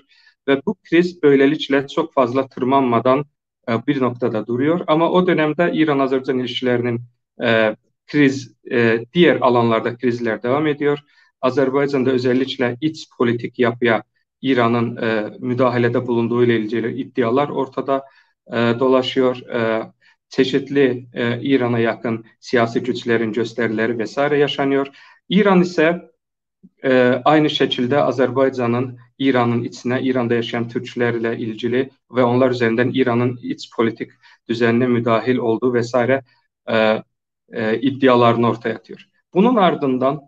ve 0.49 0.63
bu 0.67 0.75
kriz 0.75 1.23
böylelikle 1.23 1.89
çok 1.89 2.13
fazla 2.15 2.49
tırmanmadan 2.49 3.25
e, 3.69 3.87
bir 3.87 4.01
noktada 4.01 4.47
duruyor. 4.47 4.81
Ama 4.87 5.11
o 5.11 5.27
dönemde 5.27 5.73
İran-Azerbaycan 5.75 6.39
ilişkilerinin 6.39 7.01
e, 7.43 7.77
kriz, 8.07 8.55
e, 8.71 9.05
diğer 9.13 9.37
alanlarda 9.41 9.97
krizler 9.97 10.43
devam 10.43 10.67
ediyor. 10.67 10.99
Azerbaycan'da 11.41 12.11
özellikle 12.11 12.77
iç 12.81 13.09
politik 13.19 13.59
yapıya 13.59 14.03
İran'ın 14.45 14.97
e, 14.97 15.37
müdahalede 15.41 16.07
bulunduğu 16.07 16.45
ile 16.45 16.57
ilgili 16.57 17.01
iddialar 17.01 17.49
ortada 17.49 18.05
e, 18.47 18.57
dolaşıyor. 18.57 19.37
E, 19.37 19.93
çeşitli 20.29 21.07
e, 21.15 21.43
İran'a 21.43 21.79
yakın 21.79 22.25
siyasi 22.41 22.83
güçlerin 22.83 23.33
gösterileri 23.33 23.99
vesaire 23.99 24.39
yaşanıyor. 24.39 24.87
İran 25.29 25.61
ise 25.61 26.11
e, 26.85 27.23
aynı 27.25 27.51
şekilde 27.51 28.03
Azerbaycan'ın 28.03 28.99
İran'ın 29.19 29.63
içine, 29.63 30.03
İran'da 30.03 30.35
yaşayan 30.35 30.69
Türklerle 30.69 31.39
ilgili 31.39 31.91
ve 32.11 32.25
onlar 32.25 32.51
üzerinden 32.51 32.91
İran'ın 32.95 33.39
iç 33.43 33.71
politik 33.77 34.11
düzenine 34.49 34.87
müdahil 34.87 35.37
olduğu 35.37 35.75
vesaire 35.75 36.23
e, 36.69 37.03
e, 37.53 37.81
iddialarını 37.81 38.49
ortaya 38.49 38.75
atıyor. 38.75 39.07
Bunun 39.35 39.57
ardından 39.57 40.21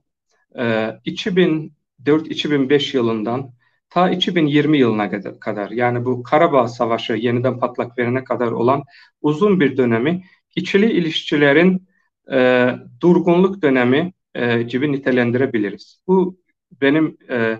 e, 0.58 0.62
2004-2005 1.06 2.96
yılından 2.96 3.55
ta 3.90 4.10
2020 4.10 4.78
yılına 4.78 5.10
kadar 5.40 5.70
yani 5.70 6.04
bu 6.04 6.22
Karabağ 6.22 6.68
Savaşı 6.68 7.12
yeniden 7.12 7.58
patlak 7.58 7.98
verene 7.98 8.24
kadar 8.24 8.52
olan 8.52 8.82
uzun 9.22 9.60
bir 9.60 9.76
dönemi 9.76 10.24
içili 10.56 10.92
ilişkilerin 10.92 11.88
e, 12.32 12.70
durgunluk 13.00 13.62
dönemi 13.62 14.12
e, 14.34 14.62
gibi 14.62 14.92
nitelendirebiliriz. 14.92 16.02
Bu 16.06 16.38
benim 16.80 17.16
e, 17.30 17.58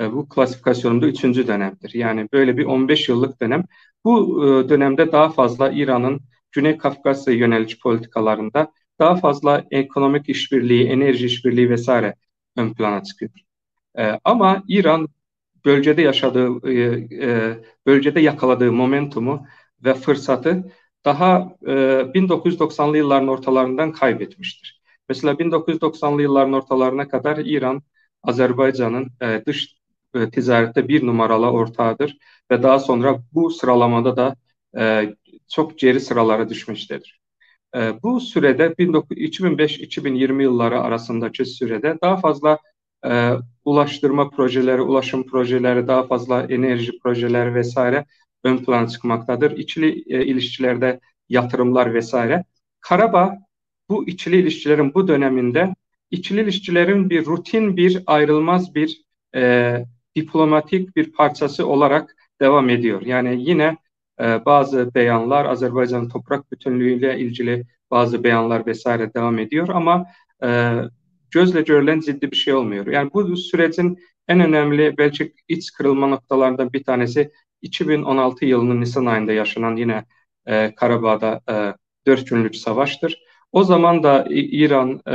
e, 0.00 0.12
bu 0.12 0.28
klasifikasyonumda 0.28 1.06
üçüncü 1.06 1.46
dönemdir. 1.46 1.94
Yani 1.94 2.28
böyle 2.32 2.56
bir 2.56 2.64
15 2.64 3.08
yıllık 3.08 3.40
dönem. 3.40 3.64
Bu 4.04 4.44
e, 4.46 4.68
dönemde 4.68 5.12
daha 5.12 5.30
fazla 5.30 5.70
İran'ın 5.70 6.20
Güney 6.52 6.78
Kafkasya 6.78 7.34
yönelik 7.34 7.80
politikalarında 7.82 8.72
daha 8.98 9.16
fazla 9.16 9.64
ekonomik 9.70 10.28
işbirliği, 10.28 10.88
enerji 10.88 11.26
işbirliği 11.26 11.70
vesaire 11.70 12.14
ön 12.56 12.74
plana 12.74 13.02
çıkıyor. 13.02 13.30
E, 13.98 14.20
ama 14.24 14.62
İran 14.68 15.08
bölgede 15.64 16.02
yaşadığı, 16.02 16.70
e, 16.70 16.72
e, 17.22 17.58
bölgede 17.86 18.20
yakaladığı 18.20 18.72
momentumu 18.72 19.46
ve 19.84 19.94
fırsatı 19.94 20.72
daha 21.04 21.56
e, 21.66 22.14
1990'lı 22.14 22.96
yılların 22.98 23.28
ortalarından 23.28 23.92
kaybetmiştir. 23.92 24.82
Mesela 25.08 25.38
1990'lı 25.38 26.22
yılların 26.22 26.52
ortalarına 26.52 27.08
kadar 27.08 27.36
İran, 27.38 27.82
Azerbaycan'ın 28.22 29.10
e, 29.22 29.42
dış 29.46 29.78
e, 30.14 30.30
ticarette 30.30 30.88
bir 30.88 31.06
numaralı 31.06 31.50
ortağıdır 31.50 32.18
ve 32.50 32.62
daha 32.62 32.78
sonra 32.78 33.22
bu 33.32 33.50
sıralamada 33.50 34.16
da 34.16 34.36
e, 34.78 35.14
çok 35.48 35.78
geri 35.78 36.00
sıralara 36.00 36.48
düşmüştedir. 36.48 37.20
E, 37.76 38.02
bu 38.02 38.20
sürede 38.20 38.74
2005-2020 38.78 40.42
yılları 40.42 40.80
arasındaki 40.80 41.44
sürede 41.44 41.98
daha 42.02 42.16
fazla 42.16 42.58
e, 43.04 43.32
ulaştırma 43.64 44.30
projeleri, 44.30 44.80
ulaşım 44.80 45.26
projeleri, 45.26 45.88
daha 45.88 46.06
fazla 46.06 46.42
enerji 46.42 46.98
projeleri 46.98 47.54
vesaire 47.54 48.04
ön 48.44 48.56
plana 48.58 48.88
çıkmaktadır. 48.88 49.58
İçili 49.58 50.04
e, 50.14 50.24
ilişkilerde 50.26 51.00
yatırımlar 51.28 51.94
vesaire. 51.94 52.44
Karabağ 52.80 53.38
bu 53.88 54.08
içili 54.08 54.36
ilişkilerin 54.36 54.94
bu 54.94 55.08
döneminde 55.08 55.74
içili 56.10 56.40
ilişkilerin 56.40 57.10
bir 57.10 57.26
rutin 57.26 57.76
bir 57.76 58.02
ayrılmaz 58.06 58.74
bir 58.74 59.02
e, 59.34 59.84
diplomatik 60.16 60.96
bir 60.96 61.12
parçası 61.12 61.66
olarak 61.66 62.16
devam 62.40 62.70
ediyor. 62.70 63.02
Yani 63.02 63.42
yine 63.48 63.76
e, 64.20 64.44
bazı 64.44 64.94
beyanlar 64.94 65.44
Azerbaycan 65.44 66.08
toprak 66.08 66.52
bütünlüğüyle 66.52 67.18
ilgili 67.18 67.64
bazı 67.90 68.24
beyanlar 68.24 68.66
vesaire 68.66 69.14
devam 69.14 69.38
ediyor 69.38 69.68
ama 69.68 70.06
e, 70.42 70.78
gözle 71.34 71.62
görülen 71.62 72.00
ciddi 72.00 72.30
bir 72.30 72.36
şey 72.36 72.54
olmuyor. 72.54 72.86
Yani 72.86 73.10
bu 73.14 73.36
sürecin 73.36 73.98
en 74.28 74.40
önemli 74.40 74.98
belki 74.98 75.34
iç 75.48 75.72
kırılma 75.72 76.06
noktalarından 76.06 76.72
bir 76.72 76.84
tanesi 76.84 77.30
2016 77.62 78.44
yılının 78.44 78.80
Nisan 78.80 79.06
ayında 79.06 79.32
yaşanan 79.32 79.76
yine 79.76 80.04
e, 80.46 80.74
Karabağ'da 80.74 81.40
e, 81.50 81.74
4 82.06 82.26
günlük 82.28 82.56
savaştır. 82.56 83.22
O 83.52 83.64
zaman 83.64 84.02
da 84.02 84.26
İran 84.30 85.00
e, 85.08 85.14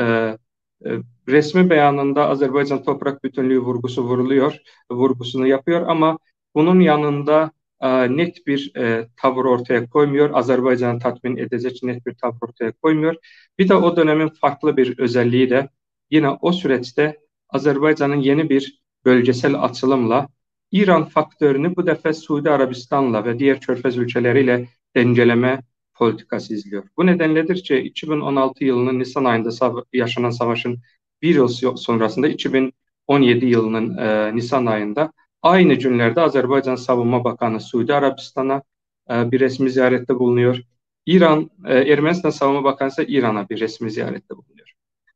e, 0.86 0.90
resmi 1.30 1.70
beyanında 1.70 2.30
Azerbaycan 2.30 2.84
toprak 2.84 3.24
bütünlüğü 3.24 3.60
vurgusu 3.60 4.04
vuruluyor, 4.04 4.58
vurgusunu 4.92 5.48
yapıyor 5.48 5.88
ama 5.88 6.18
bunun 6.56 6.80
yanında 6.80 7.52
e, 7.82 8.18
net 8.18 8.48
bir 8.48 8.76
e, 8.78 9.08
tavır 9.18 9.46
ortaya 9.46 9.90
koymuyor. 9.90 10.30
Azerbaycan'ı 10.34 11.00
tatmin 11.00 11.38
edecek 11.38 11.84
net 11.84 12.06
bir 12.06 12.14
tavır 12.14 12.38
ortaya 12.42 12.72
koymuyor. 12.72 13.16
Bir 13.60 13.70
de 13.70 13.76
o 13.76 13.96
dönemin 13.96 14.30
farklı 14.30 14.78
bir 14.78 15.00
özelliği 15.00 15.50
de 15.50 15.70
yine 16.12 16.30
o 16.30 16.52
süreçte 16.52 17.20
Azerbaycan'ın 17.50 18.16
yeni 18.16 18.50
bir 18.50 18.82
bölgesel 19.06 19.64
açılımla 19.64 20.28
İran 20.72 21.06
faktörünü 21.06 21.76
bu 21.76 21.88
defa 21.88 22.14
Suudi 22.14 22.50
Arabistan'la 22.50 23.26
ve 23.26 23.40
diğer 23.40 23.62
körfez 23.62 23.98
ülkeleriyle 23.98 24.68
dengeleme 24.96 25.62
politikası 25.94 26.54
izliyor. 26.54 26.84
Bu 26.98 27.06
nedenledir 27.06 27.64
ki 27.64 27.78
2016 27.78 28.66
yılının 28.66 29.00
Nisan 29.00 29.26
ayında 29.26 29.52
sav 29.52 29.78
yaşanan 29.94 30.30
savaşın 30.30 30.80
bir 31.22 31.36
yıl 31.36 31.76
sonrasında 31.76 32.28
2017 32.28 33.46
yılının 33.46 33.98
e, 33.98 34.36
Nisan 34.36 34.66
ayında 34.66 35.14
aynı 35.42 35.74
günlerde 35.74 36.22
Azerbaycan 36.22 36.76
Savunma 36.76 37.24
Bakanı 37.24 37.60
Suudi 37.60 37.94
Arabistan'a 37.94 38.62
e, 39.10 39.32
bir 39.32 39.40
resmi 39.40 39.70
ziyarette 39.72 40.20
bulunuyor. 40.20 40.62
İran, 41.06 41.52
e, 41.66 41.78
Ermenistan 41.78 42.30
Savunma 42.30 42.64
Bakanı 42.64 42.90
ise 42.90 43.08
İran'a 43.08 43.50
bir 43.50 43.60
resmi 43.60 43.92
ziyarette 43.92 44.38
bulunuyor. 44.38 44.59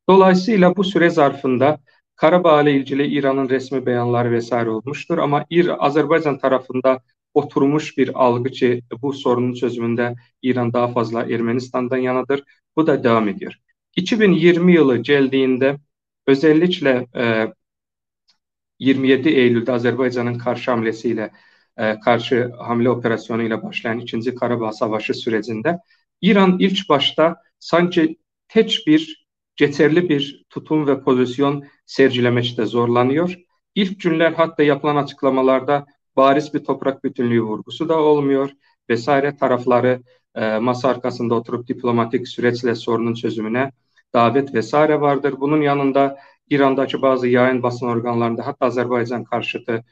Dolayısıyla 0.09 0.75
bu 0.75 0.83
süre 0.83 1.09
zarfında 1.09 1.79
Karabağ 2.15 2.61
ile 2.61 2.73
ilgili 2.73 3.07
İran'ın 3.07 3.49
resmi 3.49 3.85
beyanları 3.85 4.31
vesaire 4.31 4.69
olmuştur 4.69 5.17
ama 5.17 5.45
İr 5.49 5.85
Azerbaycan 5.85 6.37
tarafında 6.37 7.01
oturmuş 7.33 7.97
bir 7.97 8.23
algı 8.23 8.49
ki 8.51 8.81
bu 9.01 9.13
sorunun 9.13 9.53
çözümünde 9.53 10.15
İran 10.41 10.73
daha 10.73 10.87
fazla 10.87 11.23
Ermenistan'dan 11.23 11.97
yanadır. 11.97 12.43
Bu 12.75 12.87
da 12.87 13.03
devam 13.03 13.27
ediyor. 13.29 13.53
2020 13.95 14.73
yılı 14.73 14.97
geldiğinde 14.97 15.77
özellikle 16.27 17.07
e, 17.15 17.53
27 18.79 19.29
Eylül'de 19.29 19.71
Azerbaycan'ın 19.71 20.37
karşı 20.37 20.71
hamlesiyle 20.71 21.31
e, 21.77 21.99
karşı 21.99 22.51
hamle 22.59 22.89
operasyonuyla 22.89 23.63
başlayan 23.63 23.99
2. 23.99 24.35
Karabağ 24.35 24.71
Savaşı 24.71 25.13
sürecinde 25.13 25.79
İran 26.21 26.59
ilk 26.59 26.89
başta 26.89 27.35
sanki 27.59 28.17
tek 28.47 28.83
bir 28.87 29.22
yeterli 29.59 30.09
bir 30.09 30.45
tutum 30.49 30.87
ve 30.87 31.03
pozisyon 31.03 31.63
sergilemekte 31.85 32.65
zorlanıyor. 32.65 33.35
İlk 33.75 34.01
günler 34.01 34.31
hatta 34.31 34.63
yapılan 34.63 34.95
açıklamalarda 34.95 35.85
bariz 36.15 36.53
bir 36.53 36.63
toprak 36.63 37.03
bütünlüğü 37.03 37.41
vurgusu 37.41 37.89
da 37.89 37.99
olmuyor 37.99 38.49
vesaire 38.89 39.37
tarafları 39.37 40.03
e, 40.35 40.57
masa 40.57 40.89
arkasında 40.89 41.35
oturup 41.35 41.67
diplomatik 41.67 42.27
süreçle 42.27 42.75
sorunun 42.75 43.13
çözümüne 43.13 43.71
davet 44.13 44.53
vesaire 44.53 45.01
vardır. 45.01 45.35
Bunun 45.39 45.61
yanında 45.61 46.17
İran'daki 46.49 47.01
bazı 47.01 47.27
yayın 47.27 47.63
basın 47.63 47.87
organlarında 47.87 48.47
hatta 48.47 48.65
Azerbaycan 48.65 49.23
karşıtı 49.23 49.83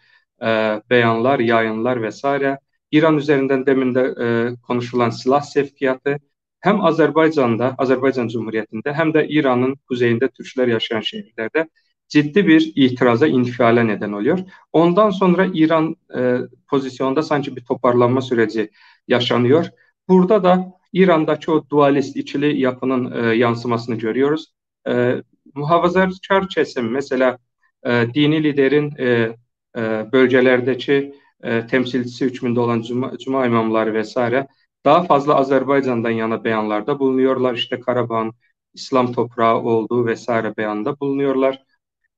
e, 0.42 0.82
beyanlar, 0.90 1.40
yayınlar 1.40 2.02
vesaire. 2.02 2.60
İran 2.92 3.18
üzerinden 3.18 3.66
demin 3.66 3.96
de 3.96 4.16
e, 4.22 4.56
konuşulan 4.68 5.10
silah 5.10 5.42
sevkiyatı 5.42 6.18
hem 6.62 6.86
Azerbaycan'da, 6.86 7.76
Azerbaycan 7.78 8.28
Cumhuriyeti'nde 8.28 8.94
hem 8.94 9.14
de 9.14 9.28
İran'ın 9.28 9.76
kuzeyinde 9.76 10.28
Türkler 10.28 10.68
yaşayan 10.68 11.02
şehirlerde 11.02 11.70
ciddi 12.08 12.48
bir 12.48 12.72
itiraza, 12.76 13.28
infiale 13.28 13.88
neden 13.88 14.12
oluyor. 14.12 14.40
Ondan 14.74 15.10
sonra 15.10 15.48
İran 15.54 15.96
e, 16.18 16.38
pozisyonda 16.70 17.24
sanki 17.24 17.56
bir 17.56 17.66
toparlanma 17.66 18.22
süreci 18.22 18.70
yaşanıyor. 19.08 19.66
Burada 20.10 20.44
da 20.44 20.72
İran'daki 20.94 21.52
o 21.52 21.70
dualist 21.70 22.18
içili 22.18 22.62
yapının 22.62 23.24
e, 23.24 23.36
yansımasını 23.36 23.96
görüyoruz. 23.96 24.54
E, 24.88 25.16
muhafazakar 25.56 26.50
kesim 26.50 26.92
mesela 26.92 27.38
e, 27.86 28.08
dini 28.14 28.44
liderin 28.44 28.94
e, 29.00 29.36
e, 29.78 30.12
bölgelerdeki 30.12 31.14
e, 31.44 31.68
temsilcisi 31.68 32.26
hükmünde 32.26 32.60
olan 32.60 32.82
cuma, 32.82 33.18
cuma 33.18 33.46
imamları 33.46 33.94
vesaire 33.94 34.48
daha 34.86 35.04
fazla 35.04 35.36
Azerbaycan'dan 35.36 36.10
yana 36.10 36.44
beyanlarda 36.44 37.00
bulunuyorlar. 37.00 37.54
İşte 37.54 37.80
Karabağ'ın 37.80 38.34
İslam 38.74 39.14
toprağı 39.14 39.62
olduğu 39.62 40.06
vesaire 40.06 40.58
beyanda 40.58 41.00
bulunuyorlar. 41.00 41.64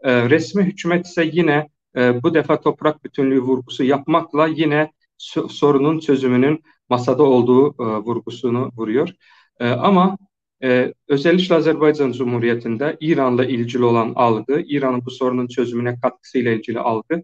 E, 0.01 0.30
resmi 0.30 0.64
hükümet 0.64 1.05
ise 1.05 1.30
yine 1.34 1.70
e, 1.95 2.24
bu 2.24 2.34
defa 2.34 2.61
toprak 2.61 3.03
bütünlüğü 3.03 3.41
vurgusu 3.41 3.84
yapmakla 3.84 4.47
yine 4.47 4.91
sorunun 5.49 5.99
çözümünün 5.99 6.64
masada 6.89 7.24
olduğu 7.24 7.70
e, 7.70 7.97
vurgusunu 7.97 8.72
vuruyor. 8.78 9.09
E, 9.59 9.70
ama 9.70 10.18
özellikle 11.07 11.55
Azerbaycan 11.55 12.11
Cumhuriyeti'nde 12.11 12.97
İran'la 12.99 13.45
ilgili 13.45 13.84
olan 13.84 14.14
algı, 14.16 14.64
İran'ın 14.68 15.05
bu 15.05 15.11
sorunun 15.11 15.47
çözümüne 15.47 15.99
katkısıyla 15.99 16.51
ilgili 16.51 16.80
algı 16.80 17.24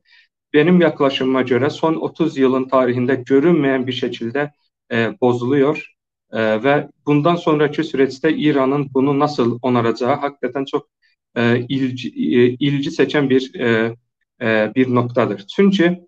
benim 0.54 0.82
yaklaşımıma 0.82 1.42
göre 1.42 1.70
son 1.70 1.96
30 1.96 2.38
yılın 2.38 2.68
tarihinde 2.68 3.16
görünmeyen 3.16 3.88
bir 3.88 3.92
şekilde 3.92 4.52
e, 4.92 5.20
bozuluyor. 5.22 5.94
E, 6.32 6.64
ve 6.64 6.90
bundan 7.06 7.36
sonraki 7.36 7.84
süreçte 7.84 8.36
İran'ın 8.36 8.94
bunu 8.94 9.20
nasıl 9.20 9.60
onaracağı 9.62 10.16
hakikaten 10.16 10.66
çok 10.66 10.90
e, 11.36 11.66
ilgi, 11.70 12.08
e, 12.10 12.50
ilgi 12.50 12.92
seçen 12.92 13.30
bir 13.30 13.56
e, 13.60 13.96
e, 14.42 14.72
bir 14.76 14.96
noktadır. 14.96 15.46
Çünkü 15.56 16.00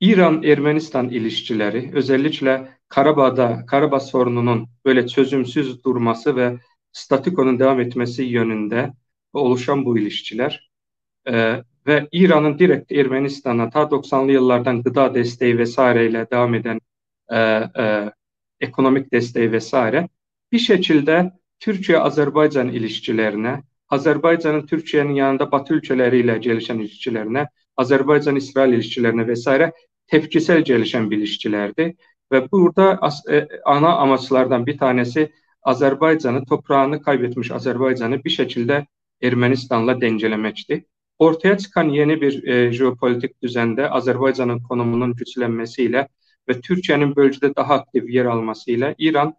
İran-Ermenistan 0.00 1.08
ilişkileri 1.08 1.90
özellikle 1.94 2.78
Karabağ'da 2.88 3.66
Karabağ 3.66 4.00
sorununun 4.00 4.68
böyle 4.84 5.06
çözümsüz 5.06 5.84
durması 5.84 6.36
ve 6.36 6.58
statikonun 6.92 7.58
devam 7.58 7.80
etmesi 7.80 8.22
yönünde 8.22 8.92
oluşan 9.32 9.84
bu 9.84 9.98
ilişkiler 9.98 10.70
e, 11.28 11.62
ve 11.86 12.08
İran'ın 12.12 12.58
direkt 12.58 12.92
Ermenistan'a 12.92 13.70
ta 13.70 13.90
90'lı 13.90 14.32
yıllardan 14.32 14.82
gıda 14.82 15.14
desteği 15.14 15.58
vesaireyle 15.58 16.26
devam 16.30 16.54
eden 16.54 16.80
e, 17.32 17.38
e, 17.78 18.12
ekonomik 18.60 19.12
desteği 19.12 19.52
vesaire 19.52 20.08
bir 20.52 20.58
şekilde 20.58 21.32
Türkiye-Azerbaycan 21.60 22.68
ilişkilerine, 22.68 23.62
Azerbaycan'ın 23.88 24.66
Türkiye'nin 24.66 25.14
yanında 25.14 25.52
Batı 25.52 25.74
ülkeleriyle 25.74 26.38
gelişen 26.38 26.78
ilişkilerine, 26.78 27.48
Azerbaycan-İsrail 27.76 28.72
ilişkilerine 28.72 29.26
vesaire 29.26 29.72
tepkisel 30.06 30.62
gelişen 30.64 31.10
bir 31.10 31.18
ilişkilerdi. 31.18 31.96
Ve 32.32 32.50
burada 32.50 33.00
e, 33.30 33.48
ana 33.64 33.96
amaçlardan 33.96 34.66
bir 34.66 34.78
tanesi 34.78 35.32
Azerbaycan'ı, 35.62 36.44
toprağını 36.44 37.02
kaybetmiş 37.02 37.50
Azerbaycan'ı 37.50 38.24
bir 38.24 38.30
şekilde 38.30 38.86
Ermenistan'la 39.22 40.00
dengelemekti. 40.00 40.86
Ortaya 41.18 41.58
çıkan 41.58 41.88
yeni 41.88 42.20
bir 42.20 42.44
e, 42.48 42.72
jeopolitik 42.72 43.42
düzende 43.42 43.90
Azerbaycan'ın 43.90 44.62
konumunun 44.62 45.14
güçlenmesiyle 45.14 46.08
ve 46.48 46.60
Türkiye'nin 46.60 47.16
bölgede 47.16 47.56
daha 47.56 47.74
aktif 47.74 48.10
yer 48.10 48.24
almasıyla 48.24 48.94
İran 48.98 49.34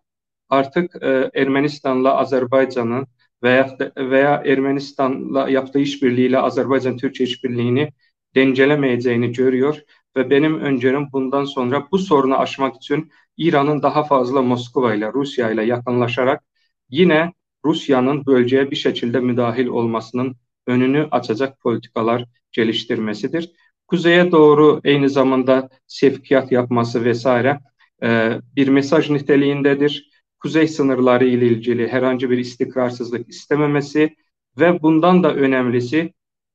artık 0.50 1.04
e, 1.04 1.32
Ermenistan'la 1.36 2.18
Azerbaycan'ın 2.18 3.08
veya 3.44 3.78
veya 3.98 4.44
Ermenistan'la 4.46 5.50
yaptığı 5.50 5.80
işbirliğiyle 5.80 6.40
Azerbaycan-Türkiye 6.40 7.30
işbirliğini 7.30 7.90
dengelemeyeceğini 8.36 9.32
görüyor 9.34 9.78
ve 10.18 10.30
benim 10.30 10.60
öncülüm 10.60 11.08
bundan 11.14 11.46
sonra 11.46 11.88
bu 11.92 11.98
sorunu 11.98 12.38
aşmak 12.38 12.76
için 12.76 13.12
İran'ın 13.38 13.82
daha 13.84 14.04
fazla 14.04 14.42
Moskova 14.42 14.94
ile 14.96 15.14
Rusya 15.14 15.52
ile 15.52 15.64
yakınlaşarak 15.64 16.44
yine 16.90 17.34
Rusya'nın 17.66 18.26
bölgeye 18.26 18.72
bir 18.72 18.76
şekilde 18.76 19.20
müdahil 19.20 19.68
olmasının 19.68 20.36
önünü 20.68 21.08
açacak 21.12 21.60
politikalar 21.62 22.26
geliştirmesidir. 22.52 23.52
Kuzeye 23.90 24.32
doğru 24.32 24.82
aynı 24.86 25.10
zamanda 25.10 25.70
sevkiyat 25.88 26.52
yapması 26.52 27.06
vesaire 27.06 27.60
e, 28.04 28.32
bir 28.56 28.68
mesaj 28.68 29.10
niteliğindedir. 29.10 30.10
Kuzey 30.40 30.68
sınırları 30.68 31.26
ile 31.28 31.48
ilgili 31.48 31.88
herhangi 31.88 32.30
bir 32.30 32.38
istikrarsızlık 32.38 33.30
istememesi 33.30 34.16
ve 34.60 34.82
bundan 34.82 35.24
da 35.24 35.36
önemlisi 35.36 36.14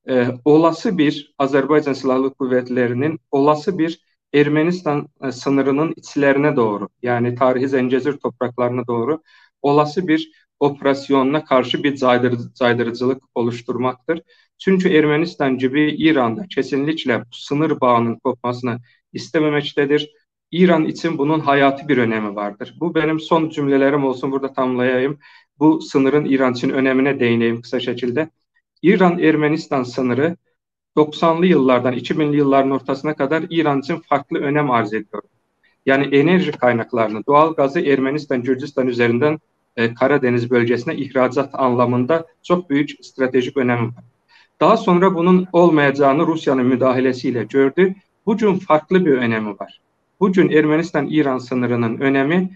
e, 0.09 0.27
olası 0.45 0.99
bir 0.99 1.35
Azerbaycan 1.39 1.93
Silahlı 1.93 2.35
Kuvvetleri'nin 2.35 3.19
olası 3.31 3.79
bir 3.79 4.01
Ermenistan 4.35 5.09
e, 5.25 5.33
sınırının 5.33 5.95
içlerine 5.97 6.57
doğru 6.57 6.89
yani 7.03 7.35
tarihi 7.35 7.69
Zencezir 7.69 8.13
topraklarına 8.13 8.87
doğru 8.87 9.23
olası 9.63 10.09
bir 10.09 10.33
operasyonuna 10.61 11.45
karşı 11.45 11.83
bir 11.85 11.97
caydır, 11.97 12.55
caydırıcılık 12.55 13.23
oluşturmaktır. 13.35 14.21
Çünkü 14.65 14.89
Ermenistan 14.89 15.59
gibi 15.59 15.95
İran'da 15.99 16.47
kesinlikle 16.47 17.21
bu 17.21 17.25
sınır 17.33 17.81
bağının 17.81 18.17
kopmasını 18.19 18.79
istememektedir. 19.13 20.11
İran 20.51 20.85
için 20.85 21.19
bunun 21.19 21.41
hayati 21.41 21.89
bir 21.89 21.99
önemi 21.99 22.35
vardır. 22.35 22.75
Bu 22.81 22.95
benim 22.95 23.21
son 23.21 23.49
cümlelerim 23.49 24.05
olsun 24.05 24.33
burada 24.33 24.53
tamlayayım. 24.53 25.19
Bu 25.59 25.81
sınırın 25.81 26.25
İran 26.25 26.53
için 26.53 26.71
önemine 26.71 27.21
değineyim 27.21 27.63
kısa 27.63 27.81
şekilde. 27.81 28.31
İran-Ermenistan 28.83 29.83
sınırı 29.83 30.37
90'lı 30.97 31.47
yıllardan 31.47 31.95
2000'li 31.95 32.37
yılların 32.37 32.71
ortasına 32.71 33.15
kadar 33.15 33.45
İran 33.51 33.81
için 33.81 33.97
farklı 33.97 34.39
önem 34.39 34.71
arz 34.71 34.95
ediyor. 34.95 35.23
Yani 35.87 36.17
enerji 36.17 36.53
kaynaklarını, 36.53 37.27
doğal 37.27 37.55
gazı 37.55 37.81
Ermenistan, 37.81 38.43
Gürcistan 38.43 38.87
üzerinden 38.87 39.39
e, 39.77 39.95
Karadeniz 39.95 40.51
bölgesine 40.51 40.97
ihracat 40.97 41.51
anlamında 41.53 42.27
çok 42.43 42.71
büyük 42.71 42.91
stratejik 43.05 43.57
önemi 43.57 43.87
var. 43.87 44.14
Daha 44.61 44.77
sonra 44.77 45.15
bunun 45.15 45.47
olmayacağını 45.53 46.27
Rusya'nın 46.27 46.67
müdahalesiyle 46.67 47.45
gördü. 47.45 47.95
Bugün 48.27 48.55
farklı 48.55 49.07
bir 49.07 49.13
önemi 49.13 49.51
var. 49.51 49.81
Bugün 50.21 50.51
Ermenistan-İran 50.51 51.39
sınırının 51.39 51.99
önemi 51.99 52.51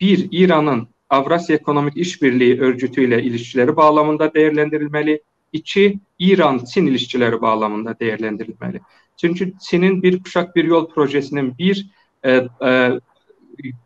bir, 0.00 0.28
İran'ın 0.30 0.88
Avrasya 1.10 1.56
Ekonomik 1.56 1.96
İşbirliği 1.96 2.60
Örgütü 2.60 3.04
ile 3.04 3.22
ilişkileri 3.22 3.76
bağlamında 3.76 4.34
değerlendirilmeli. 4.34 5.22
İki, 5.52 5.98
İran-Çin 6.18 6.86
ilişkileri 6.86 7.40
bağlamında 7.40 7.98
değerlendirilmeli. 8.00 8.80
Çünkü 9.16 9.52
Çin'in 9.60 10.02
bir 10.02 10.22
kuşak 10.22 10.56
bir 10.56 10.64
yol 10.64 10.90
projesinin 10.90 11.58
bir 11.58 11.90
e, 12.24 12.46
e, 12.64 13.00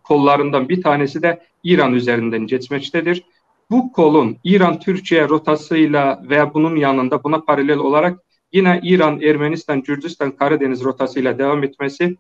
kollarından 0.05 0.69
bir 0.69 0.83
tanesi 0.83 1.23
de 1.23 1.43
İran 1.65 1.95
üzerinden 1.95 2.47
geçmektedir. 2.47 3.23
Bu 3.71 3.93
kolun 3.93 4.37
İran-Türkiye 4.45 5.29
rotasıyla 5.29 6.23
ve 6.31 6.55
bunun 6.55 6.77
yanında 6.77 7.25
buna 7.25 7.41
paralel 7.41 7.79
olarak 7.79 8.21
yine 8.53 8.81
İran, 8.83 9.21
Ermenistan, 9.21 9.83
Gürcistan, 9.83 10.31
Karadeniz 10.31 10.85
rotasıyla 10.85 11.39
devam 11.39 11.65
etmesi 11.65 12.17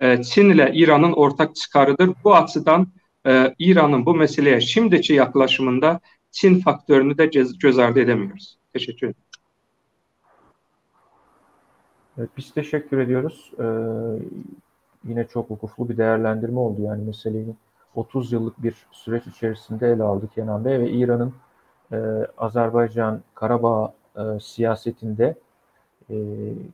e, 0.00 0.22
Çin 0.22 0.50
ile 0.50 0.70
İran'ın 0.74 1.12
ortak 1.12 1.56
çıkarıdır. 1.56 2.10
Bu 2.24 2.34
açıdan 2.34 2.86
e, 3.26 3.54
İran'ın 3.58 4.06
bu 4.06 4.14
meseleye 4.14 4.60
şimdiki 4.60 5.12
yaklaşımında 5.12 6.00
Çin 6.30 6.60
faktörünü 6.60 7.18
de 7.18 7.26
göz, 7.26 7.58
göz 7.58 7.78
ardı 7.78 8.00
edemiyoruz. 8.00 8.58
Teşekkür 8.72 9.06
ederim. 9.06 9.24
Evet, 12.18 12.30
biz 12.36 12.50
teşekkür 12.54 12.98
ediyoruz. 12.98 13.52
Ee, 13.58 13.64
yine 15.08 15.26
çok 15.26 15.50
hukuklu 15.50 15.88
bir 15.88 15.96
değerlendirme 15.96 16.58
oldu. 16.58 16.82
Yani 16.82 17.04
meseleyi 17.04 17.46
30 17.94 18.32
yıllık 18.32 18.62
bir 18.62 18.86
süreç 18.92 19.26
içerisinde 19.26 19.88
ele 19.88 20.02
aldı 20.02 20.28
Kenan 20.34 20.64
Bey 20.64 20.80
ve 20.80 20.90
İran'ın 20.90 21.34
e, 21.92 21.96
Azerbaycan 22.38 23.20
Karabağ 23.34 23.92
e, 24.16 24.40
siyasetinde 24.40 25.34
e, 26.10 26.16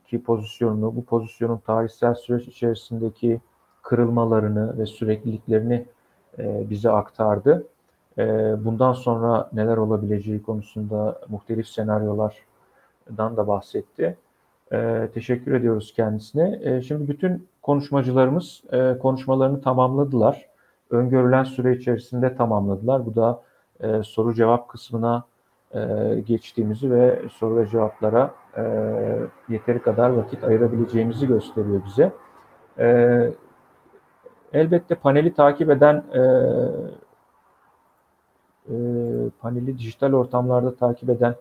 ki 0.07 0.23
pozisyonunu, 0.23 0.95
bu 0.95 1.05
pozisyonun 1.05 1.57
tarihsel 1.57 2.15
süreç 2.15 2.47
içerisindeki 2.47 3.41
kırılmalarını 3.81 4.77
ve 4.77 4.85
sürekliliklerini 4.85 5.85
e, 6.39 6.69
bize 6.69 6.89
aktardı. 6.89 7.67
E, 8.17 8.25
bundan 8.65 8.93
sonra 8.93 9.49
neler 9.53 9.77
olabileceği 9.77 10.41
konusunda 10.41 11.19
muhtelif 11.29 11.67
senaryolardan 11.67 13.37
da 13.37 13.47
bahsetti. 13.47 14.17
E, 14.71 15.09
teşekkür 15.13 15.53
ediyoruz 15.53 15.93
kendisine. 15.93 16.59
E, 16.63 16.81
şimdi 16.81 17.07
bütün 17.07 17.47
konuşmacılarımız 17.61 18.63
e, 18.71 18.97
konuşmalarını 18.97 19.61
tamamladılar. 19.61 20.56
Öngörülen 20.89 21.43
süre 21.43 21.75
içerisinde 21.75 22.35
tamamladılar. 22.35 23.05
Bu 23.05 23.15
da 23.15 23.41
e, 23.79 24.03
soru 24.03 24.33
cevap 24.33 24.69
kısmına 24.69 25.23
e, 25.71 25.79
geçtiğimizi 26.25 26.91
ve 26.91 27.21
soru 27.31 27.57
ve 27.57 27.67
cevaplara 27.67 28.31
e, 28.57 28.63
yeteri 29.49 29.81
kadar 29.81 30.09
vakit 30.09 30.43
ayırabileceğimizi 30.43 31.27
gösteriyor 31.27 31.81
bize. 31.85 32.11
E, 32.79 33.29
elbette 34.53 34.95
paneli 34.95 35.33
takip 35.33 35.69
eden 35.69 36.03
e, 36.13 36.21
e, 38.69 38.75
paneli 39.39 39.77
dijital 39.77 40.13
ortamlarda 40.13 40.75
takip 40.75 41.09
eden 41.09 41.35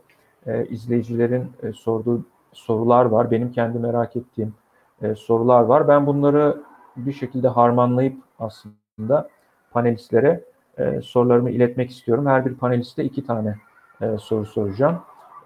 e, 0.47 0.67
izleyicilerin 0.67 1.53
e, 1.63 1.73
sorduğu 1.73 2.25
sorular 2.53 3.05
var. 3.05 3.31
Benim 3.31 3.53
kendi 3.53 3.79
merak 3.79 4.17
ettiğim 4.17 4.55
e, 5.03 5.15
sorular 5.15 5.63
var. 5.63 5.89
Ben 5.89 6.07
bunları 6.07 6.63
bir 6.97 7.13
şekilde 7.13 7.49
harmanlayıp 7.49 8.17
aslında 8.39 9.29
panelistlere 9.77 10.45
e, 10.79 11.01
sorularımı 11.01 11.51
iletmek 11.51 11.91
istiyorum. 11.91 12.27
Her 12.27 12.47
bir 12.47 12.55
paneliste 12.55 13.05
iki 13.05 13.27
tane 13.27 13.57
e, 14.01 14.19
soru 14.19 14.47
soracağım. 14.47 14.99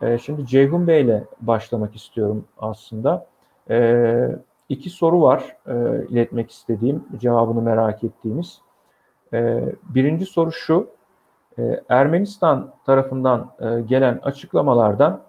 E, 0.03 0.18
şimdi 0.18 0.47
Ceyhun 0.47 0.87
Bey 0.87 1.03
ile 1.03 1.24
başlamak 1.41 1.97
istiyorum 1.97 2.45
aslında. 2.59 3.26
E, 3.70 4.28
iki 4.68 4.91
soru 4.91 5.22
var 5.22 5.57
e, 5.66 6.07
iletmek 6.09 6.51
istediğim, 6.51 7.05
cevabını 7.16 7.62
merak 7.62 8.05
ettiğimiz. 8.05 8.61
E, 9.33 9.62
birinci 9.83 10.26
soru 10.26 10.53
şu, 10.53 10.87
e, 11.59 11.81
Ermenistan 11.89 12.72
tarafından 12.87 13.51
e, 13.61 13.81
gelen 13.81 14.20
açıklamalardan 14.22 15.20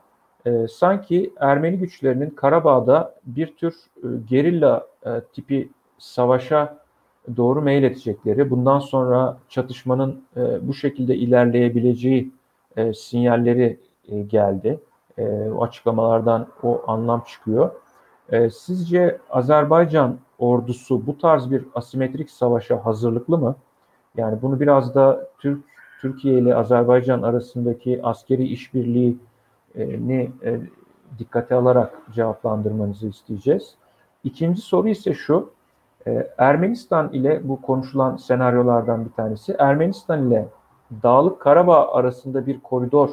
e, 0.45 0.67
sanki 0.67 1.33
Ermeni 1.39 1.77
güçlerinin 1.77 2.29
Karabağ'da 2.29 3.15
bir 3.25 3.55
tür 3.55 3.73
e, 3.73 4.07
gerilla 4.29 4.87
e, 5.05 5.21
tipi 5.33 5.69
savaşa 5.97 6.80
doğru 7.37 7.61
meyletecekleri, 7.61 8.49
bundan 8.49 8.79
sonra 8.79 9.37
çatışmanın 9.49 10.23
e, 10.37 10.67
bu 10.67 10.73
şekilde 10.73 11.15
ilerleyebileceği 11.15 12.31
e, 12.77 12.93
sinyalleri 12.93 13.79
e, 14.07 14.21
geldi. 14.21 14.79
E, 15.17 15.49
o 15.49 15.63
açıklamalardan 15.63 16.47
o 16.63 16.81
anlam 16.87 17.23
çıkıyor. 17.27 17.71
E, 18.31 18.49
sizce 18.49 19.17
Azerbaycan 19.29 20.17
ordusu 20.39 21.07
bu 21.07 21.17
tarz 21.17 21.51
bir 21.51 21.65
asimetrik 21.75 22.31
savaşa 22.31 22.85
hazırlıklı 22.85 23.37
mı? 23.37 23.55
Yani 24.17 24.41
bunu 24.41 24.59
biraz 24.59 24.95
da 24.95 25.29
Türk 25.39 25.63
Türkiye 26.01 26.39
ile 26.39 26.55
Azerbaycan 26.55 27.21
arasındaki 27.21 27.99
askeri 28.03 28.43
işbirliği 28.43 29.17
ni 29.75 30.31
e, 30.43 30.59
dikkate 31.19 31.55
alarak 31.55 32.01
cevaplandırmanızı 32.13 33.07
isteyeceğiz. 33.07 33.75
İkinci 34.23 34.61
soru 34.61 34.89
ise 34.89 35.13
şu, 35.13 35.49
e, 36.07 36.27
Ermenistan 36.37 37.09
ile 37.13 37.41
bu 37.43 37.61
konuşulan 37.61 38.17
senaryolardan 38.17 39.05
bir 39.05 39.11
tanesi, 39.11 39.55
Ermenistan 39.59 40.27
ile 40.27 40.47
Dağlık 41.03 41.39
Karabağ 41.39 41.91
arasında 41.91 42.47
bir 42.47 42.59
koridor 42.59 43.09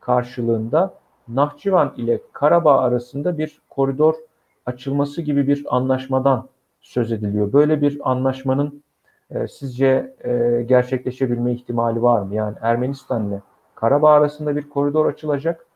karşılığında 0.00 0.94
Nahçıvan 1.28 1.92
ile 1.96 2.20
Karabağ 2.32 2.78
arasında 2.78 3.38
bir 3.38 3.62
koridor 3.70 4.14
açılması 4.66 5.22
gibi 5.22 5.48
bir 5.48 5.76
anlaşmadan 5.76 6.48
söz 6.80 7.12
ediliyor. 7.12 7.52
Böyle 7.52 7.80
bir 7.80 8.10
anlaşmanın 8.10 8.82
e, 9.30 9.48
sizce 9.48 10.14
e, 10.24 10.62
gerçekleşebilme 10.68 11.52
ihtimali 11.52 12.02
var 12.02 12.20
mı? 12.20 12.34
Yani 12.34 12.56
Ermenistan 12.60 13.28
ile 13.28 13.40
Karabağ 13.74 14.10
arasında 14.10 14.56
bir 14.56 14.68
koridor 14.68 15.06
açılacak 15.06 15.66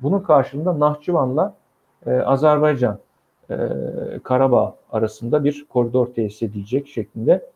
bunun 0.00 0.20
karşılığında 0.20 0.80
Nahçıvan'la 0.80 1.54
e, 2.06 2.12
Azerbaycan 2.12 2.98
e, 3.50 3.56
Karabağ 4.24 4.76
arasında 4.92 5.44
bir 5.44 5.66
koridor 5.68 6.06
tesis 6.06 6.42
edilecek 6.42 6.88
şeklinde. 6.88 7.50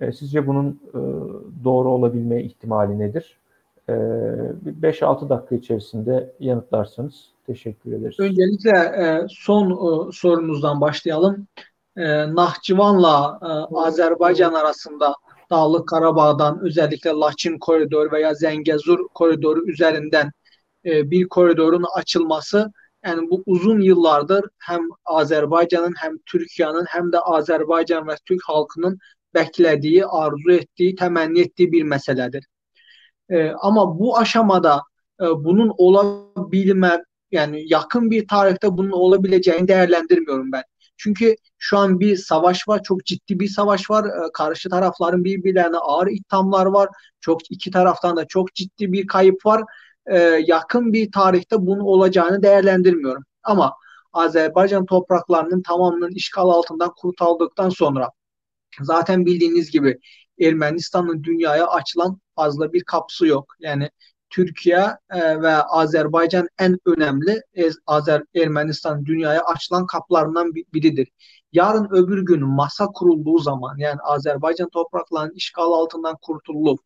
E, 0.00 0.12
sizce 0.12 0.46
bunun 0.46 0.80
e, 0.88 0.98
doğru 1.64 1.88
olabilme 1.90 2.42
ihtimali 2.42 2.98
nedir? 2.98 3.38
E, 3.88 3.92
5-6 3.92 5.28
dakika 5.28 5.54
içerisinde 5.54 6.32
yanıtlarsanız 6.40 7.28
teşekkür 7.46 7.92
ederiz. 7.92 8.20
Öncelikle 8.20 8.78
e, 8.78 9.26
son 9.28 9.70
e, 9.70 10.12
sorumuzdan 10.12 10.80
başlayalım. 10.80 11.46
E, 11.96 12.34
Nahçıvan'la 12.34 13.38
e, 13.42 13.76
Azerbaycan 13.76 14.54
arasında 14.54 15.14
Dağlık 15.50 15.88
Karabağ'dan 15.88 16.60
özellikle 16.62 17.10
Laçin 17.10 17.58
koridoru 17.58 18.12
veya 18.12 18.34
Zengezur 18.34 19.08
koridoru 19.14 19.68
üzerinden 19.68 20.32
e, 20.84 21.10
bir 21.10 21.28
koridorun 21.28 21.84
açılması 21.94 22.72
yani 23.04 23.30
bu 23.30 23.42
uzun 23.46 23.80
yıllardır 23.80 24.44
hem 24.58 24.80
Azerbaycan'ın 25.04 25.94
hem 25.96 26.18
Türkiye'nin 26.26 26.84
hem 26.88 27.12
de 27.12 27.20
Azerbaycan 27.20 28.08
ve 28.08 28.14
Türk 28.26 28.40
halkının 28.44 28.98
beklediği, 29.34 30.06
arzu 30.06 30.50
ettiği, 30.50 30.94
temenni 30.94 31.40
ettiği 31.40 31.72
bir 31.72 31.82
meseledir. 31.82 32.46
E, 33.28 33.50
ama 33.50 33.98
bu 33.98 34.18
aşamada 34.18 34.82
e, 35.20 35.24
bunun 35.24 35.72
olabilme 35.78 37.04
yani 37.30 37.64
yakın 37.66 38.10
bir 38.10 38.28
tarihte 38.28 38.76
bunun 38.76 38.90
olabileceğini 38.90 39.68
değerlendirmiyorum 39.68 40.52
ben. 40.52 40.62
Çünkü 40.96 41.36
şu 41.58 41.78
an 41.78 42.00
bir 42.00 42.16
savaş 42.16 42.68
var, 42.68 42.82
çok 42.82 43.04
ciddi 43.04 43.40
bir 43.40 43.48
savaş 43.48 43.90
var. 43.90 44.06
Karşı 44.34 44.68
tarafların 44.70 45.24
birbirlerine 45.24 45.76
ağır 45.76 46.06
ithamlar 46.06 46.66
var. 46.66 46.88
Çok 47.20 47.50
iki 47.50 47.70
taraftan 47.70 48.16
da 48.16 48.26
çok 48.26 48.54
ciddi 48.54 48.92
bir 48.92 49.06
kayıp 49.06 49.46
var 49.46 49.62
e, 50.06 50.18
yakın 50.46 50.92
bir 50.92 51.12
tarihte 51.12 51.56
bunun 51.66 51.84
olacağını 51.84 52.42
değerlendirmiyorum. 52.42 53.22
Ama 53.42 53.74
Azerbaycan 54.12 54.86
topraklarının 54.86 55.62
tamamının 55.62 56.10
işgal 56.10 56.48
altından 56.48 56.92
kurtarıldıktan 56.96 57.68
sonra 57.68 58.10
zaten 58.80 59.26
bildiğiniz 59.26 59.70
gibi 59.70 59.98
Ermenistan'ın 60.40 61.24
dünyaya 61.24 61.66
açılan 61.66 62.20
fazla 62.36 62.72
bir 62.72 62.84
kapısı 62.84 63.26
yok. 63.26 63.54
Yani 63.60 63.90
Türkiye 64.30 64.96
e, 65.10 65.42
ve 65.42 65.56
Azerbaycan 65.56 66.48
en 66.58 66.78
önemli 66.86 67.42
Azer 67.86 68.22
Ermenistan 68.34 69.04
dünyaya 69.04 69.42
açılan 69.44 69.86
kapılarından 69.86 70.54
biridir. 70.54 71.08
Yarın 71.52 71.88
öbür 71.90 72.22
gün 72.26 72.44
masa 72.44 72.86
kurulduğu 72.86 73.38
zaman 73.38 73.76
yani 73.78 74.00
Azerbaycan 74.02 74.68
topraklarının 74.68 75.34
işgal 75.34 75.72
altından 75.72 76.16
kurtulup 76.22 76.80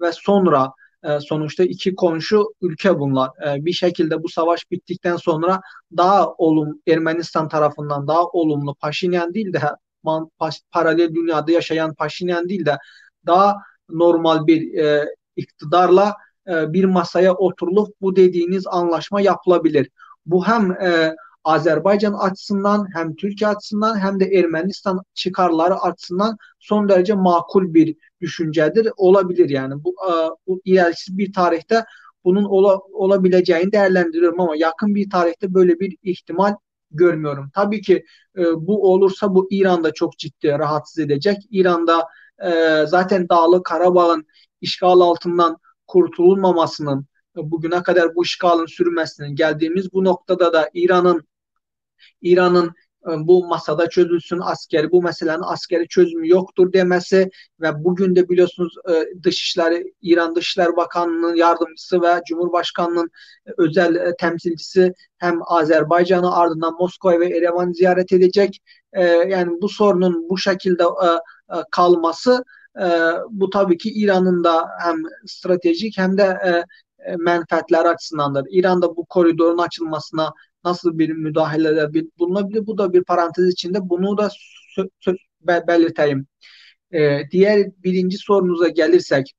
ve 0.00 0.12
sonra 0.12 0.72
e, 1.04 1.20
sonuçta 1.20 1.64
iki 1.64 1.94
komşu 1.94 2.44
ülke 2.60 2.98
bunlar. 2.98 3.30
E, 3.46 3.64
bir 3.64 3.72
şekilde 3.72 4.22
bu 4.22 4.28
savaş 4.28 4.70
bittikten 4.70 5.16
sonra 5.16 5.60
daha 5.96 6.28
olum 6.32 6.80
Ermenistan 6.88 7.48
tarafından 7.48 8.06
daha 8.06 8.24
olumlu 8.24 8.74
Paşinyan 8.74 9.34
değil 9.34 9.52
de 9.52 9.60
paralel 10.70 11.14
dünyada 11.14 11.52
yaşayan 11.52 11.94
Paşinyan 11.94 12.48
değil 12.48 12.66
de 12.66 12.78
daha 13.26 13.56
normal 13.90 14.46
bir 14.46 14.78
e, 14.78 15.06
iktidarla 15.36 16.14
bir 16.46 16.84
masaya 16.84 17.34
oturulup 17.34 17.94
bu 18.00 18.16
dediğiniz 18.16 18.66
anlaşma 18.66 19.20
yapılabilir. 19.20 19.88
Bu 20.26 20.46
hem 20.46 20.72
e, 20.72 21.14
Azerbaycan 21.44 22.12
açısından 22.12 22.86
hem 22.94 23.16
Türkiye 23.16 23.50
açısından 23.50 23.98
hem 23.98 24.20
de 24.20 24.24
Ermenistan 24.24 25.02
çıkarları 25.14 25.74
açısından 25.74 26.36
son 26.58 26.88
derece 26.88 27.14
makul 27.14 27.74
bir 27.74 27.96
düşüncedir. 28.20 28.88
Olabilir 28.96 29.48
yani. 29.50 29.84
Bu, 29.84 29.90
e, 29.90 30.12
bu 30.46 30.60
ilerisi 30.64 31.18
bir 31.18 31.32
tarihte 31.32 31.84
bunun 32.24 32.44
ola, 32.44 32.78
olabileceğini 32.78 33.72
değerlendiriyorum 33.72 34.40
ama 34.40 34.56
yakın 34.56 34.94
bir 34.94 35.10
tarihte 35.10 35.54
böyle 35.54 35.80
bir 35.80 35.96
ihtimal 36.02 36.54
görmüyorum. 36.90 37.50
Tabii 37.54 37.80
ki 37.80 38.04
e, 38.38 38.42
bu 38.66 38.92
olursa 38.92 39.34
bu 39.34 39.48
İran'da 39.50 39.92
çok 39.94 40.18
ciddi 40.18 40.48
rahatsız 40.48 40.98
edecek. 40.98 41.36
İran'da 41.50 42.06
e, 42.44 42.84
zaten 42.86 43.28
Dağlı 43.28 43.62
Karabağ'ın 43.62 44.26
işgal 44.60 45.00
altından 45.00 45.56
kurtululmamasının 45.86 47.06
bugüne 47.36 47.82
kadar 47.82 48.14
bu 48.14 48.24
işgalın 48.24 48.66
sürmesinin 48.66 49.36
geldiğimiz 49.36 49.92
bu 49.92 50.04
noktada 50.04 50.52
da 50.52 50.70
İran'ın 50.74 51.22
İran'ın 52.22 52.74
e, 53.06 53.10
bu 53.26 53.46
masada 53.46 53.88
çözülsün 53.88 54.40
askeri, 54.42 54.90
bu 54.92 55.02
meselenin 55.02 55.42
askeri 55.42 55.88
çözümü 55.88 56.28
yoktur 56.28 56.72
demesi 56.72 57.30
ve 57.60 57.84
bugün 57.84 58.16
de 58.16 58.28
biliyorsunuz 58.28 58.74
e, 58.90 59.04
Dışişleri, 59.24 59.94
İran 60.02 60.36
Dışişleri 60.36 60.76
Bakanlığı'nın 60.76 61.34
yardımcısı 61.34 62.02
ve 62.02 62.20
Cumhurbaşkanı'nın 62.28 63.10
e, 63.46 63.50
özel 63.58 64.14
temsilcisi 64.18 64.94
hem 65.18 65.38
Azerbaycan'ı 65.46 66.36
ardından 66.36 66.74
Moskova 66.74 67.20
ve 67.20 67.38
Erevan 67.38 67.72
ziyaret 67.72 68.12
edecek. 68.12 68.62
Yani 69.28 69.50
bu 69.62 69.68
sorunun 69.68 70.28
bu 70.28 70.38
şekilde 70.38 70.84
kalması 71.70 72.44
bu 73.30 73.50
tabii 73.50 73.78
ki 73.78 73.90
İran'ın 73.92 74.44
da 74.44 74.68
hem 74.80 74.96
stratejik 75.26 75.98
hem 75.98 76.18
de 76.18 76.38
menfaatler 77.18 77.84
açısındandır. 77.84 78.46
İran'da 78.50 78.96
bu 78.96 79.04
koridorun 79.04 79.58
açılmasına 79.58 80.32
nasıl 80.64 80.98
bir 80.98 81.08
müdahale 81.08 81.88
bulunabilir? 82.18 82.66
Bu 82.66 82.78
da 82.78 82.92
bir 82.92 83.04
parantez 83.04 83.52
içinde 83.52 83.78
bunu 83.82 84.18
da 84.18 84.30
belirteyim. 85.46 86.26
Ee, 86.92 87.20
diğer 87.30 87.66
birinci 87.84 88.18
sorunuza 88.18 88.68
gelirsek 88.68 89.32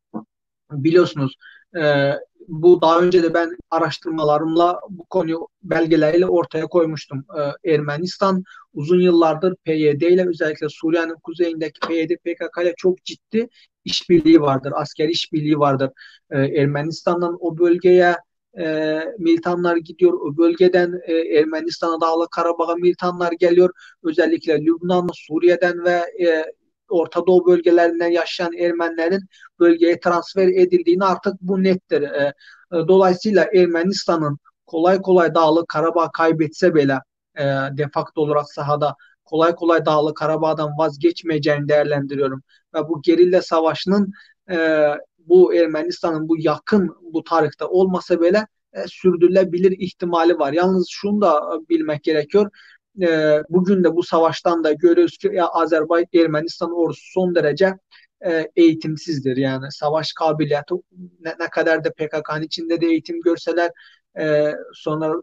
biliyorsunuz 0.71 1.35
e, 1.81 2.13
bu 2.47 2.81
daha 2.81 2.99
önce 3.01 3.23
de 3.23 3.33
ben 3.33 3.57
araştırmalarımla 3.71 4.79
bu 4.89 5.05
konuyu 5.05 5.47
belgeleriyle 5.63 6.25
ortaya 6.25 6.67
koymuştum. 6.67 7.25
Ee, 7.65 7.73
Ermenistan 7.73 8.43
uzun 8.73 8.99
yıllardır 9.01 9.55
PYD 9.55 10.01
ile 10.01 10.27
özellikle 10.29 10.69
Suriye'nin 10.69 11.15
kuzeyindeki 11.23 11.79
PYD 11.87 12.09
PKK 12.09 12.61
ile 12.61 12.73
çok 12.77 13.05
ciddi 13.05 13.47
işbirliği 13.85 14.41
vardır. 14.41 14.73
Askeri 14.75 15.11
işbirliği 15.11 15.59
vardır. 15.59 15.89
Ee, 16.31 16.37
Ermenistan'dan 16.37 17.37
o 17.39 17.57
bölgeye 17.57 18.15
e, 18.59 18.99
militanlar 19.19 19.77
gidiyor. 19.77 20.13
O 20.13 20.37
bölgeden 20.37 21.01
e, 21.05 21.13
Ermenistan'a 21.13 22.01
Dağlı 22.01 22.27
Karabağ'a 22.31 22.75
militanlar 22.75 23.31
geliyor. 23.31 23.69
Özellikle 24.03 24.61
Lübnan, 24.61 25.09
Suriye'den 25.13 25.83
ve 25.83 26.25
e, 26.25 26.45
Orta 26.89 27.27
Doğu 27.27 27.45
bölgelerinden 27.45 28.11
yaşayan 28.11 28.53
Ermenilerin 28.53 29.21
bölgeye 29.59 29.99
transfer 29.99 30.47
edildiğini 30.47 31.05
artık 31.05 31.33
bu 31.41 31.63
nettir. 31.63 32.01
E, 32.01 32.33
e, 32.73 32.87
dolayısıyla 32.87 33.47
Ermenistan'ın 33.55 34.37
kolay 34.65 35.01
kolay 35.01 35.35
Dağlı 35.35 35.65
Karabağ 35.67 36.11
kaybetse 36.11 36.75
bile 36.75 36.99
e, 37.37 37.43
defakto 37.77 38.21
olarak 38.21 38.49
sahada 38.53 38.95
kolay 39.25 39.55
kolay 39.55 39.85
Dağlı 39.85 40.13
Karabağ'dan 40.13 40.77
vazgeçmeyeceğini 40.77 41.67
değerlendiriyorum. 41.67 42.43
Ve 42.73 42.89
bu 42.89 43.01
gerilla 43.01 43.41
savaşının 43.41 44.11
e, 44.51 44.57
bu 45.27 45.55
Ermenistan'ın 45.55 46.29
bu 46.29 46.35
yakın 46.39 46.95
bu 47.13 47.23
tarihte 47.23 47.65
olmasa 47.65 48.21
bile 48.21 48.47
e, 48.73 48.87
sürdürülebilir 48.87 49.71
ihtimali 49.71 50.39
var. 50.39 50.53
Yalnız 50.53 50.87
şunu 50.89 51.21
da 51.21 51.37
e, 51.37 51.69
bilmek 51.69 52.03
gerekiyor. 52.03 52.51
E, 53.01 53.39
bugün 53.49 53.83
de 53.83 53.95
bu 53.95 54.03
savaştan 54.03 54.63
da 54.63 54.71
görüyoruz 54.71 55.17
ki 55.17 55.29
ya 55.33 55.47
Azerbaycan 55.47 56.23
Ermenistan 56.23 56.71
ordusu 56.71 57.01
son 57.13 57.35
derece 57.35 57.73
e, 58.25 58.47
eğitimsizdir. 58.55 59.37
Yani 59.37 59.65
savaş 59.71 60.13
kabiliyeti 60.13 60.73
ne, 61.19 61.35
ne 61.39 61.49
kadar 61.49 61.83
da 61.83 61.91
PKK'nın 61.91 62.41
içinde 62.41 62.81
de 62.81 62.85
eğitim 62.85 63.21
görseler 63.21 63.71
e, 64.19 64.53
sonra 64.73 65.13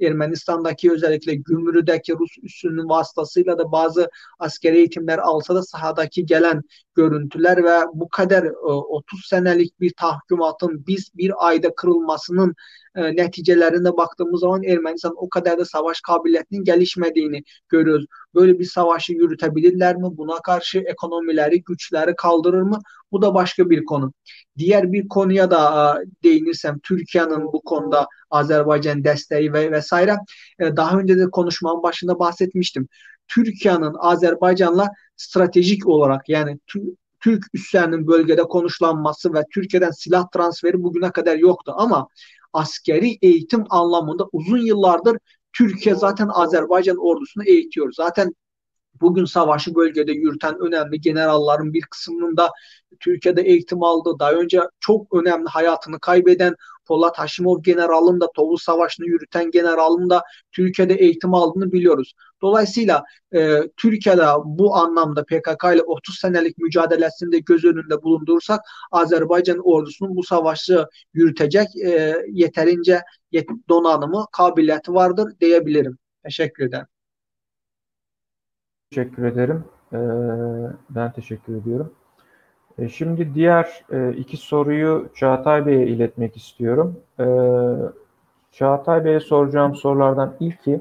Ermenistan'daki 0.00 0.92
özellikle 0.92 1.34
Gümrü'deki 1.34 2.12
Rus 2.12 2.30
üssünün 2.42 2.88
vasıtasıyla 2.88 3.58
da 3.58 3.72
bazı 3.72 4.10
askeri 4.38 4.76
eğitimler 4.76 5.18
alsa 5.18 5.54
da 5.54 5.62
sahadaki 5.62 6.26
gelen 6.26 6.62
görüntüler 6.94 7.64
ve 7.64 7.86
bu 7.94 8.08
kadar 8.08 8.44
e, 8.44 8.50
30 8.50 9.24
senelik 9.24 9.80
bir 9.80 9.92
tahkimatın 9.96 10.86
biz 10.86 11.10
bir 11.14 11.46
ayda 11.46 11.74
kırılmasının 11.74 12.54
e, 12.94 13.16
neticelerine 13.16 13.96
baktığımız 13.96 14.40
zaman 14.40 14.62
Ermenistan 14.62 15.12
o 15.16 15.28
kadar 15.28 15.58
da 15.58 15.64
savaş 15.64 16.00
kabiliyetinin 16.00 16.64
gelişmediğini 16.64 17.42
görüyoruz. 17.68 18.06
Böyle 18.34 18.58
bir 18.58 18.64
savaşı 18.64 19.12
yürütebilirler 19.12 19.96
mi? 19.96 20.08
Buna 20.12 20.38
karşı 20.38 20.78
ekonomileri, 20.78 21.62
güçleri 21.62 22.16
kaldırır 22.16 22.62
mı? 22.62 22.78
Bu 23.12 23.22
da 23.22 23.34
başka 23.34 23.70
bir 23.70 23.84
konu. 23.84 24.12
Diğer 24.58 24.92
bir 24.92 25.08
konuya 25.08 25.50
da 25.50 25.94
e, 26.02 26.06
değinirsem 26.24 26.78
Türkiye'nin 26.78 27.44
bu 27.44 27.62
konuda 27.62 28.06
Azerbaycan 28.30 29.04
desteği 29.04 29.52
ve 29.52 29.72
vesaire 29.72 30.16
e, 30.58 30.76
daha 30.76 30.98
önce 30.98 31.18
de 31.18 31.30
konuşmamın 31.30 31.82
başında 31.82 32.18
bahsetmiştim. 32.18 32.88
Türkiye'nin 33.28 33.94
Azerbaycan'la 33.98 34.88
stratejik 35.16 35.86
olarak 35.86 36.28
yani 36.28 36.58
Türk 37.20 37.44
üslerinin 37.54 38.06
bölgede 38.06 38.42
konuşlanması 38.42 39.34
ve 39.34 39.44
Türkiye'den 39.54 39.90
silah 39.90 40.30
transferi 40.30 40.82
bugüne 40.82 41.10
kadar 41.10 41.36
yoktu 41.36 41.74
ama 41.76 42.08
askeri 42.52 43.18
eğitim 43.22 43.64
anlamında 43.70 44.28
uzun 44.32 44.58
yıllardır 44.58 45.18
Türkiye 45.52 45.94
zaten 45.94 46.28
Azerbaycan 46.32 46.96
ordusunu 46.96 47.44
eğitiyor. 47.44 47.92
Zaten 47.92 48.34
bugün 49.00 49.24
savaşı 49.24 49.74
bölgede 49.74 50.12
yürüten 50.12 50.58
önemli 50.58 51.00
generalların 51.00 51.72
bir 51.72 51.82
kısmının 51.82 52.36
da 52.36 52.50
Türkiye'de 53.00 53.42
eğitim 53.42 53.82
aldı. 53.82 54.14
Daha 54.18 54.32
önce 54.32 54.60
çok 54.80 55.14
önemli 55.14 55.48
hayatını 55.48 56.00
kaybeden 56.00 56.54
Polat 56.86 57.18
Haşimov 57.18 57.62
generalın 57.62 58.20
da 58.20 58.28
Tovuz 58.34 58.62
Savaşı'nı 58.62 59.06
yürüten 59.06 59.50
generalın 59.50 60.10
da 60.10 60.22
Türkiye'de 60.52 60.94
eğitim 60.94 61.34
aldığını 61.34 61.72
biliyoruz. 61.72 62.12
Dolayısıyla 62.42 63.04
e, 63.34 63.60
Türkiye'de 63.76 64.24
bu 64.44 64.76
anlamda 64.76 65.24
PKK 65.24 65.64
ile 65.74 65.82
30 65.82 66.18
senelik 66.18 66.58
mücadelesinde 66.58 67.38
göz 67.38 67.64
önünde 67.64 68.02
bulundurursak 68.02 68.60
Azerbaycan 68.90 69.58
ordusunun 69.64 70.16
bu 70.16 70.22
savaşı 70.22 70.86
yürütecek 71.14 71.68
e, 71.84 72.16
yeterince 72.32 73.00
yet 73.32 73.48
donanımı, 73.68 74.26
kabiliyeti 74.32 74.94
vardır 74.94 75.32
diyebilirim. 75.40 75.98
Teşekkür 76.24 76.64
ederim. 76.64 76.86
Teşekkür 78.90 79.24
ederim. 79.24 79.64
Ee, 79.92 79.96
ben 80.90 81.12
teşekkür 81.12 81.56
ediyorum. 81.56 81.92
E, 82.78 82.88
şimdi 82.88 83.34
diğer 83.34 83.84
e, 83.92 84.12
iki 84.12 84.36
soruyu 84.36 85.08
Çağatay 85.14 85.66
Bey'e 85.66 85.86
iletmek 85.86 86.36
istiyorum. 86.36 87.00
E, 87.20 87.26
Çağatay 88.52 89.04
Bey'e 89.04 89.20
soracağım 89.20 89.74
sorulardan 89.74 90.36
ilki 90.40 90.80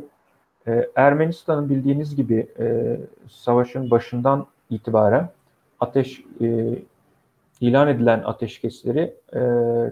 Ermenistan'ın 0.96 1.70
bildiğiniz 1.70 2.16
gibi 2.16 2.48
savaşın 3.30 3.92
başından 3.92 4.46
itibaren 4.70 5.30
ateş 5.80 6.24
ilan 7.62 7.88
edilen 7.88 8.24
ateşkesleri 8.26 9.14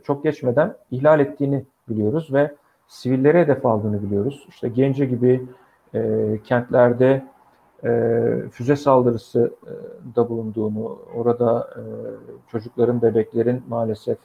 çok 0.03 0.23
geçmeden 0.23 0.75
ihlal 0.91 1.19
ettiğini 1.19 1.63
biliyoruz 1.89 2.33
ve 2.33 2.51
sivillere 2.87 3.41
hedef 3.41 3.65
aldığını 3.65 4.03
biliyoruz. 4.03 4.45
İşte 4.49 4.69
Gence 4.69 5.05
gibi 5.05 5.45
kentlerde 6.43 7.23
e, 7.83 7.89
füze 8.51 8.75
saldırısı 8.75 9.53
e, 9.65 10.15
da 10.15 10.29
bulunduğunu, 10.29 10.99
orada 11.15 11.69
e, 11.75 11.81
çocukların, 12.51 13.01
bebeklerin 13.01 13.63
maalesef 13.69 14.17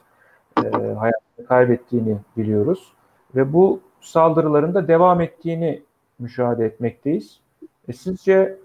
e, 0.57 0.69
hayatını 0.77 1.45
kaybettiğini 1.47 2.17
biliyoruz. 2.37 2.93
Ve 3.35 3.53
bu 3.53 3.79
saldırıların 4.01 4.73
da 4.73 4.87
devam 4.87 5.21
ettiğini 5.21 5.81
müşahede 6.23 6.65
etmekteyiz. 6.65 7.39
E 7.87 7.93
sizce 7.93 8.57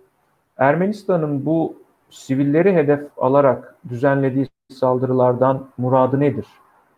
Ermenistan'ın 0.56 1.46
bu 1.46 1.76
sivilleri 2.10 2.74
hedef 2.74 3.00
alarak 3.16 3.76
düzenlediği 3.88 4.48
saldırılardan 4.72 5.66
muradı 5.78 6.20
nedir? 6.20 6.46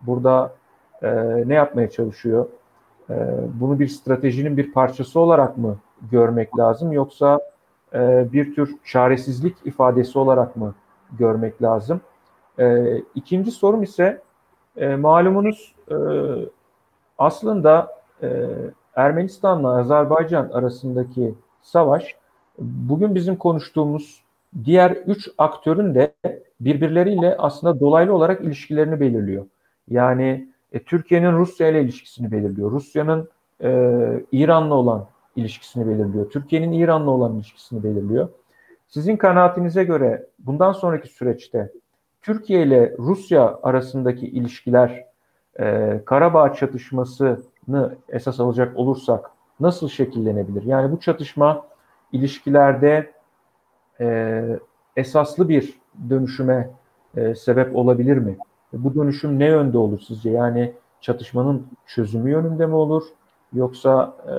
Burada 0.02 0.54
e, 1.02 1.08
ne 1.46 1.54
yapmaya 1.54 1.90
çalışıyor? 1.90 2.46
E, 3.10 3.14
bunu 3.60 3.78
bir 3.78 3.88
stratejinin 3.88 4.56
bir 4.56 4.72
parçası 4.72 5.20
olarak 5.20 5.56
mı 5.56 5.78
görmek 6.10 6.58
lazım 6.58 6.92
yoksa 6.92 7.40
e, 7.94 8.32
bir 8.32 8.54
tür 8.54 8.76
çaresizlik 8.84 9.56
ifadesi 9.64 10.18
olarak 10.18 10.56
mı 10.56 10.74
görmek 11.18 11.62
lazım? 11.62 12.00
E, 12.58 12.96
ikinci 13.14 13.50
sorum 13.50 13.82
ise 13.82 14.22
e, 14.76 14.96
malumunuz 14.96 15.74
e, 15.90 15.96
aslında 17.18 18.00
e, 18.22 18.46
Ermenistan'la 18.96 19.76
Azerbaycan 19.76 20.50
arasındaki 20.52 21.34
savaş 21.62 22.16
bugün 22.58 23.14
bizim 23.14 23.36
konuştuğumuz 23.36 24.24
diğer 24.64 24.90
üç 24.90 25.28
aktörün 25.38 25.94
de 25.94 26.14
birbirleriyle 26.60 27.36
aslında 27.36 27.80
dolaylı 27.80 28.14
olarak 28.14 28.40
ilişkilerini 28.44 29.00
belirliyor. 29.00 29.46
Yani 29.88 30.48
e, 30.72 30.82
Türkiye'nin 30.82 31.32
Rusya 31.32 31.68
ile 31.68 31.82
ilişkisini 31.82 32.32
belirliyor. 32.32 32.70
Rusya'nın 32.70 33.28
e, 33.62 33.70
İran'la 34.32 34.74
olan 34.74 35.06
ilişkisini 35.36 35.88
belirliyor. 35.88 36.30
Türkiye'nin 36.30 36.72
İran'la 36.72 37.10
olan 37.10 37.34
ilişkisini 37.34 37.84
belirliyor. 37.84 38.28
Sizin 38.88 39.16
kanaatinize 39.16 39.84
göre 39.84 40.26
bundan 40.38 40.72
sonraki 40.72 41.08
süreçte 41.08 41.72
Türkiye 42.22 42.62
ile 42.62 42.94
Rusya 42.98 43.58
arasındaki 43.62 44.26
ilişkiler 44.26 45.04
e, 45.60 46.00
Karabağ 46.04 46.52
çatışmasını 46.52 47.38
esas 48.08 48.40
alacak 48.40 48.76
olursak 48.76 49.30
nasıl 49.60 49.88
şekillenebilir? 49.88 50.62
Yani 50.62 50.92
bu 50.92 51.00
çatışma 51.00 51.66
ilişkilerde 52.12 53.12
e, 54.00 54.44
esaslı 54.96 55.48
bir 55.48 55.80
dönüşüme 56.10 56.70
e, 57.16 57.34
sebep 57.34 57.76
olabilir 57.76 58.16
mi? 58.16 58.36
Bu 58.72 58.94
dönüşüm 58.94 59.38
ne 59.38 59.46
yönde 59.46 59.78
olur 59.78 60.00
sizce? 60.08 60.30
Yani 60.30 60.72
çatışmanın 61.00 61.66
çözümü 61.86 62.30
yönünde 62.30 62.66
mi 62.66 62.74
olur? 62.74 63.02
Yoksa 63.52 64.14
e, 64.28 64.34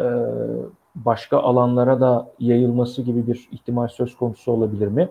başka 0.95 1.37
alanlara 1.37 2.01
da 2.01 2.31
yayılması 2.39 3.01
gibi 3.01 3.27
bir 3.27 3.49
ihtimal 3.51 3.87
söz 3.87 4.17
konusu 4.17 4.51
olabilir 4.51 4.87
mi? 4.87 5.09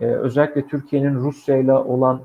E, 0.00 0.06
özellikle 0.06 0.66
Türkiye'nin 0.66 1.14
Rusya 1.14 1.56
ile 1.56 1.72
olan 1.72 2.20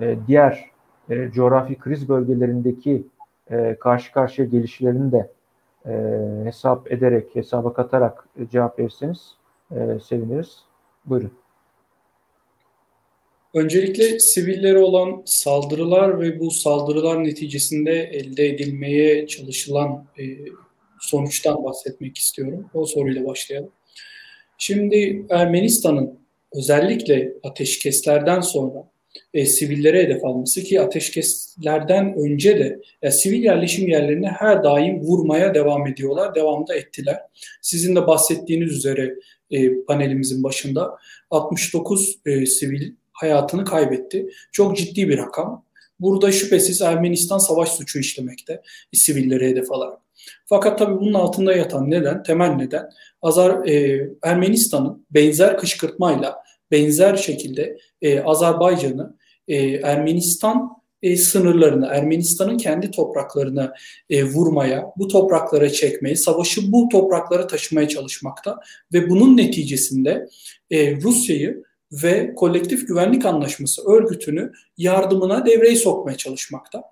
e, 0.00 0.16
diğer 0.26 0.70
e, 1.10 1.30
coğrafi 1.30 1.78
kriz 1.78 2.08
bölgelerindeki 2.08 3.06
e, 3.50 3.76
karşı 3.80 4.12
karşıya 4.12 4.48
gelişlerini 4.48 5.12
de 5.12 5.30
e, 5.86 5.92
hesap 6.44 6.92
ederek, 6.92 7.34
hesaba 7.34 7.72
katarak 7.72 8.28
cevap 8.52 8.78
verirseniz 8.78 9.34
e, 9.70 9.76
seviniriz. 10.00 10.58
Buyurun. 11.04 11.32
Öncelikle 13.54 14.18
sivillere 14.18 14.78
olan 14.78 15.22
saldırılar 15.24 16.20
ve 16.20 16.40
bu 16.40 16.50
saldırılar 16.50 17.24
neticesinde 17.24 17.92
elde 17.92 18.48
edilmeye 18.48 19.26
çalışılan 19.26 20.04
e, 20.18 20.24
sonuçtan 21.00 21.64
bahsetmek 21.64 22.18
istiyorum. 22.18 22.70
O 22.74 22.86
soruyla 22.86 23.24
başlayalım. 23.24 23.70
Şimdi 24.58 25.26
Ermenistan'ın 25.30 26.18
özellikle 26.52 27.32
ateşkeslerden 27.42 28.40
sonra 28.40 28.88
e, 29.34 29.46
sivillere 29.46 30.02
hedef 30.02 30.24
alması 30.24 30.62
ki 30.62 30.80
ateşkeslerden 30.80 32.14
önce 32.14 32.58
de 32.58 32.80
ya, 33.02 33.10
sivil 33.10 33.44
yerleşim 33.44 33.88
yerlerine 33.88 34.28
her 34.28 34.64
daim 34.64 35.00
vurmaya 35.00 35.54
devam 35.54 35.86
ediyorlar. 35.86 36.34
Devamda 36.34 36.74
ettiler. 36.74 37.20
Sizin 37.62 37.96
de 37.96 38.06
bahsettiğiniz 38.06 38.72
üzere 38.72 39.14
e, 39.50 39.82
panelimizin 39.82 40.42
başında 40.42 40.96
69 41.30 42.18
e, 42.26 42.46
sivil 42.46 42.92
hayatını 43.12 43.64
kaybetti. 43.64 44.26
Çok 44.52 44.76
ciddi 44.76 45.08
bir 45.08 45.18
rakam. 45.18 45.64
Burada 46.00 46.32
şüphesiz 46.32 46.82
Ermenistan 46.82 47.38
savaş 47.38 47.68
suçu 47.68 47.98
işlemekte 47.98 48.62
sivillere 48.92 49.48
hedef 49.48 49.72
alarak. 49.72 49.98
Fakat 50.46 50.78
tabii 50.78 51.00
bunun 51.00 51.14
altında 51.14 51.52
yatan 51.52 51.90
neden, 51.90 52.22
temel 52.22 52.50
neden 52.50 52.90
Azar 53.22 53.68
e, 53.68 54.06
Ermenistan'ın 54.22 55.06
benzer 55.10 55.58
kışkırtmayla 55.58 56.45
benzer 56.70 57.16
şekilde 57.16 57.78
e, 58.02 58.20
Azerbaycan'ı 58.20 59.16
e, 59.48 59.56
Ermenistan 59.66 60.76
e, 61.02 61.16
sınırlarını, 61.16 61.86
Ermenistan'ın 61.86 62.58
kendi 62.58 62.90
topraklarına 62.90 63.74
e, 64.10 64.24
vurmaya, 64.24 64.92
bu 64.96 65.08
topraklara 65.08 65.70
çekmeye, 65.70 66.16
savaşı 66.16 66.72
bu 66.72 66.88
topraklara 66.88 67.46
taşımaya 67.46 67.88
çalışmakta 67.88 68.60
ve 68.92 69.10
bunun 69.10 69.36
neticesinde 69.36 70.28
e, 70.70 70.96
Rusya'yı 70.96 71.64
ve 71.92 72.34
Kolektif 72.34 72.88
Güvenlik 72.88 73.26
Anlaşması 73.26 73.90
örgütünü 73.90 74.52
yardımına 74.78 75.46
devreye 75.46 75.76
sokmaya 75.76 76.16
çalışmakta. 76.16 76.82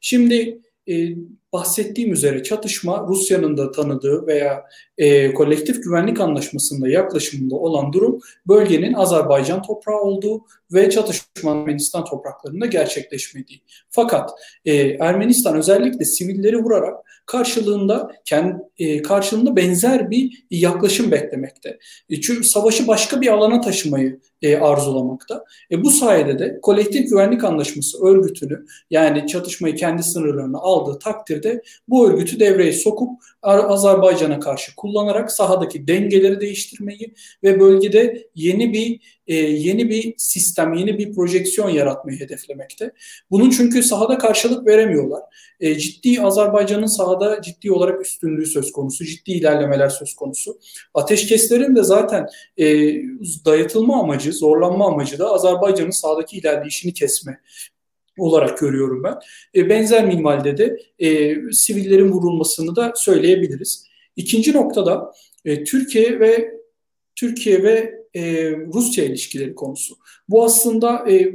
Şimdi 0.00 0.60
e, 0.88 1.08
bahsettiğim 1.52 2.12
üzere 2.12 2.42
çatışma 2.42 3.06
Rusya'nın 3.08 3.56
da 3.56 3.70
tanıdığı 3.70 4.26
veya 4.26 4.64
e, 4.98 5.34
kolektif 5.34 5.84
güvenlik 5.84 6.20
anlaşmasında 6.20 6.88
yaklaşımında 6.88 7.56
olan 7.56 7.92
durum 7.92 8.20
bölgenin 8.48 8.92
Azerbaycan 8.92 9.62
toprağı 9.62 10.00
olduğu 10.00 10.44
ve 10.72 10.90
çatışma 10.90 11.50
Ermenistan 11.50 12.04
topraklarında 12.04 12.66
gerçekleşmediği. 12.66 13.60
Fakat 13.90 14.30
e, 14.64 14.76
Ermenistan 14.76 15.56
özellikle 15.56 16.04
sivilleri 16.04 16.56
vurarak 16.56 16.94
karşılığında 17.26 18.12
kendi 18.24 18.56
e, 18.78 19.02
karşılığında 19.02 19.56
benzer 19.56 20.10
bir 20.10 20.44
yaklaşım 20.50 21.10
beklemekte. 21.10 21.78
E, 22.10 22.20
çünkü 22.20 22.44
savaşı 22.44 22.88
başka 22.88 23.20
bir 23.20 23.28
alana 23.28 23.60
taşımayı 23.60 24.20
e, 24.42 24.56
arzulamakta. 24.56 25.44
E, 25.70 25.84
bu 25.84 25.90
sayede 25.90 26.38
de 26.38 26.58
kolektif 26.62 27.10
güvenlik 27.10 27.44
anlaşması 27.44 28.06
örgütünü 28.06 28.66
yani 28.90 29.26
çatışmayı 29.26 29.76
kendi 29.76 30.02
sınırlarına 30.02 30.58
aldığı 30.58 30.98
takdirde 30.98 31.39
bu 31.88 32.08
örgütü 32.08 32.40
devreye 32.40 32.72
sokup 32.72 33.10
Azerbaycan'a 33.42 34.40
karşı 34.40 34.76
kullanarak 34.76 35.32
sahadaki 35.32 35.86
dengeleri 35.86 36.40
değiştirmeyi 36.40 37.14
ve 37.42 37.60
bölgede 37.60 38.28
yeni 38.34 38.72
bir 38.72 39.00
e, 39.26 39.34
yeni 39.34 39.90
bir 39.90 40.14
sistem, 40.16 40.74
yeni 40.74 40.98
bir 40.98 41.14
projeksiyon 41.14 41.68
yaratmayı 41.68 42.20
hedeflemekte. 42.20 42.92
Bunun 43.30 43.50
çünkü 43.50 43.82
sahada 43.82 44.18
karşılık 44.18 44.66
veremiyorlar. 44.66 45.22
E, 45.60 45.78
ciddi 45.78 46.22
Azerbaycan'ın 46.22 46.86
sahada 46.86 47.42
ciddi 47.42 47.72
olarak 47.72 48.00
üstünlüğü 48.06 48.46
söz 48.46 48.72
konusu, 48.72 49.04
ciddi 49.04 49.32
ilerlemeler 49.32 49.88
söz 49.88 50.14
konusu. 50.14 50.58
Ateşkeslerin 50.94 51.76
de 51.76 51.82
zaten 51.82 52.26
e, 52.58 52.66
dayatılma 53.44 54.00
amacı, 54.00 54.32
zorlanma 54.32 54.86
amacı 54.86 55.18
da 55.18 55.30
Azerbaycan'ın 55.30 55.90
sahadaki 55.90 56.36
ilerleyişini 56.36 56.92
kesme 56.92 57.40
olarak 58.20 58.58
görüyorum 58.58 59.02
ben. 59.04 59.18
E, 59.54 59.68
benzer 59.68 60.06
minvalde 60.06 60.58
de 60.58 60.78
e, 60.98 61.36
sivillerin 61.52 62.08
vurulmasını 62.08 62.76
da 62.76 62.92
söyleyebiliriz. 62.96 63.86
İkinci 64.16 64.52
noktada 64.52 65.12
e, 65.44 65.64
Türkiye 65.64 66.20
ve 66.20 66.54
Türkiye 67.16 67.62
ve 67.62 68.00
e, 68.14 68.50
Rusya 68.74 69.04
ilişkileri 69.04 69.54
konusu. 69.54 69.94
Bu 70.28 70.44
aslında 70.44 71.10
e, 71.10 71.32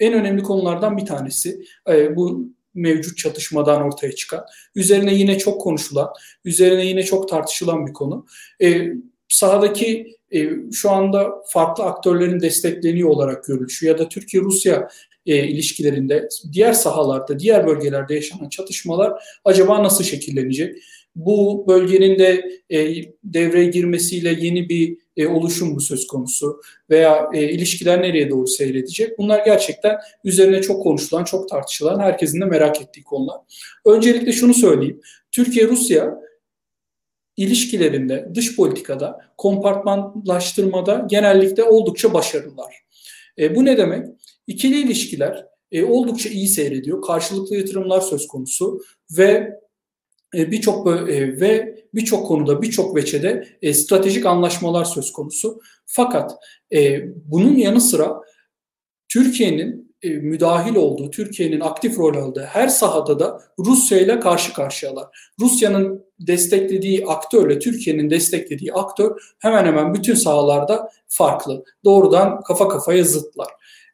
en 0.00 0.12
önemli 0.12 0.42
konulardan 0.42 0.96
bir 0.96 1.06
tanesi. 1.06 1.64
E, 1.88 2.16
bu 2.16 2.48
mevcut 2.74 3.18
çatışmadan 3.18 3.82
ortaya 3.82 4.12
çıkan, 4.12 4.44
üzerine 4.74 5.14
yine 5.14 5.38
çok 5.38 5.60
konuşulan, 5.60 6.08
üzerine 6.44 6.86
yine 6.86 7.02
çok 7.02 7.28
tartışılan 7.28 7.86
bir 7.86 7.92
konu. 7.92 8.26
E, 8.62 8.92
sahadaki 9.28 10.16
e, 10.30 10.50
şu 10.72 10.90
anda 10.90 11.42
farklı 11.46 11.84
aktörlerin 11.84 12.40
destekleniyor 12.40 13.08
olarak 13.08 13.44
görülüşü 13.44 13.86
ya 13.86 13.98
da 13.98 14.08
Türkiye-Rusya 14.08 14.88
e, 15.26 15.48
ilişkilerinde 15.48 16.28
diğer 16.52 16.72
sahalarda, 16.72 17.38
diğer 17.38 17.66
bölgelerde 17.66 18.14
yaşanan 18.14 18.48
çatışmalar 18.48 19.12
acaba 19.44 19.82
nasıl 19.82 20.04
şekillenecek? 20.04 20.76
Bu 21.16 21.64
bölgenin 21.68 22.18
de 22.18 22.44
e, 22.70 22.94
devreye 23.24 23.70
girmesiyle 23.70 24.36
yeni 24.40 24.68
bir 24.68 24.98
e, 25.16 25.26
oluşum 25.26 25.72
mu 25.72 25.80
söz 25.80 26.06
konusu 26.06 26.60
veya 26.90 27.30
e, 27.34 27.50
ilişkiler 27.50 28.02
nereye 28.02 28.30
doğru 28.30 28.46
seyredecek? 28.46 29.18
Bunlar 29.18 29.44
gerçekten 29.44 29.96
üzerine 30.24 30.62
çok 30.62 30.82
konuşulan, 30.82 31.24
çok 31.24 31.48
tartışılan, 31.48 32.00
herkesin 32.00 32.40
de 32.40 32.44
merak 32.44 32.82
ettiği 32.82 33.02
konular. 33.02 33.36
Öncelikle 33.84 34.32
şunu 34.32 34.54
söyleyeyim. 34.54 35.00
Türkiye-Rusya 35.32 36.14
ilişkilerinde, 37.36 38.28
dış 38.34 38.56
politikada, 38.56 39.20
kompartmanlaştırmada 39.36 41.06
genellikle 41.10 41.62
oldukça 41.62 42.14
başarılılar. 42.14 42.74
E, 43.38 43.56
bu 43.56 43.64
ne 43.64 43.76
demek? 43.76 44.06
İkili 44.46 44.80
ilişkiler 44.80 45.46
e, 45.72 45.84
oldukça 45.84 46.28
iyi 46.28 46.48
seyrediyor. 46.48 47.02
Karşılıklı 47.02 47.56
yatırımlar 47.56 48.00
söz 48.00 48.26
konusu 48.26 48.80
ve 49.18 49.58
e, 50.36 50.50
birçok 50.50 50.86
e, 50.86 51.40
ve 51.40 51.84
birçok 51.94 52.26
konuda 52.26 52.62
birçok 52.62 52.96
veçede 52.96 53.48
e, 53.62 53.74
stratejik 53.74 54.26
anlaşmalar 54.26 54.84
söz 54.84 55.12
konusu. 55.12 55.60
Fakat 55.86 56.32
e, 56.74 57.02
bunun 57.30 57.56
yanı 57.56 57.80
sıra 57.80 58.20
Türkiye'nin 59.08 59.92
e, 60.02 60.08
müdahil 60.08 60.74
olduğu, 60.74 61.10
Türkiye'nin 61.10 61.60
aktif 61.60 61.98
rol 61.98 62.16
aldığı 62.16 62.42
her 62.42 62.68
sahada 62.68 63.18
da 63.18 63.40
Rusya 63.58 64.00
ile 64.00 64.20
karşı 64.20 64.52
karşıyalar. 64.52 65.32
Rusya'nın 65.40 66.04
desteklediği 66.20 67.06
aktörle 67.06 67.58
Türkiye'nin 67.58 68.10
desteklediği 68.10 68.72
aktör 68.72 69.34
hemen 69.38 69.64
hemen 69.64 69.94
bütün 69.94 70.14
sahalarda 70.14 70.90
farklı. 71.08 71.64
Doğrudan 71.84 72.40
kafa 72.40 72.68
kafaya 72.68 73.04
zıtlar. 73.04 73.48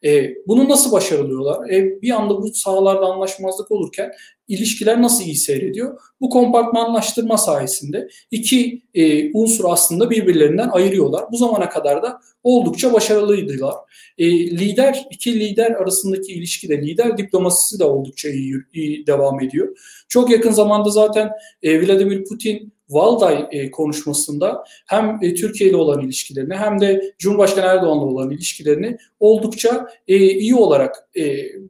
E, 0.04 0.34
bunu 0.46 0.68
nasıl 0.68 0.92
başarılıyorlar? 0.92 1.70
E, 1.70 2.02
bir 2.02 2.10
anda 2.10 2.42
bu 2.42 2.54
sahalarda 2.54 3.06
anlaşmazlık 3.06 3.70
olurken 3.70 4.12
ilişkiler 4.48 5.02
nasıl 5.02 5.24
iyi 5.24 5.34
seyrediyor? 5.34 6.00
Bu 6.20 6.30
kompartmanlaştırma 6.30 7.38
sayesinde 7.38 8.08
iki 8.30 8.82
e, 8.94 9.32
unsur 9.32 9.64
aslında 9.68 10.10
birbirlerinden 10.10 10.68
ayırıyorlar. 10.68 11.24
Bu 11.32 11.36
zamana 11.36 11.68
kadar 11.68 12.02
da 12.02 12.20
oldukça 12.42 12.92
başarılıydılar. 12.92 13.74
E, 14.18 14.26
lider, 14.50 15.06
iki 15.10 15.40
lider 15.40 15.70
arasındaki 15.70 16.32
ilişki 16.32 16.68
de, 16.68 16.82
lider 16.82 17.18
diplomasisi 17.18 17.78
de 17.78 17.84
oldukça 17.84 18.28
iyi, 18.28 18.54
iyi 18.72 19.06
devam 19.06 19.40
ediyor. 19.40 19.78
Çok 20.08 20.30
yakın 20.30 20.52
zamanda 20.52 20.90
zaten 20.90 21.30
e, 21.62 21.86
Vladimir 21.86 22.24
Putin 22.24 22.72
Valday 22.90 23.46
e, 23.50 23.70
konuşmasında 23.70 24.64
hem 24.86 25.18
e, 25.22 25.34
Türkiye 25.34 25.70
ile 25.70 25.76
olan 25.76 26.04
ilişkilerini 26.04 26.54
hem 26.54 26.80
de 26.80 27.14
Cumhurbaşkanı 27.18 27.66
Erdoğan'la 27.66 28.04
olan 28.04 28.30
ilişkilerini 28.30 28.96
oldukça 29.20 29.88
e, 30.08 30.16
iyi 30.16 30.54
olarak 30.54 31.08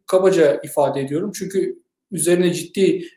kabaca 0.07 0.61
ifade 0.65 1.01
ediyorum. 1.01 1.33
Çünkü 1.35 1.79
üzerine 2.13 2.55
ciddi 2.55 3.09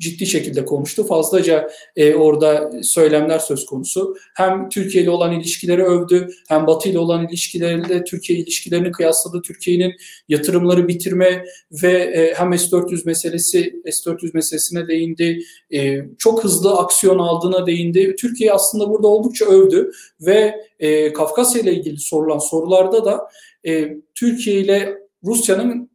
ciddi 0.00 0.26
şekilde 0.26 0.64
konuştu. 0.64 1.04
Fazlaca 1.06 1.70
e, 1.96 2.14
orada 2.14 2.70
söylemler 2.82 3.38
söz 3.38 3.66
konusu. 3.66 4.16
Hem 4.34 4.68
Türkiye 4.68 5.04
ile 5.04 5.10
olan 5.10 5.32
ilişkileri 5.32 5.82
övdü, 5.82 6.28
hem 6.48 6.66
Batı 6.66 6.88
ile 6.88 6.98
olan 6.98 7.28
ilişkileriyle 7.28 8.04
Türkiye 8.04 8.38
ilişkilerini 8.38 8.92
kıyasladı. 8.92 9.42
Türkiye'nin 9.42 9.92
yatırımları 10.28 10.88
bitirme 10.88 11.44
ve 11.82 11.92
e, 11.92 12.34
hem 12.34 12.58
S-400 12.58 13.06
meselesi, 13.06 13.82
S-400 13.84 14.30
meselesine 14.34 14.88
değindi. 14.88 15.38
E, 15.74 15.98
çok 16.18 16.44
hızlı 16.44 16.78
aksiyon 16.78 17.18
aldığına 17.18 17.66
değindi. 17.66 18.16
Türkiye 18.16 18.52
aslında 18.52 18.90
burada 18.90 19.08
oldukça 19.08 19.44
övdü 19.44 19.90
ve 20.20 20.54
e, 20.78 21.12
Kafkasya 21.12 21.62
ile 21.62 21.74
ilgili 21.74 21.98
sorulan 21.98 22.38
sorularda 22.38 23.04
da 23.04 23.28
e, 23.66 23.96
Türkiye 24.14 24.56
ile 24.56 24.98
Rusya'nın 25.24 25.89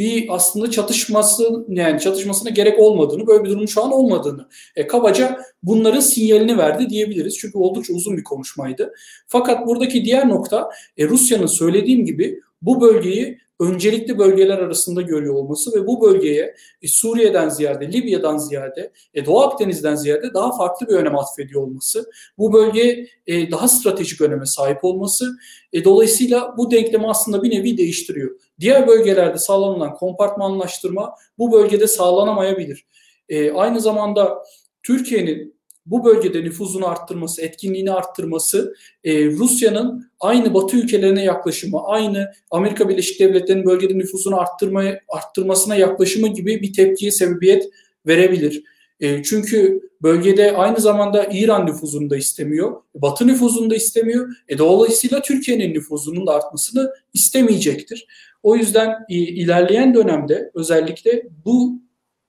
bir 0.00 0.26
aslında 0.34 0.70
çatışması 0.70 1.66
yani 1.68 2.00
çatışmasına 2.00 2.50
gerek 2.50 2.78
olmadığını, 2.78 3.26
böyle 3.26 3.44
bir 3.44 3.50
durum 3.50 3.68
şu 3.68 3.84
an 3.84 3.92
olmadığını 3.92 4.48
e, 4.76 4.86
kabaca 4.86 5.40
bunların 5.62 6.00
sinyalini 6.00 6.58
verdi 6.58 6.90
diyebiliriz. 6.90 7.38
Çünkü 7.38 7.58
oldukça 7.58 7.94
uzun 7.94 8.16
bir 8.16 8.24
konuşmaydı. 8.24 8.94
Fakat 9.26 9.66
buradaki 9.66 10.04
diğer 10.04 10.28
nokta 10.28 10.70
e, 10.98 11.08
Rusya'nın 11.08 11.46
söylediğim 11.46 12.04
gibi 12.04 12.40
bu 12.62 12.80
bölgeyi 12.80 13.38
öncelikli 13.60 14.18
bölgeler 14.18 14.58
arasında 14.58 15.02
görüyor 15.02 15.34
olması 15.34 15.80
ve 15.80 15.86
bu 15.86 16.00
bölgeye 16.02 16.54
e, 16.82 16.88
Suriye'den 16.88 17.48
ziyade, 17.48 17.92
Libya'dan 17.92 18.38
ziyade, 18.38 18.92
e, 19.14 19.26
Doğu 19.26 19.40
Akdeniz'den 19.40 19.94
ziyade 19.94 20.34
daha 20.34 20.56
farklı 20.56 20.88
bir 20.88 20.92
önem 20.92 21.18
atfediyor 21.18 21.62
olması, 21.62 22.10
bu 22.38 22.52
bölgeye 22.52 23.06
e, 23.26 23.50
daha 23.50 23.68
stratejik 23.68 24.20
öneme 24.20 24.46
sahip 24.46 24.84
olması, 24.84 25.30
e, 25.72 25.84
dolayısıyla 25.84 26.54
bu 26.58 26.70
denklemi 26.70 27.08
aslında 27.08 27.42
bir 27.42 27.50
nevi 27.50 27.78
değiştiriyor. 27.78 28.30
Diğer 28.60 28.88
bölgelerde 28.88 29.38
sağlanılan 29.38 29.94
kompartmanlaştırma 29.94 31.14
bu 31.38 31.52
bölgede 31.52 31.86
sağlanamayabilir. 31.86 32.86
E, 33.28 33.52
aynı 33.52 33.80
zamanda 33.80 34.44
Türkiye'nin 34.82 35.59
bu 35.90 36.04
bölgede 36.04 36.44
nüfuzunu 36.44 36.88
arttırması, 36.88 37.42
etkinliğini 37.42 37.92
arttırması, 37.92 38.74
e, 39.04 39.24
Rusya'nın 39.26 40.10
aynı 40.20 40.54
Batı 40.54 40.76
ülkelerine 40.76 41.24
yaklaşımı, 41.24 41.84
aynı 41.86 42.32
Amerika 42.50 42.88
Birleşik 42.88 43.20
Devletleri'nin 43.20 43.66
bölgede 43.66 43.98
nüfuzunu 43.98 44.40
arttırmaya, 44.40 45.00
arttırmasına 45.08 45.76
yaklaşımı 45.76 46.28
gibi 46.28 46.62
bir 46.62 46.72
tepkiye 46.72 47.10
sebebiyet 47.10 47.68
verebilir. 48.06 48.62
E, 49.00 49.22
çünkü 49.22 49.80
bölgede 50.02 50.56
aynı 50.56 50.80
zamanda 50.80 51.28
İran 51.32 51.66
nüfuzunu 51.66 52.10
da 52.10 52.16
istemiyor, 52.16 52.82
Batı 52.94 53.26
nüfuzunu 53.26 53.70
da 53.70 53.74
istemiyor. 53.74 54.28
E, 54.48 54.58
dolayısıyla 54.58 55.22
Türkiye'nin 55.22 55.74
nüfuzunun 55.74 56.26
da 56.26 56.34
artmasını 56.34 56.90
istemeyecektir. 57.14 58.06
O 58.42 58.56
yüzden 58.56 58.88
e, 59.08 59.14
ilerleyen 59.14 59.94
dönemde 59.94 60.50
özellikle 60.54 61.22
bu 61.44 61.82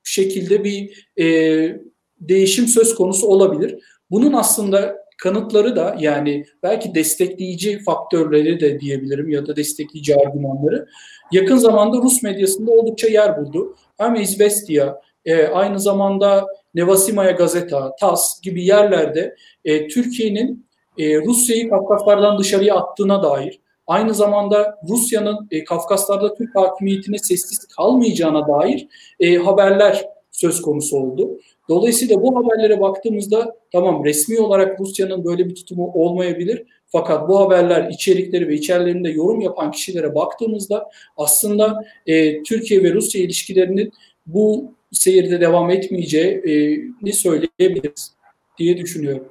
şekilde 0.04 0.64
bir 0.64 1.08
e, 1.20 1.91
değişim 2.22 2.68
söz 2.68 2.96
konusu 2.96 3.28
olabilir. 3.28 3.80
Bunun 4.12 4.34
aslında 4.34 5.02
kanıtları 5.18 5.76
da 5.76 5.96
yani 6.00 6.46
belki 6.64 6.96
destekleyici 6.96 7.80
faktörleri 7.84 8.60
de 8.60 8.80
diyebilirim 8.80 9.30
ya 9.30 9.48
da 9.48 9.56
destekleyici 9.56 10.16
argümanları 10.16 10.88
yakın 11.32 11.58
zamanda 11.58 11.98
Rus 11.98 12.24
medyasında 12.24 12.72
oldukça 12.72 13.08
yer 13.08 13.38
buldu. 13.38 13.76
Hem 13.98 14.16
İzvestia, 14.16 15.02
e, 15.26 15.48
aynı 15.48 15.80
zamanda 15.80 16.48
Nevasimaya 16.76 17.32
Gazeta, 17.32 17.96
TAS 17.96 18.42
gibi 18.42 18.66
yerlerde 18.66 19.36
e, 19.66 19.88
Türkiye'nin 19.88 20.66
e, 20.98 21.18
Rusya'yı 21.18 21.70
Kafkaslardan 21.70 22.40
dışarıya 22.40 22.76
attığına 22.76 23.24
dair, 23.24 23.60
aynı 23.88 24.14
zamanda 24.14 24.76
Rusya'nın 24.90 25.48
e, 25.52 25.64
Kafkaslarda 25.64 26.34
Türk 26.34 26.56
hakimiyetine 26.56 27.18
sessiz 27.18 27.68
kalmayacağına 27.68 28.48
dair 28.48 28.88
e, 29.20 29.36
haberler 29.36 30.06
söz 30.42 30.62
konusu 30.62 30.98
oldu. 30.98 31.40
Dolayısıyla 31.70 32.22
bu 32.22 32.36
haberlere 32.36 32.82
baktığımızda 32.82 33.56
tamam 33.72 34.06
resmi 34.06 34.40
olarak 34.40 34.80
Rusya'nın 34.80 35.26
böyle 35.26 35.50
bir 35.50 35.56
tutumu 35.56 35.92
olmayabilir. 35.94 36.66
Fakat 36.88 37.30
bu 37.30 37.40
haberler 37.40 37.90
içerikleri 37.90 38.48
ve 38.48 38.54
içerilerinde 38.54 39.10
yorum 39.10 39.42
yapan 39.42 39.72
kişilere 39.72 40.16
baktığımızda 40.16 40.90
aslında 41.18 41.84
e, 42.08 42.44
Türkiye 42.44 42.84
ve 42.84 42.94
Rusya 42.94 43.22
ilişkilerinin 43.22 43.92
bu 44.26 44.74
seyirde 44.92 45.42
devam 45.42 45.70
etmeyeceğini 45.70 47.14
söyleyebiliriz 47.14 48.16
diye 48.58 48.78
düşünüyorum. 48.78 49.28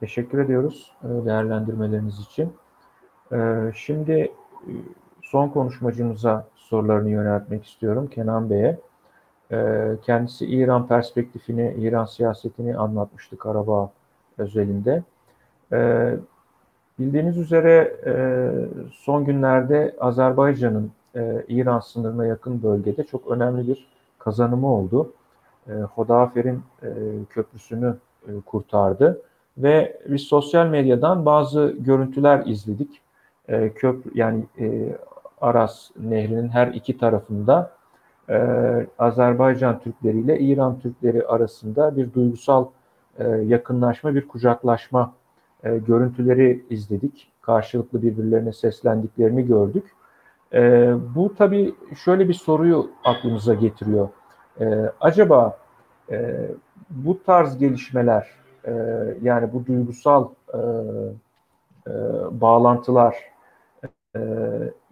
Teşekkür 0.00 0.38
ediyoruz 0.38 0.92
e, 1.04 1.26
değerlendirmeleriniz 1.26 2.14
için. 2.30 2.52
E, 3.32 3.38
şimdi 3.74 4.12
e, 4.12 4.72
son 5.22 5.48
konuşmacımıza 5.48 6.48
sorularını 6.54 7.10
yöneltmek 7.10 7.64
istiyorum 7.64 8.10
Kenan 8.14 8.50
Bey'e. 8.50 8.78
Kendisi 10.02 10.46
İran 10.46 10.86
perspektifini, 10.86 11.74
İran 11.78 12.04
siyasetini 12.04 12.76
anlatmıştı 12.76 13.38
Karabağ 13.38 13.90
özelinde. 14.38 15.02
Bildiğiniz 16.98 17.38
üzere 17.38 17.96
son 18.92 19.24
günlerde 19.24 19.96
Azerbaycan'ın 20.00 20.92
İran 21.48 21.80
sınırına 21.80 22.26
yakın 22.26 22.62
bölgede 22.62 23.04
çok 23.04 23.30
önemli 23.30 23.68
bir 23.68 23.86
kazanımı 24.18 24.74
oldu. 24.74 25.12
Hodafer'in 25.94 26.62
köprüsünü 27.30 27.94
kurtardı 28.46 29.22
ve 29.58 30.00
biz 30.08 30.22
sosyal 30.22 30.66
medyadan 30.66 31.26
bazı 31.26 31.74
görüntüler 31.78 32.46
izledik. 32.46 33.00
Köprü 33.74 34.10
yani 34.14 34.44
Aras 35.40 35.90
Nehri'nin 36.00 36.48
her 36.48 36.66
iki 36.66 36.98
tarafında 36.98 37.79
e, 38.30 38.36
Azerbaycan 38.98 39.78
Türkleri 39.78 40.18
ile 40.18 40.38
İran 40.38 40.78
Türkleri 40.80 41.26
arasında 41.26 41.96
bir 41.96 42.12
duygusal 42.12 42.66
e, 43.18 43.28
yakınlaşma, 43.28 44.14
bir 44.14 44.28
kucaklaşma 44.28 45.12
e, 45.64 45.78
görüntüleri 45.78 46.64
izledik. 46.70 47.32
Karşılıklı 47.42 48.02
birbirlerine 48.02 48.52
seslendiklerini 48.52 49.46
gördük. 49.46 49.84
E, 50.52 50.92
bu 51.14 51.34
tabii 51.34 51.74
şöyle 52.04 52.28
bir 52.28 52.34
soruyu 52.34 52.90
aklımıza 53.04 53.54
getiriyor. 53.54 54.08
E, 54.60 54.92
acaba 55.00 55.58
e, 56.10 56.48
bu 56.90 57.22
tarz 57.22 57.58
gelişmeler, 57.58 58.28
e, 58.64 58.72
yani 59.22 59.52
bu 59.52 59.66
duygusal 59.66 60.28
e, 60.54 60.58
e, 60.58 61.92
bağlantılar, 62.40 63.16
e, 64.16 64.20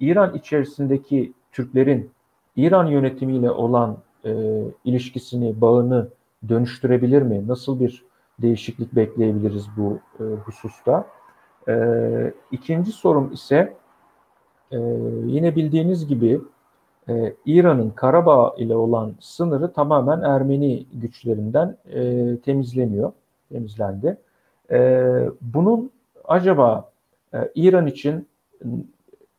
İran 0.00 0.34
içerisindeki 0.34 1.32
Türklerin 1.52 2.10
İran 2.58 2.86
yönetimiyle 2.86 3.50
olan 3.50 3.96
e, 4.24 4.62
ilişkisini, 4.84 5.60
bağını 5.60 6.08
dönüştürebilir 6.48 7.22
mi? 7.22 7.48
Nasıl 7.48 7.80
bir 7.80 8.04
değişiklik 8.42 8.96
bekleyebiliriz 8.96 9.66
bu 9.76 9.98
e, 10.20 10.24
hususta? 10.24 11.06
E, 11.68 11.74
ikinci 12.52 12.92
sorum 12.92 13.32
ise 13.32 13.76
e, 14.72 14.78
yine 15.26 15.56
bildiğiniz 15.56 16.06
gibi 16.06 16.40
e, 17.08 17.34
İran'ın 17.46 17.90
Karabağ 17.90 18.54
ile 18.58 18.76
olan 18.76 19.14
sınırı 19.20 19.72
tamamen 19.72 20.20
Ermeni 20.20 20.86
güçlerinden 20.92 21.76
e, 21.92 22.36
temizleniyor, 22.36 23.12
temizlendi. 23.52 24.16
E, 24.70 25.10
bunun 25.40 25.90
acaba 26.24 26.90
e, 27.34 27.38
İran 27.54 27.86
için 27.86 28.28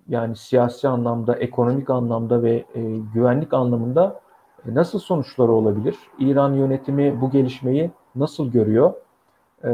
yani 0.09 0.35
siyasi 0.35 0.87
anlamda, 0.87 1.35
ekonomik 1.35 1.89
anlamda 1.89 2.43
ve 2.43 2.65
e, 2.75 2.81
güvenlik 3.13 3.53
anlamında 3.53 4.21
e, 4.65 4.75
nasıl 4.75 4.99
sonuçları 4.99 5.51
olabilir? 5.51 5.95
İran 6.19 6.53
yönetimi 6.53 7.21
bu 7.21 7.31
gelişmeyi 7.31 7.91
nasıl 8.15 8.51
görüyor? 8.51 8.93
E, 9.63 9.69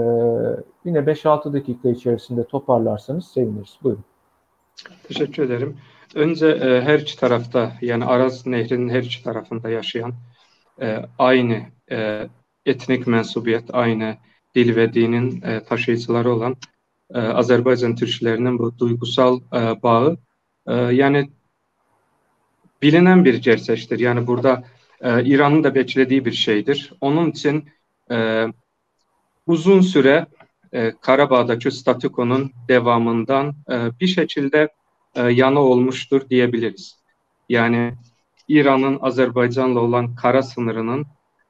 yine 0.85 0.99
5-6 0.99 1.53
dakika 1.53 1.89
içerisinde 1.89 2.43
toparlarsanız 2.47 3.27
seviniriz. 3.27 3.77
Buyurun. 3.83 4.03
Teşekkür 5.07 5.43
ederim. 5.43 5.77
önce 6.15 6.47
e, 6.47 6.81
her 6.81 6.99
iki 6.99 7.19
tarafta 7.19 7.71
yani 7.81 8.05
Araz 8.05 8.47
Nehri'nin 8.47 8.89
her 8.89 9.03
iki 9.03 9.23
tarafında 9.23 9.69
yaşayan 9.69 10.13
e, 10.81 11.05
aynı 11.19 11.61
e, 11.91 12.29
etnik 12.65 13.07
mensubiyet, 13.07 13.63
aynı 13.73 14.15
dil 14.55 14.75
ve 14.75 14.93
dinin 14.93 15.41
e, 15.41 15.63
taşıyıcıları 15.63 16.33
olan 16.33 16.55
e, 17.13 17.19
Azerbaycan 17.19 17.95
Türklerinin 17.95 18.59
bu 18.59 18.77
duygusal 18.79 19.39
e, 19.53 19.83
bağı 19.83 20.17
e, 20.67 20.73
yani 20.73 21.29
bilinen 22.81 23.25
bir 23.25 23.41
gerçektir. 23.41 23.99
Yani 23.99 24.27
burada 24.27 24.63
e, 25.01 25.25
İran'ın 25.25 25.63
da 25.63 25.75
beklediği 25.75 26.25
bir 26.25 26.31
şeydir. 26.31 26.93
Onun 27.01 27.31
için 27.31 27.69
e, 28.11 28.47
uzun 29.47 29.81
süre 29.81 30.25
e, 30.73 30.93
Karabağ'daki 31.01 31.71
statükonun 31.71 32.51
devamından 32.67 33.55
e, 33.69 33.99
bir 33.99 34.07
şekilde 34.07 34.69
e, 35.15 35.21
yana 35.21 35.59
olmuştur 35.59 36.29
diyebiliriz. 36.29 36.99
Yani 37.49 37.93
İran'ın 38.47 38.99
Azerbaycan'la 39.01 39.79
olan 39.79 40.15
kara 40.15 40.43
sınırının 40.43 41.05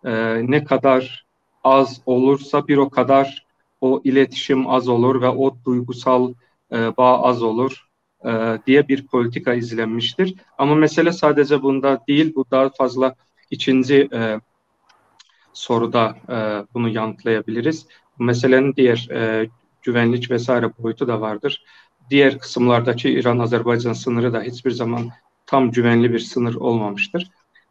e, 0.05 0.11
ne 0.51 0.63
kadar 0.63 1.25
az 1.63 2.01
olursa 2.05 2.67
bir 2.67 2.77
o 2.77 2.89
kadar 2.89 3.45
o 3.81 4.01
iletişim 4.03 4.67
az 4.67 4.87
olur 4.87 5.21
ve 5.21 5.29
o 5.29 5.57
duygusal 5.65 6.33
e, 6.71 6.97
bağ 6.97 7.23
az 7.23 7.43
olur 7.43 7.87
diye 8.67 8.87
bir 8.87 9.07
politika 9.07 9.53
izlenmiştir. 9.53 10.35
Ama 10.57 10.75
mesele 10.75 11.11
sadece 11.11 11.61
bunda 11.61 12.01
değil, 12.07 12.33
bu 12.35 12.45
daha 12.51 12.69
fazla 12.69 13.15
ikinci 13.51 14.09
e, 14.13 14.39
soruda 15.53 16.15
e, 16.29 16.35
bunu 16.73 16.89
yanıtlayabiliriz. 16.89 17.87
Bu 18.19 18.23
meselenin 18.23 18.75
diğer 18.75 19.07
e, 19.11 19.49
güvenlik 19.81 20.31
vesaire 20.31 20.71
boyutu 20.79 21.07
da 21.07 21.21
vardır. 21.21 21.65
Diğer 22.09 22.39
kısımlardaki 22.39 23.09
İran-Azerbaycan 23.09 23.93
sınırı 23.93 24.33
da 24.33 24.41
hiçbir 24.41 24.71
zaman 24.71 25.09
tam 25.45 25.71
güvenli 25.71 26.13
bir 26.13 26.19
sınır 26.19 26.55
olmamıştır. 26.55 27.29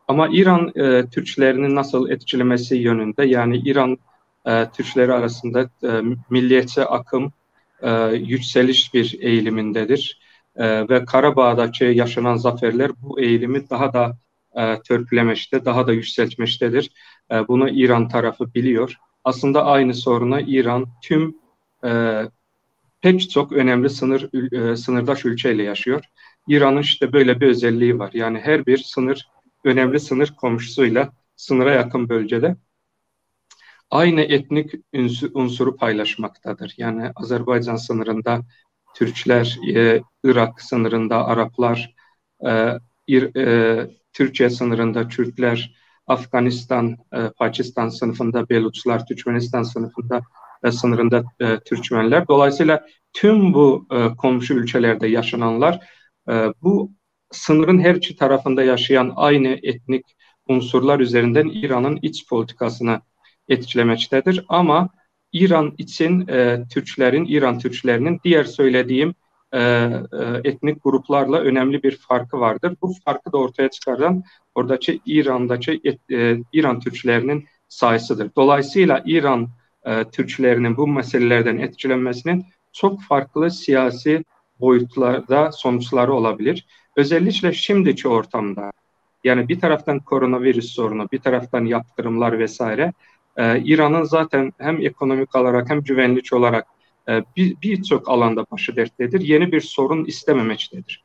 Ama 0.09 0.29
İran 0.29 0.73
e, 0.75 1.07
Türklerini 1.11 1.75
nasıl 1.75 2.11
etkilemesi 2.11 2.77
yönünde 2.77 3.25
yani 3.25 3.57
İran 3.57 3.99
e, 4.47 4.67
Türkleri 4.71 5.13
arasında 5.13 5.71
e, 5.83 6.01
milliyetçi 6.31 6.85
akım 6.85 7.33
e, 7.83 7.91
yükseliş 8.15 8.95
bir 8.95 9.17
eğilimindedir. 9.21 10.21
E, 10.57 10.89
ve 10.89 11.05
Karabağ'daki 11.05 11.85
yaşanan 11.85 12.37
zaferler 12.37 12.91
bu 13.03 13.21
eğilimi 13.21 13.71
daha 13.71 13.93
da 13.93 14.19
e, 14.57 14.83
törpülemeşte, 14.83 15.65
daha 15.65 15.87
da 15.87 15.93
yükseltmeştedir. 15.93 16.91
E, 17.33 17.49
bunu 17.49 17.69
İran 17.69 18.09
tarafı 18.09 18.55
biliyor. 18.55 18.97
Aslında 19.25 19.65
aynı 19.65 19.95
sorunu 19.95 20.41
İran 20.41 20.87
tüm 21.03 21.37
e, 21.85 22.23
pek 23.01 23.31
çok 23.31 23.53
önemli 23.53 23.91
sınır 23.91 24.53
e, 24.53 24.77
sınırdaş 24.77 25.25
ülkeyle 25.25 25.63
yaşıyor. 25.63 26.05
İran'ın 26.49 26.81
işte 26.81 27.13
böyle 27.13 27.41
bir 27.41 27.47
özelliği 27.47 27.99
var. 27.99 28.11
Yani 28.13 28.41
her 28.41 28.67
bir 28.67 28.79
sınır 28.79 29.29
önemli 29.65 30.01
sınır 30.01 30.35
komşusuyla 30.37 31.13
sınıra 31.37 31.73
yakın 31.73 32.09
bölgede 32.09 32.57
aynı 33.91 34.21
etnik 34.21 34.75
unsuru 35.35 35.77
paylaşmaktadır. 35.77 36.75
Yani 36.77 37.13
Azerbaycan 37.17 37.77
sınırında 37.77 38.41
Türkler, 38.95 39.59
e, 39.75 40.03
Irak 40.25 40.63
sınırında 40.63 41.27
Araplar, 41.27 41.95
e, 42.47 42.79
e, 43.37 43.87
Türkiye 44.13 44.51
sınırında 44.51 45.09
Türkler, 45.09 45.75
Afganistan, 46.07 46.97
e, 47.15 47.29
Pakistan 47.39 47.89
sınıfında 47.89 48.49
Beluçlar, 48.49 49.07
Türkmenistan 49.07 49.63
sınıfında 49.63 50.23
e, 50.65 50.73
sınırında 50.73 51.25
e, 51.41 51.59
Türkmenler. 51.59 52.29
Dolayısıyla 52.29 52.87
tüm 53.13 53.55
bu 53.55 53.87
e, 53.93 54.17
komşu 54.17 54.55
ülkelerde 54.55 55.07
yaşananlar 55.07 55.81
e, 56.31 56.53
bu 56.63 56.93
sınırın 57.31 57.81
her 57.81 57.95
iki 57.95 58.17
tarafında 58.17 58.63
yaşayan 58.63 59.13
aynı 59.17 59.49
etnik 59.63 60.05
unsurlar 60.49 61.01
üzerinden 61.01 61.49
İran'ın 61.49 61.99
iç 62.03 62.29
politikasını 62.29 63.01
etkilemektedir. 63.49 64.45
Ama 64.49 64.89
İran 65.35 65.75
için 65.79 66.29
e, 66.29 66.65
Türklerin, 66.71 67.25
İran 67.25 67.59
Türklerinin 67.59 68.21
diğer 68.25 68.45
söylediğim 68.45 69.15
e, 69.53 69.61
e, 69.61 69.91
etnik 70.45 70.85
gruplarla 70.85 71.39
önemli 71.39 71.83
bir 71.83 71.97
farkı 71.97 72.41
vardır. 72.41 72.77
Bu 72.83 72.93
farkı 73.05 73.33
da 73.33 73.39
ortaya 73.39 73.71
çıkaran 73.71 74.23
oradaki 74.55 75.01
İran'daki 75.07 75.81
et, 75.85 76.01
e, 76.11 76.37
İran 76.53 76.81
Türklerinin 76.81 77.47
sayısıdır. 77.69 78.31
Dolayısıyla 78.37 79.03
İran 79.07 79.49
e, 79.85 80.05
Türklerinin 80.05 80.77
bu 80.77 80.87
meselelerden 80.87 81.59
etkilenmesinin 81.59 82.47
çok 82.73 83.03
farklı 83.03 83.51
siyasi 83.51 84.25
boyutlarda 84.61 85.53
sonuçları 85.53 86.13
olabilir. 86.13 86.67
Özellikle 86.97 87.53
şimdiki 87.53 88.09
ortamda 88.09 88.71
yani 89.25 89.49
bir 89.49 89.61
taraftan 89.61 89.99
koronavirüs 89.99 90.73
sorunu, 90.73 91.09
bir 91.13 91.19
taraftan 91.19 91.65
yaptırımlar 91.65 92.39
vesaire 92.39 92.93
e, 93.37 93.61
İran'ın 93.61 94.05
zaten 94.05 94.53
hem 94.59 94.87
ekonomik 94.87 95.35
olarak 95.35 95.71
hem 95.71 95.83
güvenlik 95.83 96.33
olarak 96.33 96.67
e, 97.09 97.23
birçok 97.63 98.07
bir 98.07 98.13
alanda 98.13 98.47
başı 98.51 98.77
derttedir. 98.77 99.21
Yeni 99.21 99.53
bir 99.53 99.61
sorun 99.61 100.05
istememektedir. 100.05 101.03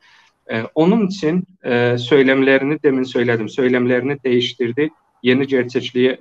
E, 0.50 0.62
onun 0.74 1.06
için 1.06 1.44
e, 1.64 1.98
söylemlerini 1.98 2.82
demin 2.82 3.02
söyledim, 3.02 3.48
söylemlerini 3.48 4.22
değiştirdi, 4.24 4.90
yeni 5.22 5.46
gerçekliğe 5.46 6.20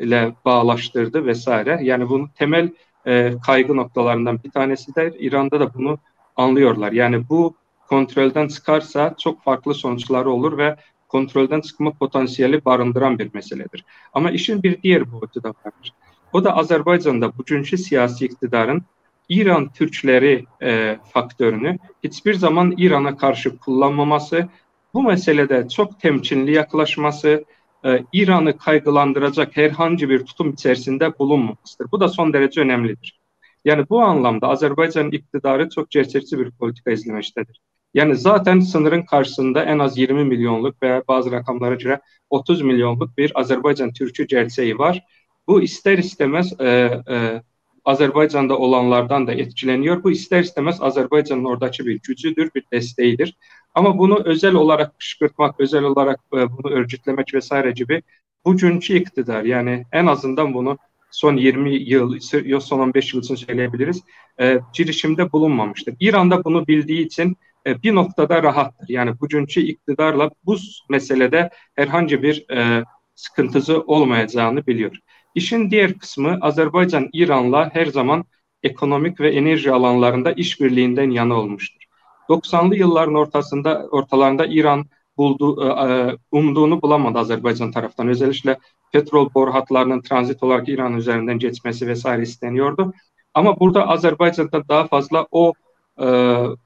ile 0.00 0.34
bağlaştırdı 0.44 1.26
vesaire. 1.26 1.78
Yani 1.82 2.08
bunun 2.08 2.28
temel 2.28 2.70
e, 3.06 3.32
kaygı 3.46 3.76
noktalarından 3.76 4.42
bir 4.44 4.50
tanesi 4.50 4.94
de 4.94 5.14
İran'da 5.18 5.60
da 5.60 5.74
bunu 5.74 5.98
anlıyorlar. 6.36 6.92
Yani 6.92 7.28
bu 7.28 7.56
kontrolden 7.88 8.48
çıkarsa 8.48 9.14
çok 9.18 9.42
farklı 9.42 9.74
sonuçları 9.74 10.30
olur 10.30 10.58
ve 10.58 10.76
kontrolden 11.08 11.60
çıkma 11.60 11.92
potansiyeli 11.92 12.64
barındıran 12.64 13.18
bir 13.18 13.34
meseledir. 13.34 13.84
Ama 14.12 14.30
işin 14.30 14.62
bir 14.62 14.82
diğer 14.82 15.12
boyutu 15.12 15.42
da 15.42 15.48
vardır. 15.48 15.92
O 16.32 16.44
da 16.44 16.56
Azerbaycan'da 16.56 17.38
bugünkü 17.38 17.78
siyasi 17.78 18.24
iktidarın 18.24 18.82
İran 19.28 19.72
Türkleri 19.72 20.44
e, 20.62 20.98
faktörünü 21.12 21.78
hiçbir 22.04 22.34
zaman 22.34 22.74
İran'a 22.76 23.16
karşı 23.16 23.58
kullanmaması, 23.58 24.48
bu 24.94 25.02
meselede 25.02 25.68
çok 25.68 26.00
temkinli 26.00 26.52
yaklaşması, 26.52 27.44
e, 27.84 28.04
İran'ı 28.12 28.58
kaygılandıracak 28.58 29.56
herhangi 29.56 30.08
bir 30.08 30.24
tutum 30.24 30.50
içerisinde 30.52 31.18
bulunmamasıdır. 31.18 31.92
Bu 31.92 32.00
da 32.00 32.08
son 32.08 32.32
derece 32.32 32.60
önemlidir. 32.60 33.20
Yani 33.64 33.88
bu 33.90 34.00
anlamda 34.00 34.48
Azerbaycan 34.48 35.10
iktidarı 35.10 35.70
çok 35.70 35.90
gerçekçi 35.90 36.38
bir 36.38 36.50
politika 36.50 36.90
izlemektedir. 36.90 37.60
Yani 37.94 38.16
zaten 38.16 38.60
sınırın 38.60 39.02
karşısında 39.02 39.64
en 39.64 39.78
az 39.78 39.98
20 39.98 40.24
milyonluk 40.24 40.82
veya 40.82 41.02
bazı 41.08 41.32
rakamlara 41.32 41.74
göre 41.74 42.00
30 42.30 42.62
milyonluk 42.62 43.18
bir 43.18 43.40
Azerbaycan 43.40 43.92
Türkçü 43.92 44.26
gerçeği 44.26 44.78
var. 44.78 45.04
Bu 45.46 45.62
ister 45.62 45.98
istemez 45.98 46.60
e, 46.60 46.66
e, 47.10 47.42
Azerbaycan'da 47.84 48.58
olanlardan 48.58 49.26
da 49.26 49.32
etkileniyor. 49.32 50.04
Bu 50.04 50.10
ister 50.10 50.40
istemez 50.40 50.82
Azerbaycan'ın 50.82 51.44
oradaki 51.44 51.86
bir 51.86 52.00
gücüdür, 52.02 52.50
bir 52.54 52.64
desteğidir. 52.72 53.36
Ama 53.74 53.98
bunu 53.98 54.22
özel 54.24 54.54
olarak 54.54 54.98
kışkırtmak, 54.98 55.60
özel 55.60 55.82
olarak 55.82 56.20
e, 56.32 56.36
bunu 56.36 56.72
örgütlemek 56.72 57.34
vesaire 57.34 57.70
gibi 57.70 58.02
bugünkü 58.44 58.94
iktidar 58.94 59.42
yani 59.42 59.84
en 59.92 60.06
azından 60.06 60.54
bunu 60.54 60.78
son 61.10 61.36
20 61.36 61.74
yıl, 61.74 62.20
son 62.60 62.78
15 62.78 63.14
yıl 63.14 63.22
için 63.22 63.34
söyleyebiliriz, 63.34 64.02
e, 64.40 64.60
girişimde 64.74 65.32
bulunmamıştır. 65.32 65.94
İran'da 66.00 66.44
bunu 66.44 66.66
bildiği 66.66 67.06
için 67.06 67.36
e, 67.66 67.82
bir 67.82 67.94
noktada 67.94 68.42
rahattır. 68.42 68.88
Yani 68.88 69.20
bugünkü 69.20 69.60
iktidarla 69.60 70.30
bu 70.44 70.56
meselede 70.88 71.50
herhangi 71.74 72.22
bir 72.22 72.50
e, 72.50 72.84
sıkıntısı 73.14 73.80
olmayacağını 73.80 74.66
biliyor. 74.66 74.96
İşin 75.34 75.70
diğer 75.70 75.94
kısmı 75.94 76.38
Azerbaycan 76.40 77.08
İran'la 77.12 77.70
her 77.74 77.86
zaman 77.86 78.24
ekonomik 78.62 79.20
ve 79.20 79.34
enerji 79.34 79.72
alanlarında 79.72 80.32
işbirliğinden 80.32 81.10
yana 81.10 81.34
olmuştur. 81.34 81.82
90'lı 82.28 82.76
yılların 82.76 83.14
ortasında 83.14 83.86
ortalarında 83.90 84.46
İran 84.46 84.86
buldu, 85.16 85.64
e, 85.64 85.92
e, 85.92 86.16
umduğunu 86.32 86.82
bulamadı 86.82 87.18
Azerbaycan 87.18 87.70
taraftan. 87.70 88.08
Özellikle 88.08 88.58
petrol 88.92 89.34
boru 89.34 89.54
hatlarının 89.54 90.00
transit 90.00 90.42
olarak 90.42 90.68
İran 90.68 90.96
üzerinden 90.96 91.38
geçmesi 91.38 91.86
vesaire 91.86 92.22
isteniyordu. 92.22 92.92
Ama 93.34 93.60
burada 93.60 93.88
Azerbaycan'da 93.88 94.68
daha 94.68 94.86
fazla 94.86 95.26
o 95.30 95.52
e, 96.00 96.06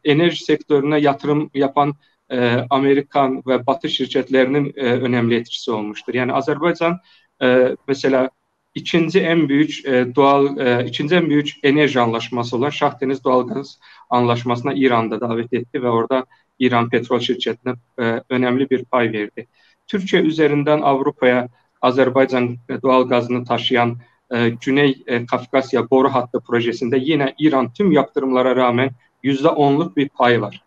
enerji 0.05 0.45
sektörüne 0.45 0.99
yatırım 0.99 1.51
yapan 1.55 1.95
e, 2.31 2.67
Amerikan 2.71 3.43
ve 3.47 3.67
Batı 3.67 3.89
şirketlerinin 3.89 4.73
e, 4.77 4.85
önemli 4.85 5.35
etkisi 5.35 5.71
olmuştur. 5.71 6.15
Yani 6.15 6.33
Azerbaycan 6.33 6.99
e, 7.43 7.77
mesela 7.89 8.31
ikinci 8.75 9.21
en 9.21 9.49
büyük 9.49 9.87
e, 9.87 10.15
doğal 10.15 10.59
e, 10.59 10.87
ikinci 10.87 11.15
en 11.15 11.31
büyük 11.31 11.51
enerji 11.63 12.01
anlaşması 12.01 12.57
olan 12.57 12.71
Şah 12.71 13.01
Deniz 13.01 13.25
Doğalgaz 13.25 13.79
Anlaşması'na 14.11 14.73
İran'da 14.75 15.21
davet 15.21 15.53
etti 15.53 15.83
ve 15.83 15.89
orada 15.89 16.27
İran 16.59 16.91
petrol 16.91 17.21
şirketine 17.21 17.75
e, 17.99 18.21
önemli 18.29 18.71
bir 18.71 18.85
pay 18.85 19.13
verdi. 19.13 19.47
Türkiye 19.87 20.23
üzerinden 20.23 20.81
Avrupa'ya 20.81 21.49
Azerbaycan 21.83 22.57
doğal 22.83 23.09
gazını 23.09 23.45
taşıyan 23.45 23.97
e, 24.31 24.49
Güney 24.49 25.03
e, 25.07 25.27
Kafkasya 25.27 25.91
boru 25.91 26.09
hattı 26.09 26.41
projesinde 26.41 26.99
yine 27.01 27.35
İran 27.39 27.73
tüm 27.73 27.93
yaptırımlara 27.93 28.57
rağmen 28.57 28.91
yüzde 29.23 29.49
onluk 29.49 29.97
bir 29.97 30.09
pay 30.09 30.43
var. 30.43 30.62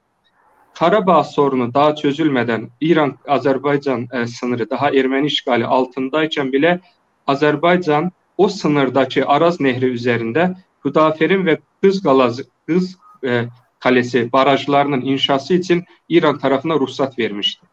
Karabağ 0.73 1.23
sorunu 1.23 1.73
daha 1.73 1.95
çözülmeden 1.95 2.69
İran-Azerbaycan 2.81 4.07
e, 4.13 4.27
sınırı 4.27 4.69
daha 4.69 4.89
Ermeni 4.89 5.27
işgali 5.27 5.65
altındayken 5.65 6.51
bile 6.51 6.79
Azerbaycan 7.27 8.11
o 8.37 8.47
sınırdaki 8.47 9.25
Araz 9.25 9.59
Nehri 9.59 9.85
üzerinde 9.85 10.55
Hüdafer'in 10.85 11.45
ve 11.45 11.59
Kız, 11.81 12.03
Galaz, 12.03 12.41
Kız 12.67 12.97
e, 13.25 13.45
Kalesi 13.79 14.31
barajlarının 14.31 15.01
inşası 15.01 15.53
için 15.53 15.83
İran 16.09 16.37
tarafına 16.37 16.73
ruhsat 16.73 17.19
vermişti. 17.19 17.65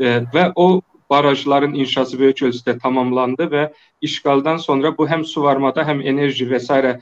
E, 0.00 0.22
ve 0.34 0.52
o 0.54 0.80
barajların 1.10 1.74
inşası 1.74 2.18
büyük 2.18 2.42
ölçüde 2.42 2.78
tamamlandı 2.78 3.50
ve 3.50 3.72
işgalden 4.00 4.56
sonra 4.56 4.98
bu 4.98 5.08
hem 5.08 5.24
su 5.24 5.42
varmada 5.42 5.84
hem 5.84 6.00
enerji 6.00 6.50
vesaire 6.50 7.00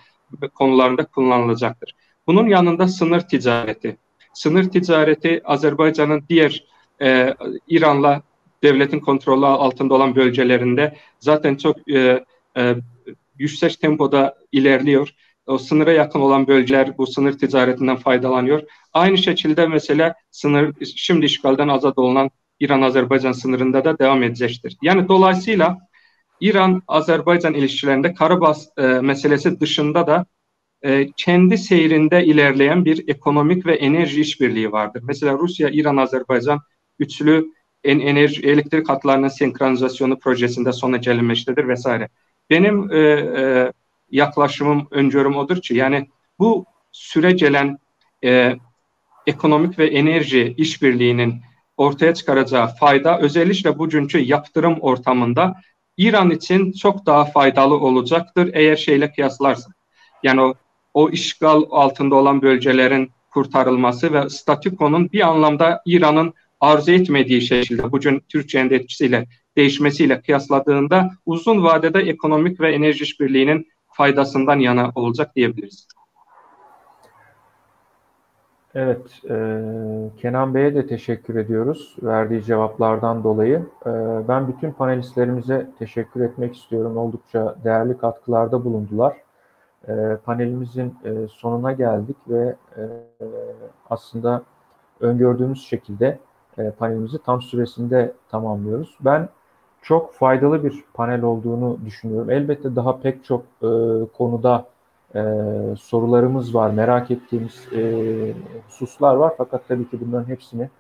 konularında 0.55 1.05
kullanılacaktır. 1.05 1.94
Bunun 2.28 2.48
yanında 2.48 2.88
sınır 2.88 3.20
ticareti. 3.20 3.96
Sınır 4.34 4.64
ticareti 4.64 5.40
Azerbaycan'ın 5.44 6.24
diğer 6.28 6.64
e, 7.02 7.34
İran'la 7.68 8.22
devletin 8.62 9.00
kontrolü 9.00 9.46
altında 9.46 9.94
olan 9.94 10.16
bölgelerinde 10.16 10.96
zaten 11.20 11.56
çok 11.56 11.90
e, 11.90 12.24
e, 12.56 12.74
yüksek 13.38 13.80
tempoda 13.80 14.34
ilerliyor. 14.52 15.09
O 15.46 15.59
sınıra 15.59 15.92
yakın 15.92 16.20
olan 16.20 16.46
bölgeler 16.46 16.98
bu 16.98 17.06
sınır 17.06 17.38
ticaretinden 17.38 17.96
faydalanıyor. 17.96 18.62
Aynı 18.92 19.18
şekilde 19.18 19.66
mesela 19.66 20.14
sınır 20.30 20.72
şimdi 20.96 21.26
işgalden 21.26 21.68
azad 21.68 21.96
olunan 21.96 22.30
İran-Azerbaycan 22.60 23.32
sınırında 23.32 23.84
da 23.84 23.98
devam 23.98 24.22
edecektir. 24.22 24.76
Yani 24.82 25.09
dolayısıyla 25.09 25.78
İran-Azerbaycan 26.40 27.55
ilişkilerinde 27.55 28.14
Karabağ 28.14 28.55
e, 28.78 28.82
meselesi 28.82 29.60
dışında 29.60 30.06
da 30.06 30.26
e, 30.82 31.12
kendi 31.16 31.59
seyrinde 31.59 32.24
ilerleyen 32.24 32.84
bir 32.84 33.09
ekonomik 33.09 33.66
ve 33.66 33.74
enerji 33.74 34.20
işbirliği 34.20 34.72
vardır. 34.72 35.02
Mesela 35.06 35.32
Rusya, 35.32 35.68
İran, 35.68 35.96
Azerbaycan 35.96 36.60
üçlü 36.98 37.46
en 37.84 37.98
enerji 37.98 38.42
elektrik 38.42 38.88
hatlarının 38.88 39.28
senkronizasyonu 39.28 40.18
projesinde 40.18 40.72
sona 40.72 40.96
gelinmektedir 40.96 41.68
vesaire. 41.68 42.09
Benim 42.50 42.92
e, 42.92 42.98
e, 42.98 43.72
yaklaşımım, 44.10 44.88
öngörüm 44.90 45.36
odur 45.36 45.62
ki 45.62 45.74
yani 45.74 46.09
bu 46.38 46.64
süre 46.92 47.32
gelen 47.32 47.78
e, 48.24 48.56
ekonomik 49.26 49.78
ve 49.78 49.86
enerji 49.86 50.55
işbirliğinin 50.56 51.34
ortaya 51.76 52.14
çıkaracağı 52.14 52.66
fayda 52.66 53.18
özellikle 53.18 53.78
bugünkü 53.78 54.18
yaptırım 54.18 54.78
ortamında 54.80 55.55
İran 55.96 56.30
için 56.30 56.72
çok 56.72 57.06
daha 57.06 57.24
faydalı 57.24 57.74
olacaktır 57.74 58.50
eğer 58.52 58.76
şeyle 58.76 59.12
kıyaslarsa. 59.12 59.70
Yani 60.22 60.40
o, 60.40 60.55
o 60.98 61.10
işgal 61.10 61.62
altında 61.70 62.14
olan 62.14 62.42
bölgelerin 62.42 63.10
kurtarılması 63.30 64.12
ve 64.12 64.28
statükonun 64.28 65.12
bir 65.12 65.28
anlamda 65.28 65.82
İran'ın 65.86 66.34
arzu 66.60 66.92
etmediği 66.92 67.40
şekilde 67.42 67.92
bugün 67.92 68.22
Türkiye'nin 68.28 68.70
etkisiyle 68.70 69.26
değişmesiyle 69.56 70.20
kıyasladığında 70.20 71.10
uzun 71.26 71.64
vadede 71.64 72.00
ekonomik 72.00 72.60
ve 72.60 72.74
enerji 72.74 73.04
işbirliğinin 73.04 73.68
faydasından 73.88 74.58
yana 74.58 74.92
olacak 74.94 75.36
diyebiliriz. 75.36 75.88
Evet, 78.74 79.24
e, 79.30 79.36
Kenan 80.20 80.54
Bey'e 80.54 80.74
de 80.74 80.86
teşekkür 80.86 81.36
ediyoruz 81.36 81.96
verdiği 82.02 82.44
cevaplardan 82.44 83.24
dolayı. 83.24 83.62
E, 83.86 83.90
ben 84.28 84.48
bütün 84.48 84.72
panelistlerimize 84.72 85.70
teşekkür 85.78 86.20
etmek 86.20 86.56
istiyorum. 86.56 86.96
Oldukça 86.96 87.56
değerli 87.64 87.98
katkılarda 87.98 88.64
bulundular. 88.64 89.27
E, 89.89 90.16
panelimizin 90.24 90.94
e, 91.05 91.28
sonuna 91.28 91.73
geldik 91.73 92.16
ve 92.28 92.56
e, 92.77 92.82
aslında 93.90 94.43
öngördüğümüz 95.01 95.66
şekilde 95.66 96.19
e, 96.59 96.70
panelimizi 96.70 97.19
tam 97.19 97.43
süresinde 97.43 98.12
tamamlıyoruz. 98.31 98.98
Ben 99.01 99.28
çok 99.82 100.15
faydalı 100.15 100.65
bir 100.65 100.85
panel 100.94 101.23
olduğunu 101.23 101.78
düşünüyorum. 101.85 102.31
Elbette 102.31 102.77
daha 102.77 103.01
pek 103.01 103.24
çok 103.24 103.43
e, 103.62 103.69
konuda 104.19 104.66
e, 105.15 105.20
sorularımız 105.78 106.55
var, 106.55 106.70
merak 106.70 107.10
ettiğimiz 107.10 107.69
e, 107.73 107.82
hususlar 108.66 109.15
var. 109.15 109.35
Fakat 109.39 109.69
tabii 109.69 109.90
ki 109.90 110.01
bunların 110.01 110.28
hepsini 110.28 110.70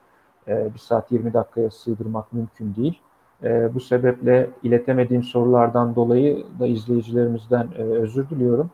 e, 0.48 0.74
1 0.74 0.78
saat 0.78 1.12
20 1.12 1.32
dakikaya 1.32 1.70
sığdırmak 1.70 2.32
mümkün 2.32 2.74
değil. 2.74 3.00
E, 3.44 3.74
bu 3.74 3.80
sebeple 3.80 4.50
iletemediğim 4.62 5.22
sorulardan 5.22 5.94
dolayı 5.96 6.46
da 6.60 6.66
izleyicilerimizden 6.66 7.68
e, 7.78 7.82
özür 7.82 8.30
diliyorum. 8.30 8.70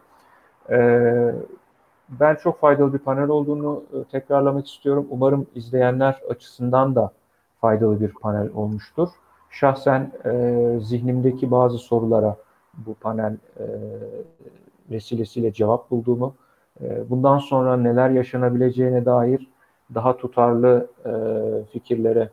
E, 0.70 1.34
ben 2.08 2.34
çok 2.34 2.60
faydalı 2.60 2.92
bir 2.92 2.98
panel 2.98 3.28
olduğunu 3.28 3.82
e, 3.92 4.04
tekrarlamak 4.04 4.68
istiyorum. 4.68 5.06
Umarım 5.10 5.46
izleyenler 5.54 6.20
açısından 6.30 6.94
da 6.94 7.12
faydalı 7.60 8.00
bir 8.00 8.12
panel 8.12 8.48
olmuştur. 8.54 9.08
Şahsen 9.50 10.12
e, 10.24 10.78
zihnimdeki 10.82 11.50
bazı 11.50 11.78
sorulara 11.78 12.36
bu 12.74 12.94
panel 12.94 13.36
e, 13.58 13.64
vesilesiyle 14.90 15.52
cevap 15.52 15.90
bulduğumu, 15.90 16.34
bundan 17.08 17.38
sonra 17.38 17.76
neler 17.76 18.10
yaşanabileceğine 18.10 19.04
dair 19.04 19.48
daha 19.94 20.16
tutarlı 20.16 20.88
fikirlere, 21.72 22.30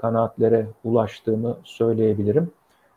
kanaatlere 0.00 0.66
ulaştığımı 0.84 1.56
söyleyebilirim. 1.64 2.50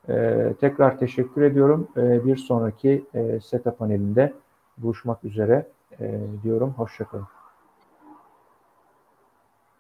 E, 0.10 0.54
tekrar 0.62 1.00
teşekkür 1.00 1.42
ediyorum. 1.42 1.88
E, 1.98 2.26
bir 2.26 2.38
sonraki 2.38 3.06
e, 3.14 3.40
SETA 3.40 3.76
panelinde 3.76 4.34
buluşmak 4.78 5.24
üzere 5.24 5.68
e, 6.00 6.20
diyorum. 6.44 6.74
Hoşçakalın. 6.78 7.35